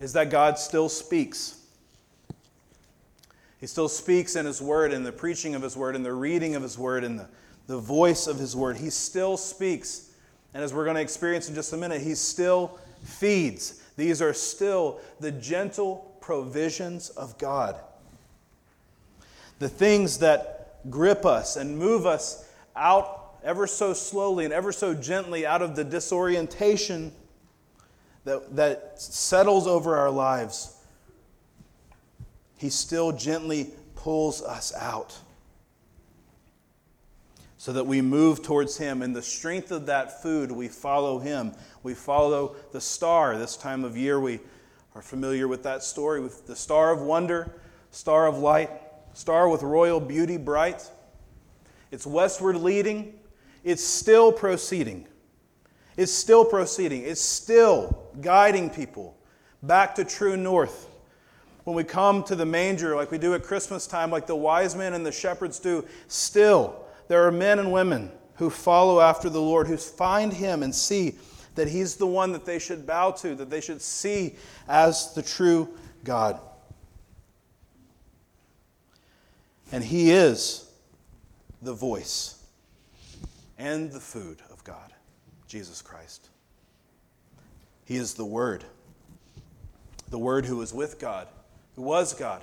is 0.00 0.12
that 0.14 0.30
God 0.30 0.58
still 0.58 0.88
speaks. 0.88 1.60
He 3.60 3.66
still 3.66 3.88
speaks 3.88 4.36
in 4.36 4.46
His 4.46 4.62
Word, 4.62 4.92
in 4.92 5.02
the 5.02 5.12
preaching 5.12 5.54
of 5.54 5.62
His 5.62 5.76
Word, 5.76 5.96
in 5.96 6.02
the 6.02 6.12
reading 6.12 6.54
of 6.54 6.62
His 6.62 6.78
Word, 6.78 7.04
in 7.04 7.16
the, 7.16 7.26
the 7.66 7.78
voice 7.78 8.26
of 8.26 8.38
His 8.38 8.54
Word. 8.54 8.76
He 8.76 8.90
still 8.90 9.36
speaks. 9.36 10.12
And 10.54 10.62
as 10.62 10.72
we're 10.72 10.84
going 10.84 10.96
to 10.96 11.02
experience 11.02 11.48
in 11.48 11.54
just 11.54 11.72
a 11.72 11.76
minute, 11.76 12.00
He 12.00 12.14
still 12.14 12.78
feeds. 13.02 13.82
These 13.96 14.22
are 14.22 14.32
still 14.32 15.00
the 15.20 15.32
gentle 15.32 16.16
provisions 16.20 17.10
of 17.10 17.36
God. 17.38 17.76
The 19.58 19.68
things 19.68 20.18
that 20.18 20.90
grip 20.90 21.24
us 21.24 21.56
and 21.56 21.78
move 21.78 22.06
us 22.06 22.48
out 22.76 23.15
ever 23.46 23.66
so 23.66 23.94
slowly 23.94 24.44
and 24.44 24.52
ever 24.52 24.72
so 24.72 24.92
gently 24.92 25.46
out 25.46 25.62
of 25.62 25.76
the 25.76 25.84
disorientation 25.84 27.12
that, 28.24 28.56
that 28.56 29.00
settles 29.00 29.68
over 29.68 29.96
our 29.96 30.10
lives. 30.10 30.76
He 32.58 32.68
still 32.68 33.12
gently 33.12 33.70
pulls 33.94 34.42
us 34.42 34.74
out 34.74 35.16
so 37.56 37.72
that 37.72 37.86
we 37.86 38.02
move 38.02 38.42
towards 38.42 38.78
Him. 38.78 39.00
In 39.00 39.12
the 39.12 39.22
strength 39.22 39.70
of 39.70 39.86
that 39.86 40.22
food, 40.22 40.50
we 40.50 40.66
follow 40.66 41.20
Him. 41.20 41.52
We 41.84 41.94
follow 41.94 42.56
the 42.72 42.80
star. 42.80 43.38
This 43.38 43.56
time 43.56 43.84
of 43.84 43.96
year, 43.96 44.18
we 44.18 44.40
are 44.96 45.02
familiar 45.02 45.46
with 45.46 45.62
that 45.62 45.84
story 45.84 46.20
with 46.20 46.48
the 46.48 46.56
star 46.56 46.92
of 46.92 47.00
wonder, 47.00 47.60
star 47.92 48.26
of 48.26 48.38
light, 48.38 48.70
star 49.14 49.48
with 49.48 49.62
royal 49.62 50.00
beauty 50.00 50.36
bright. 50.36 50.90
It's 51.92 52.06
westward 52.06 52.56
leading, 52.56 53.14
it's 53.66 53.82
still 53.82 54.30
proceeding. 54.30 55.08
It's 55.96 56.12
still 56.12 56.44
proceeding. 56.44 57.02
It's 57.02 57.20
still 57.20 58.00
guiding 58.20 58.70
people 58.70 59.18
back 59.60 59.96
to 59.96 60.04
true 60.04 60.36
north. 60.36 60.88
When 61.64 61.74
we 61.74 61.82
come 61.82 62.22
to 62.24 62.36
the 62.36 62.46
manger, 62.46 62.94
like 62.94 63.10
we 63.10 63.18
do 63.18 63.34
at 63.34 63.42
Christmas 63.42 63.88
time, 63.88 64.12
like 64.12 64.28
the 64.28 64.36
wise 64.36 64.76
men 64.76 64.94
and 64.94 65.04
the 65.04 65.10
shepherds 65.10 65.58
do, 65.58 65.84
still 66.06 66.84
there 67.08 67.26
are 67.26 67.32
men 67.32 67.58
and 67.58 67.72
women 67.72 68.12
who 68.36 68.50
follow 68.50 69.00
after 69.00 69.28
the 69.28 69.40
Lord, 69.40 69.66
who 69.66 69.76
find 69.76 70.32
him 70.32 70.62
and 70.62 70.72
see 70.72 71.16
that 71.56 71.66
he's 71.66 71.96
the 71.96 72.06
one 72.06 72.30
that 72.30 72.44
they 72.44 72.60
should 72.60 72.86
bow 72.86 73.10
to, 73.12 73.34
that 73.34 73.50
they 73.50 73.60
should 73.60 73.82
see 73.82 74.36
as 74.68 75.12
the 75.14 75.22
true 75.22 75.68
God. 76.04 76.40
And 79.72 79.82
he 79.82 80.12
is 80.12 80.70
the 81.62 81.74
voice 81.74 82.35
and 83.58 83.90
the 83.90 84.00
food 84.00 84.42
of 84.50 84.62
God, 84.64 84.92
Jesus 85.46 85.82
Christ. 85.82 86.28
He 87.84 87.96
is 87.96 88.14
the 88.14 88.24
Word, 88.24 88.64
the 90.10 90.18
Word 90.18 90.46
who 90.46 90.56
was 90.56 90.74
with 90.74 90.98
God, 90.98 91.28
who 91.76 91.82
was 91.82 92.14
God, 92.14 92.42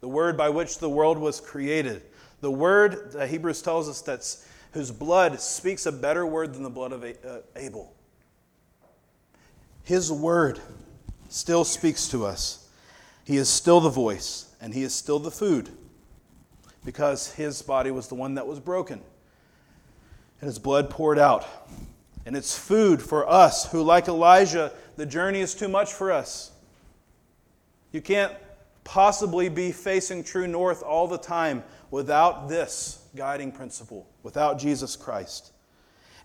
the 0.00 0.08
Word 0.08 0.36
by 0.36 0.48
which 0.48 0.78
the 0.78 0.88
world 0.88 1.18
was 1.18 1.40
created 1.40 2.02
the 2.40 2.50
word 2.50 3.12
that 3.12 3.28
Hebrews 3.28 3.62
tells 3.62 3.88
us 3.88 4.00
that's 4.00 4.46
whose 4.72 4.90
blood 4.90 5.40
speaks 5.40 5.86
a 5.86 5.92
better 5.92 6.24
word 6.24 6.54
than 6.54 6.62
the 6.62 6.70
blood 6.70 6.92
of 6.92 7.04
uh, 7.04 7.38
Abel. 7.56 7.94
His 9.84 10.10
word 10.10 10.60
still 11.28 11.64
speaks 11.64 12.08
to 12.08 12.24
us. 12.24 12.68
He 13.24 13.36
is 13.36 13.48
still 13.48 13.80
the 13.80 13.90
voice, 13.90 14.54
and 14.60 14.72
he 14.72 14.82
is 14.82 14.94
still 14.94 15.18
the 15.18 15.30
food, 15.30 15.68
because 16.84 17.32
his 17.34 17.62
body 17.62 17.90
was 17.90 18.08
the 18.08 18.14
one 18.14 18.34
that 18.34 18.46
was 18.46 18.58
broken, 18.58 19.02
and 20.40 20.48
his 20.48 20.58
blood 20.58 20.90
poured 20.90 21.18
out. 21.18 21.46
And 22.26 22.36
it's 22.36 22.56
food 22.56 23.02
for 23.02 23.28
us 23.28 23.70
who, 23.70 23.82
like 23.82 24.08
Elijah, 24.08 24.72
the 24.96 25.06
journey 25.06 25.40
is 25.40 25.54
too 25.54 25.68
much 25.68 25.92
for 25.92 26.12
us. 26.12 26.52
You 27.92 28.00
can't 28.00 28.32
possibly 28.84 29.48
be 29.48 29.72
facing 29.72 30.24
true 30.24 30.46
north 30.46 30.82
all 30.82 31.06
the 31.06 31.18
time 31.18 31.62
without 31.90 32.48
this 32.48 33.04
guiding 33.16 33.52
principle, 33.52 34.08
without 34.22 34.58
Jesus 34.58 34.96
Christ. 34.96 35.52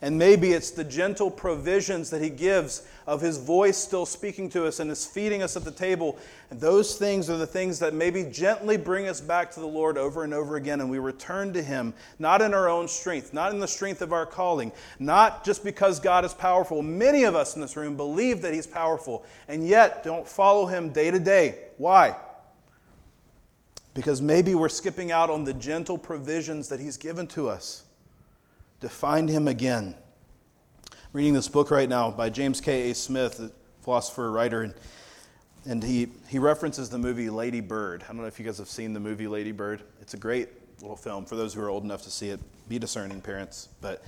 And 0.01 0.17
maybe 0.17 0.51
it's 0.51 0.71
the 0.71 0.83
gentle 0.83 1.31
provisions 1.31 2.09
that 2.09 2.21
He 2.21 2.29
gives 2.29 2.85
of 3.07 3.21
His 3.21 3.37
voice 3.37 3.77
still 3.77 4.05
speaking 4.05 4.49
to 4.49 4.65
us 4.65 4.79
and 4.79 4.91
is 4.91 5.05
feeding 5.05 5.41
us 5.41 5.55
at 5.55 5.63
the 5.63 5.71
table. 5.71 6.17
And 6.49 6.59
those 6.59 6.95
things 6.95 7.29
are 7.29 7.37
the 7.37 7.47
things 7.47 7.79
that 7.79 7.93
maybe 7.93 8.23
gently 8.23 8.77
bring 8.77 9.07
us 9.07 9.21
back 9.21 9.51
to 9.51 9.59
the 9.59 9.67
Lord 9.67 9.97
over 9.97 10.23
and 10.23 10.33
over 10.33 10.57
again. 10.57 10.81
And 10.81 10.89
we 10.89 10.99
return 10.99 11.53
to 11.53 11.63
Him, 11.63 11.93
not 12.19 12.41
in 12.41 12.53
our 12.53 12.69
own 12.69 12.87
strength, 12.87 13.33
not 13.33 13.51
in 13.51 13.59
the 13.59 13.67
strength 13.67 14.01
of 14.01 14.11
our 14.11 14.25
calling, 14.25 14.71
not 14.99 15.45
just 15.45 15.63
because 15.63 15.99
God 15.99 16.25
is 16.25 16.33
powerful. 16.33 16.81
Many 16.81 17.23
of 17.23 17.35
us 17.35 17.55
in 17.55 17.61
this 17.61 17.77
room 17.77 17.95
believe 17.95 18.41
that 18.41 18.53
He's 18.53 18.67
powerful 18.67 19.25
and 19.47 19.67
yet 19.67 20.03
don't 20.03 20.27
follow 20.27 20.65
Him 20.65 20.89
day 20.89 21.11
to 21.11 21.19
day. 21.19 21.59
Why? 21.77 22.15
because 23.95 24.21
maybe 24.21 24.53
we're 24.53 24.69
skipping 24.69 25.11
out 25.11 25.31
on 25.31 25.45
the 25.45 25.53
gentle 25.53 25.97
provisions 25.97 26.67
that 26.67 26.79
He's 26.79 26.97
given 26.97 27.25
to 27.27 27.49
us 27.49 27.84
to 28.85 28.89
find 28.89 29.27
Him 29.27 29.47
again. 29.47 29.95
I'm 30.91 30.97
reading 31.11 31.33
this 31.33 31.47
book 31.47 31.71
right 31.71 31.89
now 31.89 32.11
by 32.11 32.29
James 32.29 32.61
K. 32.61 32.91
A. 32.91 32.93
Smith, 32.93 33.39
a 33.39 33.49
philosopher, 33.81 34.31
writer, 34.31 34.61
and, 34.61 34.75
and 35.65 35.83
he, 35.83 36.09
he 36.27 36.37
references 36.37 36.87
the 36.87 36.99
movie 36.99 37.31
Lady 37.31 37.61
Bird. 37.61 38.03
I 38.03 38.07
don't 38.09 38.17
know 38.17 38.25
if 38.25 38.37
you 38.37 38.45
guys 38.45 38.59
have 38.59 38.69
seen 38.69 38.93
the 38.93 38.99
movie 38.99 39.25
Lady 39.25 39.51
Bird. 39.51 39.81
It's 40.01 40.13
a 40.13 40.17
great 40.17 40.49
little 40.81 40.95
film 40.95 41.25
for 41.25 41.35
those 41.35 41.51
who 41.51 41.61
are 41.61 41.69
old 41.69 41.83
enough 41.83 42.03
to 42.03 42.11
see 42.11 42.29
it. 42.29 42.39
Be 42.69 42.77
discerning, 42.77 43.21
parents. 43.21 43.69
But 43.81 44.03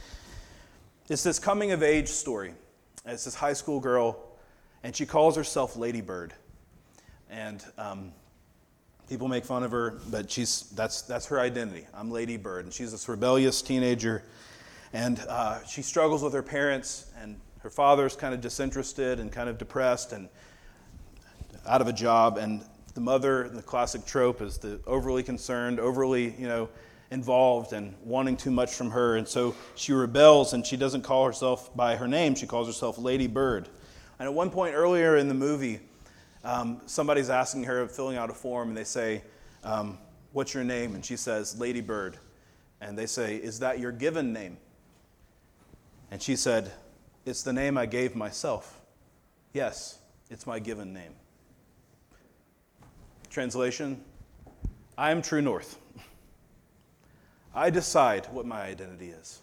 it's 1.10 1.24
this 1.24 1.40
coming 1.40 1.72
of 1.72 1.82
age 1.82 2.10
story. 2.10 2.54
It's 3.04 3.26
this 3.26 3.34
high 3.34 3.54
school 3.54 3.80
girl, 3.80 4.20
and 4.84 4.96
she 4.96 5.08
calls 5.08 5.36
herself 5.36 5.76
Lady 5.76 6.02
Bird. 6.02 6.36
And 7.32 7.66
um, 7.80 8.12
People 9.10 9.30
make 9.30 9.46
fun 9.46 9.64
of 9.64 9.72
her, 9.72 10.02
but 10.12 10.30
she's, 10.30 10.64
that's, 10.76 11.02
that's 11.04 11.26
her 11.28 11.40
identity. 11.40 11.88
I'm 11.94 12.12
Lady 12.12 12.36
Bird. 12.36 12.66
And 12.66 12.74
she's 12.74 12.92
this 12.92 13.08
rebellious 13.08 13.62
teenager. 13.62 14.24
And 14.94 15.20
uh, 15.28 15.64
she 15.66 15.82
struggles 15.82 16.24
with 16.24 16.34
her 16.34 16.44
parents, 16.44 17.08
and 17.22 17.40
her 17.60 17.70
father's 17.70 18.16
kind 18.16 18.34
of 18.34 18.42
disinterested 18.42 19.20
and 19.20 19.32
kind 19.32 19.50
of 19.50 19.58
depressed 19.58 20.14
and 20.14 20.30
out 21.68 21.82
of 21.82 21.88
a 21.88 21.94
job. 21.94 22.38
And 22.38 22.64
the 22.94 23.02
mother, 23.02 23.50
the 23.50 23.62
classic 23.62 24.06
trope, 24.06 24.42
is 24.42 24.58
the 24.58 24.80
overly 24.88 25.24
concerned, 25.24 25.80
overly, 25.80 26.34
you 26.40 26.48
know, 26.48 26.70
involved 27.12 27.74
and 27.74 27.94
wanting 28.04 28.38
too 28.38 28.52
much 28.52 28.74
from 28.74 28.92
her. 28.92 29.18
And 29.18 29.28
so 29.28 29.56
she 29.76 29.94
rebels 29.94 30.54
and 30.54 30.66
she 30.66 30.78
doesn't 30.78 31.04
call 31.04 31.26
herself 31.26 31.76
by 31.76 31.96
her 31.96 32.08
name, 32.08 32.36
she 32.36 32.48
calls 32.48 32.68
herself 32.68 32.98
Lady 32.98 33.28
Bird. 33.28 33.70
And 34.20 34.28
at 34.28 34.34
one 34.34 34.50
point 34.50 34.76
earlier 34.76 35.18
in 35.18 35.28
the 35.28 35.34
movie, 35.34 35.80
um, 36.44 36.82
somebody's 36.86 37.30
asking 37.30 37.66
her, 37.66 37.88
filling 37.88 38.18
out 38.18 38.30
a 38.30 38.34
form, 38.34 38.70
and 38.70 38.78
they 38.78 38.84
say, 38.84 39.24
um, 39.64 39.98
What's 40.34 40.54
your 40.54 40.64
name? 40.64 40.94
And 40.94 41.04
she 41.04 41.18
says, 41.18 41.58
Lady 41.60 41.82
Bird. 41.82 42.18
And 42.82 42.98
they 42.98 43.06
say, 43.06 43.38
Is 43.38 43.60
that 43.60 43.80
your 43.80 43.92
given 43.92 44.34
name? 44.34 44.58
And 46.12 46.22
she 46.22 46.36
said, 46.36 46.72
It's 47.26 47.44
the 47.44 47.54
name 47.54 47.78
I 47.78 47.86
gave 47.86 48.16
myself. 48.16 48.82
Yes, 49.54 50.00
it's 50.30 50.48
my 50.48 50.60
given 50.60 50.94
name. 50.94 51.14
Translation 53.30 54.02
I 54.98 55.12
am 55.12 55.22
true 55.22 55.42
north. 55.42 55.78
I 57.54 57.70
decide 57.70 58.28
what 58.32 58.46
my 58.46 58.62
identity 58.62 59.10
is. 59.10 59.40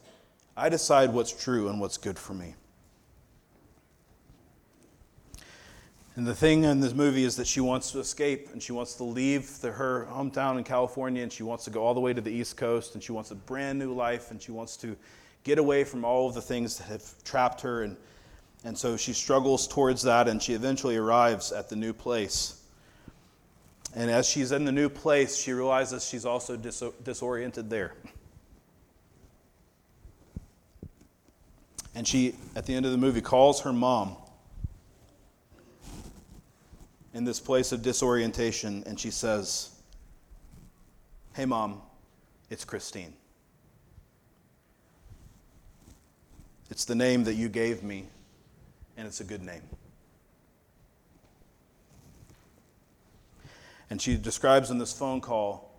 I 0.56 0.68
decide 0.68 1.12
what's 1.12 1.32
true 1.32 1.68
and 1.68 1.80
what's 1.80 1.96
good 1.96 2.18
for 2.18 2.34
me. 2.34 2.54
And 6.16 6.24
the 6.26 6.34
thing 6.34 6.62
in 6.62 6.80
this 6.80 6.94
movie 6.94 7.24
is 7.24 7.34
that 7.36 7.46
she 7.46 7.60
wants 7.60 7.90
to 7.90 7.98
escape 7.98 8.50
and 8.52 8.62
she 8.62 8.70
wants 8.70 8.94
to 8.94 9.04
leave 9.04 9.60
the, 9.60 9.72
her 9.72 10.06
hometown 10.10 10.58
in 10.58 10.64
California 10.64 11.24
and 11.24 11.32
she 11.32 11.42
wants 11.42 11.64
to 11.64 11.70
go 11.70 11.82
all 11.84 11.92
the 11.92 12.00
way 12.00 12.12
to 12.12 12.20
the 12.20 12.30
East 12.30 12.56
Coast 12.56 12.94
and 12.94 13.02
she 13.02 13.10
wants 13.10 13.32
a 13.32 13.34
brand 13.34 13.80
new 13.80 13.92
life 13.92 14.30
and 14.30 14.40
she 14.40 14.52
wants 14.52 14.76
to 14.76 14.96
get 15.44 15.58
away 15.58 15.84
from 15.84 16.04
all 16.04 16.26
of 16.26 16.34
the 16.34 16.42
things 16.42 16.78
that 16.78 16.84
have 16.84 17.22
trapped 17.22 17.60
her. 17.60 17.82
And, 17.84 17.96
and 18.64 18.76
so 18.76 18.96
she 18.96 19.12
struggles 19.12 19.68
towards 19.68 20.02
that 20.02 20.26
and 20.26 20.42
she 20.42 20.54
eventually 20.54 20.96
arrives 20.96 21.52
at 21.52 21.68
the 21.68 21.76
new 21.76 21.92
place. 21.92 22.60
And 23.94 24.10
as 24.10 24.28
she's 24.28 24.50
in 24.50 24.64
the 24.64 24.72
new 24.72 24.88
place, 24.88 25.36
she 25.36 25.52
realizes 25.52 26.04
she's 26.04 26.24
also 26.24 26.56
dis- 26.56 26.82
disoriented 27.04 27.70
there. 27.70 27.92
And 31.94 32.08
she, 32.08 32.34
at 32.56 32.66
the 32.66 32.74
end 32.74 32.86
of 32.86 32.92
the 32.92 32.98
movie, 32.98 33.20
calls 33.20 33.60
her 33.60 33.72
mom 33.72 34.16
in 37.12 37.24
this 37.24 37.38
place 37.38 37.70
of 37.70 37.82
disorientation, 37.82 38.82
and 38.84 38.98
she 38.98 39.12
says, 39.12 39.70
Hey, 41.34 41.44
mom, 41.44 41.80
it's 42.50 42.64
Christine. 42.64 43.14
It's 46.70 46.84
the 46.84 46.94
name 46.94 47.24
that 47.24 47.34
you 47.34 47.48
gave 47.48 47.82
me, 47.82 48.06
and 48.96 49.06
it's 49.06 49.20
a 49.20 49.24
good 49.24 49.42
name. 49.42 49.62
And 53.90 54.00
she 54.00 54.16
describes 54.16 54.70
in 54.70 54.78
this 54.78 54.92
phone 54.92 55.20
call 55.20 55.70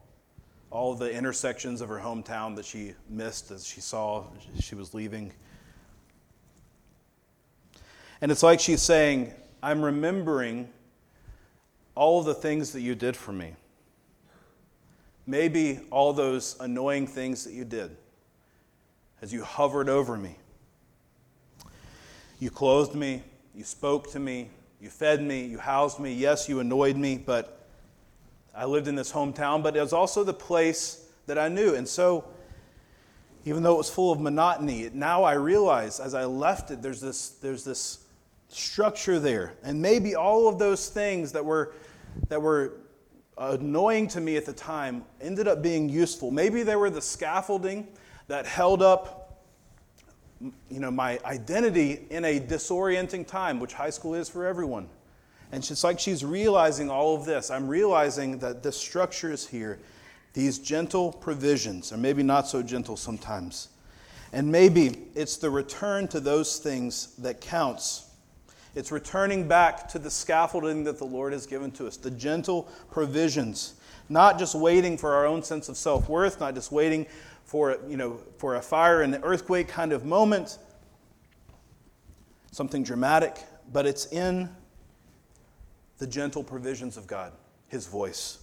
all 0.69 0.93
the 0.93 1.11
intersections 1.11 1.81
of 1.81 1.89
her 1.89 1.99
hometown 1.99 2.55
that 2.55 2.65
she 2.65 2.93
missed 3.09 3.51
as 3.51 3.65
she 3.65 3.81
saw 3.81 4.25
she 4.59 4.75
was 4.75 4.93
leaving. 4.93 5.31
And 8.21 8.31
it's 8.31 8.43
like 8.43 8.59
she's 8.59 8.81
saying, 8.81 9.33
I'm 9.61 9.81
remembering 9.83 10.69
all 11.95 12.19
of 12.19 12.25
the 12.25 12.33
things 12.33 12.71
that 12.73 12.81
you 12.81 12.93
did 12.93 13.15
for 13.15 13.31
me. 13.31 13.53
Maybe 15.27 15.79
all 15.91 16.13
those 16.13 16.55
annoying 16.59 17.07
things 17.07 17.43
that 17.45 17.53
you 17.53 17.65
did 17.65 17.95
as 19.21 19.33
you 19.33 19.43
hovered 19.43 19.89
over 19.89 20.17
me. 20.17 20.35
You 22.45 22.51
clothed 22.51 22.93
me, 22.93 23.23
you 23.55 23.63
spoke 23.63 24.11
to 24.11 24.19
me, 24.19 24.51
You 24.79 24.91
fed 24.91 25.19
me, 25.19 25.45
you 25.45 25.57
housed 25.57 25.99
me. 25.99 26.13
Yes, 26.13 26.47
you 26.47 26.59
annoyed 26.59 26.95
me, 26.95 27.17
but 27.17 27.65
I 28.55 28.65
lived 28.65 28.87
in 28.87 28.93
this 28.93 29.11
hometown, 29.11 29.63
but 29.63 29.75
it 29.75 29.81
was 29.81 29.93
also 29.93 30.23
the 30.23 30.31
place 30.31 31.07
that 31.25 31.39
I 31.39 31.47
knew. 31.47 31.73
And 31.73 31.87
so, 31.87 32.23
even 33.45 33.63
though 33.63 33.73
it 33.73 33.77
was 33.79 33.89
full 33.89 34.11
of 34.11 34.19
monotony, 34.19 34.91
now 34.93 35.23
I 35.23 35.33
realize 35.33 35.99
as 35.99 36.13
I 36.13 36.25
left 36.25 36.69
it, 36.69 36.83
there's 36.83 37.01
this, 37.01 37.29
there's 37.29 37.63
this 37.63 38.05
structure 38.49 39.17
there. 39.19 39.53
And 39.63 39.81
maybe 39.81 40.13
all 40.13 40.47
of 40.47 40.59
those 40.59 40.87
things 40.87 41.31
that 41.31 41.43
were, 41.43 41.73
that 42.27 42.39
were 42.39 42.73
annoying 43.39 44.07
to 44.09 44.21
me 44.21 44.37
at 44.37 44.45
the 44.45 44.53
time 44.53 45.03
ended 45.19 45.47
up 45.47 45.63
being 45.63 45.89
useful. 45.89 46.29
Maybe 46.29 46.61
they 46.61 46.75
were 46.75 46.91
the 46.91 47.01
scaffolding 47.01 47.87
that 48.27 48.45
held 48.45 48.83
up 48.83 49.24
you 50.69 50.79
know, 50.79 50.91
my 50.91 51.19
identity 51.25 52.05
in 52.09 52.25
a 52.25 52.39
disorienting 52.39 53.27
time, 53.27 53.59
which 53.59 53.73
high 53.73 53.89
school 53.89 54.15
is 54.15 54.29
for 54.29 54.45
everyone. 54.45 54.87
And 55.51 55.63
it's 55.63 55.83
like 55.83 55.99
she's 55.99 56.25
realizing 56.25 56.89
all 56.89 57.15
of 57.15 57.25
this. 57.25 57.51
I'm 57.51 57.67
realizing 57.67 58.39
that 58.39 58.63
the 58.63 58.71
structure 58.71 59.31
is 59.31 59.47
here, 59.47 59.79
these 60.33 60.59
gentle 60.59 61.11
provisions, 61.11 61.93
or 61.93 61.97
maybe 61.97 62.23
not 62.23 62.47
so 62.47 62.61
gentle 62.61 62.97
sometimes. 62.97 63.69
And 64.33 64.51
maybe 64.51 65.03
it's 65.15 65.37
the 65.37 65.49
return 65.49 66.07
to 66.09 66.19
those 66.19 66.57
things 66.57 67.15
that 67.17 67.39
counts. 67.39 68.09
It's 68.75 68.91
returning 68.91 69.47
back 69.47 69.87
to 69.89 69.99
the 69.99 70.11
scaffolding 70.11 70.83
that 70.83 70.97
the 70.97 71.05
Lord 71.05 71.31
has 71.31 71.45
given 71.45 71.71
to 71.71 71.87
us, 71.87 71.95
the 71.95 72.11
gentle 72.11 72.63
provisions, 72.91 73.75
not 74.09 74.37
just 74.37 74.53
waiting 74.53 74.97
for 74.97 75.13
our 75.13 75.25
own 75.25 75.41
sense 75.41 75.69
of 75.69 75.77
self 75.77 76.09
worth, 76.09 76.41
not 76.41 76.53
just 76.55 76.71
waiting 76.71 77.05
for, 77.55 77.77
you 77.87 77.95
know, 77.95 78.19
for 78.37 78.55
a 78.55 78.61
fire 78.61 79.01
and 79.01 79.17
earthquake 79.23 79.69
kind 79.69 79.93
of 79.93 80.03
moment, 80.03 80.57
something 82.51 82.83
dramatic, 82.83 83.37
but 83.71 83.85
it's 83.85 84.07
in 84.07 84.49
the 85.97 86.05
gentle 86.05 86.43
provisions 86.43 86.97
of 86.97 87.07
God, 87.07 87.31
His 87.69 87.87
voice. 87.87 88.39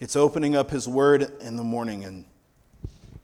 It's 0.00 0.16
opening 0.16 0.54
up 0.54 0.70
His 0.70 0.86
word 0.86 1.32
in 1.40 1.56
the 1.56 1.64
morning 1.64 2.04
and 2.04 2.26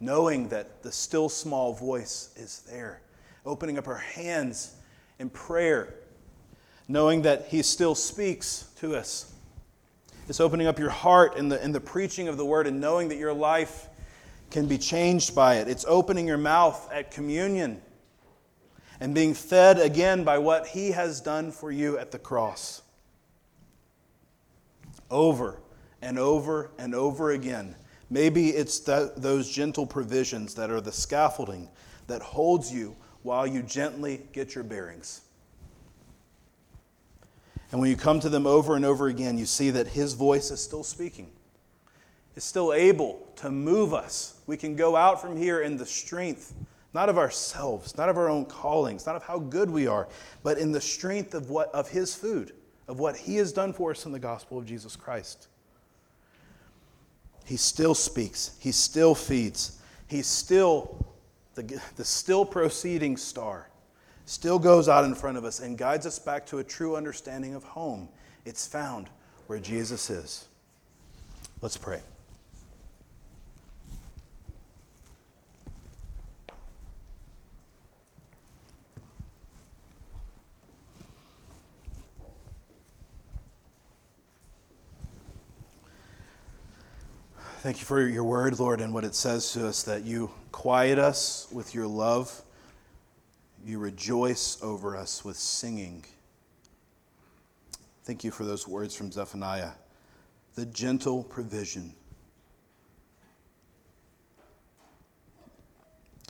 knowing 0.01 0.49
that 0.49 0.83
the 0.83 0.91
still 0.91 1.29
small 1.29 1.75
voice 1.75 2.31
is 2.37 2.61
there, 2.61 3.03
opening 3.45 3.77
up 3.77 3.89
our 3.89 3.99
hands 3.99 4.77
in 5.19 5.29
prayer, 5.29 5.93
knowing 6.89 7.21
that 7.21 7.49
He 7.49 7.61
still 7.61 7.95
speaks 7.95 8.71
to 8.77 8.97
us. 8.97 9.31
It's 10.27 10.41
opening 10.41 10.69
up 10.69 10.79
your 10.79 10.89
heart 10.89 11.37
in 11.37 11.51
the, 11.51 11.63
in 11.63 11.73
the 11.73 11.81
preaching 11.81 12.29
of 12.29 12.39
the 12.39 12.47
word 12.47 12.67
and 12.67 12.81
knowing 12.81 13.11
that 13.11 13.19
your 13.19 13.35
life 13.35 13.89
can 14.53 14.67
be 14.67 14.79
changed 14.79 15.35
by 15.35 15.57
it. 15.57 15.67
It's 15.67 15.85
opening 15.89 16.29
your 16.29 16.39
mouth 16.39 16.89
at 16.93 17.11
communion 17.11 17.81
and 19.01 19.15
being 19.15 19.35
fed 19.35 19.81
again 19.81 20.23
by 20.23 20.39
what 20.39 20.69
He 20.69 20.93
has 20.93 21.21
done 21.21 21.51
for 21.51 21.73
you 21.73 21.99
at 21.99 22.13
the 22.13 22.19
cross. 22.19 22.83
Over 25.11 25.61
and 26.03 26.19
over 26.19 26.71
and 26.79 26.95
over 26.95 27.33
again. 27.33 27.75
Maybe 28.11 28.51
it's 28.51 28.79
those 28.81 29.51
gentle 29.51 29.87
provisions 29.87 30.55
that 30.55 30.71
are 30.71 30.81
the 30.81 30.93
scaffolding 30.93 31.69
that 32.07 32.21
holds 32.21 32.73
you 32.73 32.95
while 33.23 33.47
you 33.47 33.63
gently 33.63 34.27
get 34.33 34.55
your 34.55 34.65
bearings. 34.65 35.23
And 37.71 37.81
when 37.81 37.89
you 37.89 37.97
come 37.97 38.21
to 38.21 38.29
them 38.29 38.47
over 38.47 38.77
and 38.77 38.85
over 38.85 39.09
again, 39.09 39.39
you 39.39 39.47
see 39.47 39.71
that 39.71 39.89
His 39.89 40.13
voice 40.13 40.51
is 40.51 40.63
still 40.63 40.85
speaking 40.85 41.31
is 42.37 42.45
still 42.45 42.73
able 42.73 43.27
to 43.37 43.51
move 43.51 43.93
us. 43.93 44.41
We 44.47 44.57
can 44.57 44.77
go 44.77 44.97
out 44.97 45.21
from 45.21 45.37
here 45.37 45.63
in 45.63 45.77
the 45.77 45.87
strength, 45.87 46.55
not 46.95 47.09
of 47.09 47.19
ourselves, 47.19 47.97
not 47.97 48.09
of 48.09 48.17
our 48.17 48.29
own 48.29 48.45
callings, 48.45 49.07
not 49.07 49.17
of 49.17 49.23
how 49.23 49.39
good 49.39 49.71
we 49.71 49.87
are, 49.87 50.09
but 50.43 50.59
in 50.59 50.73
the 50.73 50.81
strength 50.81 51.35
of 51.35 51.51
what 51.51 51.75
of 51.75 51.89
his 51.89 52.15
food, 52.15 52.53
of 52.89 52.99
what 52.99 53.17
he 53.17 53.37
has 53.37 53.53
done 53.53 53.73
for 53.73 53.91
us 53.91 54.07
in 54.07 54.13
the 54.13 54.19
gospel 54.19 54.59
of 54.59 54.67
Jesus 54.67 54.97
Christ. 54.97 55.49
He 57.45 57.57
still 57.57 57.95
speaks, 57.95 58.57
he 58.61 58.73
still 58.73 59.15
feeds, 59.15 59.81
he's 60.07 60.27
still 60.27 61.05
the, 61.55 61.81
the 61.97 62.05
still 62.05 62.45
proceeding 62.45 63.17
star, 63.17 63.69
still 64.25 64.59
goes 64.59 64.89
out 64.89 65.05
in 65.05 65.15
front 65.15 65.37
of 65.37 65.45
us 65.45 65.61
and 65.61 65.77
guides 65.77 66.07
us 66.07 66.19
back 66.19 66.47
to 66.47 66.59
a 66.59 66.65
true 66.65 66.97
understanding 66.97 67.55
of 67.55 67.65
home. 67.65 68.09
It's 68.45 68.67
found 68.67 69.11
where 69.49 69.59
Jesus 69.59 70.09
is. 70.09 70.47
Let's 71.61 71.77
pray. 71.77 72.01
Thank 87.63 87.79
you 87.79 87.85
for 87.85 88.05
your 88.05 88.25
word, 88.25 88.59
Lord, 88.59 88.81
and 88.81 88.93
what 88.93 89.05
it 89.05 89.15
says 89.15 89.53
to 89.53 89.69
us 89.69 89.85
that 89.85 90.03
you 90.03 90.33
quiet 90.51 90.99
us 90.99 91.47
with 91.53 91.77
your 91.77 91.87
love. 91.87 92.43
You 93.65 93.79
rejoice 93.79 94.59
over 94.61 94.97
us 94.97 95.25
with 95.25 95.37
singing. 95.37 96.05
Thank 98.03 98.25
you 98.25 98.33
for 98.33 98.43
those 98.43 98.67
words 98.67 98.97
from 98.97 99.13
Zephaniah. 99.13 99.71
The 100.57 100.67
gentle 100.67 101.23
provision. 101.23 101.95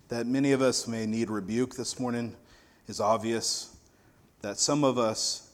That 0.08 0.26
many 0.26 0.52
of 0.52 0.60
us 0.60 0.86
may 0.86 1.06
need 1.06 1.30
rebuke 1.30 1.76
this 1.76 1.98
morning 1.98 2.36
is 2.88 3.00
obvious. 3.00 3.74
That 4.42 4.58
some 4.58 4.84
of 4.84 4.98
us 4.98 5.50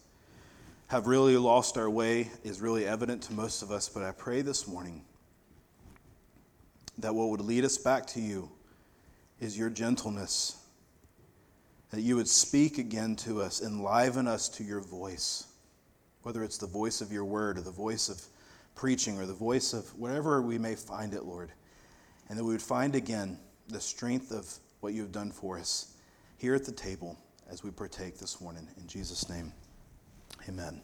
have 0.89 1.07
really 1.07 1.37
lost 1.37 1.79
our 1.79 1.89
way 1.89 2.33
is 2.43 2.61
really 2.61 2.85
evident 2.85 3.23
to 3.23 3.33
most 3.33 3.63
of 3.63 3.71
us, 3.71 3.89
but 3.89 4.03
I 4.03 4.11
pray 4.11 4.43
this 4.43 4.67
morning 4.67 5.05
that 6.99 7.15
what 7.15 7.29
would 7.31 7.41
lead 7.41 7.65
us 7.65 7.79
back 7.79 8.07
to 8.09 8.21
you 8.21 8.51
is 9.41 9.57
your 9.57 9.71
gentleness. 9.71 10.57
That 11.91 12.01
you 12.01 12.17
would 12.17 12.29
speak 12.29 12.79
again 12.79 13.17
to 13.17 13.41
us, 13.41 13.63
enliven 13.63 14.27
us 14.27 14.49
to 14.51 14.65
your 14.65 14.81
voice, 14.81 15.47
whether 16.23 16.45
it's 16.45 16.59
the 16.59 16.67
voice 16.67 17.01
of 17.01 17.11
your 17.13 17.25
word 17.25 17.57
or 17.57 17.63
the 17.63 17.71
voice 17.71 18.09
of 18.09 18.21
preaching 18.75 19.19
or 19.19 19.27
the 19.27 19.33
voice 19.33 19.73
of 19.73 19.87
wherever 19.99 20.43
we 20.43 20.59
may 20.59 20.75
find 20.75 21.15
it, 21.15 21.25
Lord. 21.25 21.51
And 22.29 22.39
that 22.39 22.45
we 22.45 22.53
would 22.53 22.63
find 22.63 22.95
again 22.95 23.39
the 23.69 23.81
strength 23.81 24.31
of 24.31 24.53
what 24.81 24.93
you've 24.93 25.13
done 25.13 25.31
for 25.31 25.59
us 25.59 25.95
here 26.37 26.55
at 26.55 26.65
the 26.65 26.73
table 26.73 27.19
as 27.51 27.65
we 27.65 27.71
partake 27.71 28.19
this 28.19 28.41
morning. 28.41 28.69
In 28.79 28.87
Jesus' 28.87 29.29
name, 29.29 29.53
amen. 30.49 30.83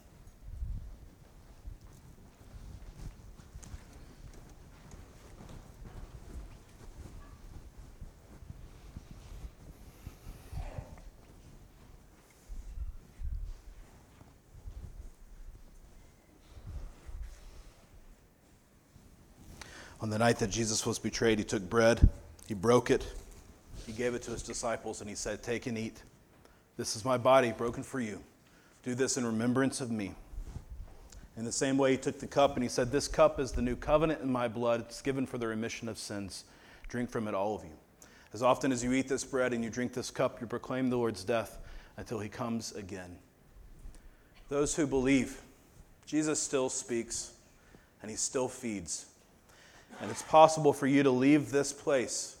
The 20.15 20.19
night 20.19 20.39
that 20.39 20.49
Jesus 20.49 20.85
was 20.85 20.97
betrayed, 20.97 21.39
he 21.39 21.43
took 21.43 21.69
bread, 21.69 22.07
he 22.47 22.53
broke 22.53 22.89
it, 22.89 23.05
he 23.85 23.91
gave 23.91 24.13
it 24.13 24.21
to 24.21 24.31
his 24.31 24.43
disciples, 24.43 25.01
and 25.01 25.09
he 25.09 25.15
said, 25.15 25.43
Take 25.43 25.67
and 25.67 25.77
eat. 25.77 26.01
This 26.77 26.95
is 26.95 27.03
my 27.03 27.17
body 27.17 27.51
broken 27.51 27.83
for 27.83 27.99
you. 27.99 28.21
Do 28.83 28.95
this 28.95 29.17
in 29.17 29.25
remembrance 29.25 29.81
of 29.81 29.91
me. 29.91 30.15
In 31.35 31.43
the 31.43 31.51
same 31.51 31.77
way, 31.77 31.91
he 31.91 31.97
took 31.97 32.17
the 32.17 32.27
cup 32.27 32.53
and 32.53 32.63
he 32.63 32.69
said, 32.69 32.93
This 32.93 33.09
cup 33.09 33.41
is 33.41 33.51
the 33.51 33.61
new 33.61 33.75
covenant 33.75 34.21
in 34.21 34.31
my 34.31 34.47
blood. 34.47 34.85
It's 34.87 35.01
given 35.01 35.25
for 35.25 35.37
the 35.37 35.47
remission 35.47 35.89
of 35.89 35.97
sins. 35.97 36.45
Drink 36.87 37.09
from 37.09 37.27
it, 37.27 37.33
all 37.33 37.53
of 37.53 37.65
you. 37.65 37.75
As 38.31 38.41
often 38.41 38.71
as 38.71 38.81
you 38.81 38.93
eat 38.93 39.09
this 39.09 39.25
bread 39.25 39.51
and 39.51 39.65
you 39.65 39.69
drink 39.69 39.91
this 39.91 40.11
cup, 40.11 40.39
you 40.39 40.47
proclaim 40.47 40.89
the 40.89 40.95
Lord's 40.95 41.25
death 41.25 41.57
until 41.97 42.21
he 42.21 42.29
comes 42.29 42.71
again. 42.71 43.17
Those 44.47 44.77
who 44.77 44.87
believe, 44.87 45.41
Jesus 46.05 46.41
still 46.41 46.69
speaks 46.69 47.33
and 48.01 48.09
he 48.09 48.15
still 48.15 48.47
feeds. 48.47 49.07
And 50.01 50.11
it's 50.11 50.23
possible 50.23 50.73
for 50.73 50.87
you 50.87 51.03
to 51.03 51.11
leave 51.11 51.51
this 51.51 51.71
place 51.71 52.37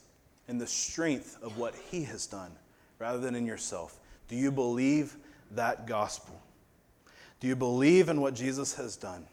in 0.47 0.57
the 0.57 0.67
strength 0.67 1.37
of 1.41 1.57
what 1.57 1.75
He 1.75 2.03
has 2.03 2.27
done 2.27 2.51
rather 2.99 3.19
than 3.19 3.35
in 3.35 3.45
yourself. 3.45 3.99
Do 4.27 4.35
you 4.35 4.51
believe 4.51 5.15
that 5.51 5.87
gospel? 5.87 6.41
Do 7.39 7.47
you 7.47 7.55
believe 7.55 8.09
in 8.09 8.21
what 8.21 8.33
Jesus 8.33 8.75
has 8.75 8.95
done? 8.95 9.27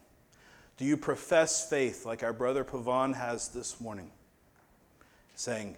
Do 0.77 0.85
you 0.85 0.97
profess 0.97 1.69
faith 1.69 2.05
like 2.05 2.23
our 2.23 2.33
brother 2.33 2.65
Pavan 2.65 3.15
has 3.15 3.49
this 3.49 3.81
morning, 3.81 4.11
saying, 5.35 5.77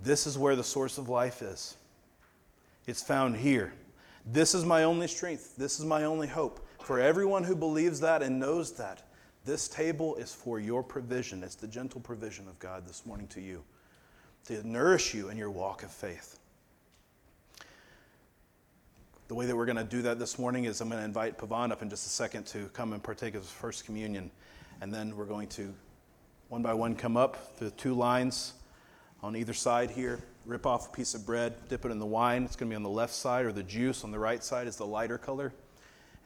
This 0.00 0.26
is 0.26 0.38
where 0.38 0.56
the 0.56 0.64
source 0.64 0.98
of 0.98 1.08
life 1.08 1.42
is? 1.42 1.76
It's 2.86 3.02
found 3.02 3.36
here. 3.36 3.72
This 4.26 4.54
is 4.54 4.64
my 4.64 4.84
only 4.84 5.08
strength. 5.08 5.56
This 5.56 5.78
is 5.78 5.84
my 5.84 6.04
only 6.04 6.28
hope. 6.28 6.66
For 6.80 7.00
everyone 7.00 7.44
who 7.44 7.56
believes 7.56 8.00
that 8.00 8.22
and 8.22 8.38
knows 8.38 8.72
that, 8.72 9.02
this 9.44 9.68
table 9.68 10.16
is 10.16 10.32
for 10.34 10.58
your 10.58 10.82
provision. 10.82 11.42
It's 11.42 11.54
the 11.54 11.68
gentle 11.68 12.00
provision 12.00 12.48
of 12.48 12.58
God 12.58 12.86
this 12.86 13.04
morning 13.04 13.26
to 13.28 13.40
you 13.40 13.62
to 14.46 14.66
nourish 14.66 15.14
you 15.14 15.30
in 15.30 15.38
your 15.38 15.50
walk 15.50 15.82
of 15.82 15.90
faith. 15.90 16.38
the 19.28 19.34
way 19.34 19.46
that 19.46 19.56
we're 19.56 19.66
going 19.66 19.76
to 19.76 19.84
do 19.84 20.02
that 20.02 20.18
this 20.18 20.38
morning 20.38 20.64
is 20.64 20.80
I'm 20.80 20.88
going 20.88 21.00
to 21.00 21.04
invite 21.04 21.38
Pavan 21.38 21.72
up 21.72 21.80
in 21.80 21.88
just 21.88 22.06
a 22.06 22.10
second 22.10 22.44
to 22.48 22.68
come 22.68 22.92
and 22.92 23.02
partake 23.02 23.34
of 23.34 23.42
his 23.42 23.50
first 23.50 23.86
communion. 23.86 24.30
And 24.80 24.92
then 24.92 25.16
we're 25.16 25.24
going 25.24 25.48
to, 25.48 25.72
one 26.50 26.62
by 26.62 26.74
one, 26.74 26.94
come 26.94 27.16
up 27.16 27.56
the 27.56 27.70
two 27.70 27.94
lines 27.94 28.52
on 29.22 29.34
either 29.34 29.54
side 29.54 29.90
here, 29.90 30.20
rip 30.44 30.66
off 30.66 30.88
a 30.88 30.92
piece 30.92 31.14
of 31.14 31.24
bread, 31.24 31.54
dip 31.68 31.86
it 31.86 31.90
in 31.90 31.98
the 31.98 32.06
wine. 32.06 32.44
It's 32.44 32.54
going 32.54 32.68
to 32.68 32.74
be 32.74 32.76
on 32.76 32.82
the 32.82 32.90
left 32.90 33.14
side, 33.14 33.46
or 33.46 33.52
the 33.52 33.62
juice 33.62 34.04
on 34.04 34.10
the 34.10 34.18
right 34.18 34.44
side 34.44 34.66
is 34.66 34.76
the 34.76 34.86
lighter 34.86 35.16
color. 35.16 35.54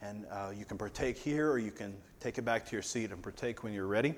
And 0.01 0.25
uh, 0.31 0.51
you 0.57 0.65
can 0.65 0.77
partake 0.77 1.17
here, 1.17 1.51
or 1.51 1.59
you 1.59 1.71
can 1.71 1.93
take 2.19 2.37
it 2.37 2.45
back 2.45 2.65
to 2.65 2.71
your 2.71 2.81
seat 2.81 3.11
and 3.11 3.21
partake 3.21 3.63
when 3.63 3.73
you're 3.73 3.87
ready. 3.87 4.15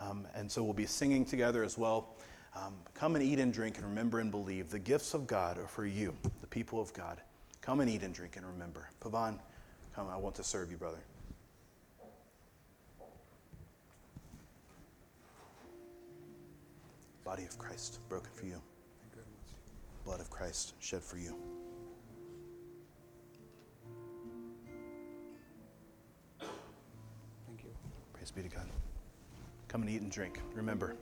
Um, 0.00 0.26
and 0.34 0.50
so 0.50 0.62
we'll 0.62 0.72
be 0.72 0.86
singing 0.86 1.24
together 1.24 1.62
as 1.62 1.76
well. 1.76 2.16
Um, 2.56 2.74
come 2.94 3.14
and 3.14 3.24
eat 3.24 3.38
and 3.38 3.52
drink 3.52 3.76
and 3.76 3.86
remember 3.86 4.20
and 4.20 4.30
believe. 4.30 4.70
The 4.70 4.78
gifts 4.78 5.14
of 5.14 5.26
God 5.26 5.58
are 5.58 5.66
for 5.66 5.86
you, 5.86 6.14
the 6.40 6.46
people 6.46 6.80
of 6.80 6.92
God. 6.92 7.20
Come 7.60 7.80
and 7.80 7.90
eat 7.90 8.02
and 8.02 8.14
drink 8.14 8.36
and 8.36 8.46
remember. 8.46 8.88
Pavan, 9.00 9.38
come. 9.94 10.08
I 10.08 10.16
want 10.16 10.34
to 10.36 10.44
serve 10.44 10.70
you, 10.70 10.76
brother. 10.76 11.02
Body 17.24 17.44
of 17.44 17.58
Christ 17.58 17.98
broken 18.08 18.30
for 18.32 18.46
you. 18.46 18.60
Blood 20.06 20.20
of 20.20 20.30
Christ 20.30 20.72
shed 20.80 21.02
for 21.02 21.18
you. 21.18 21.36
Be 28.42 28.48
to 28.48 28.54
God. 28.54 28.66
Come 29.66 29.82
and 29.82 29.90
eat 29.90 30.00
and 30.00 30.10
drink. 30.10 30.40
Remember. 30.54 30.94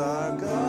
Our 0.00 0.32
God 0.36 0.65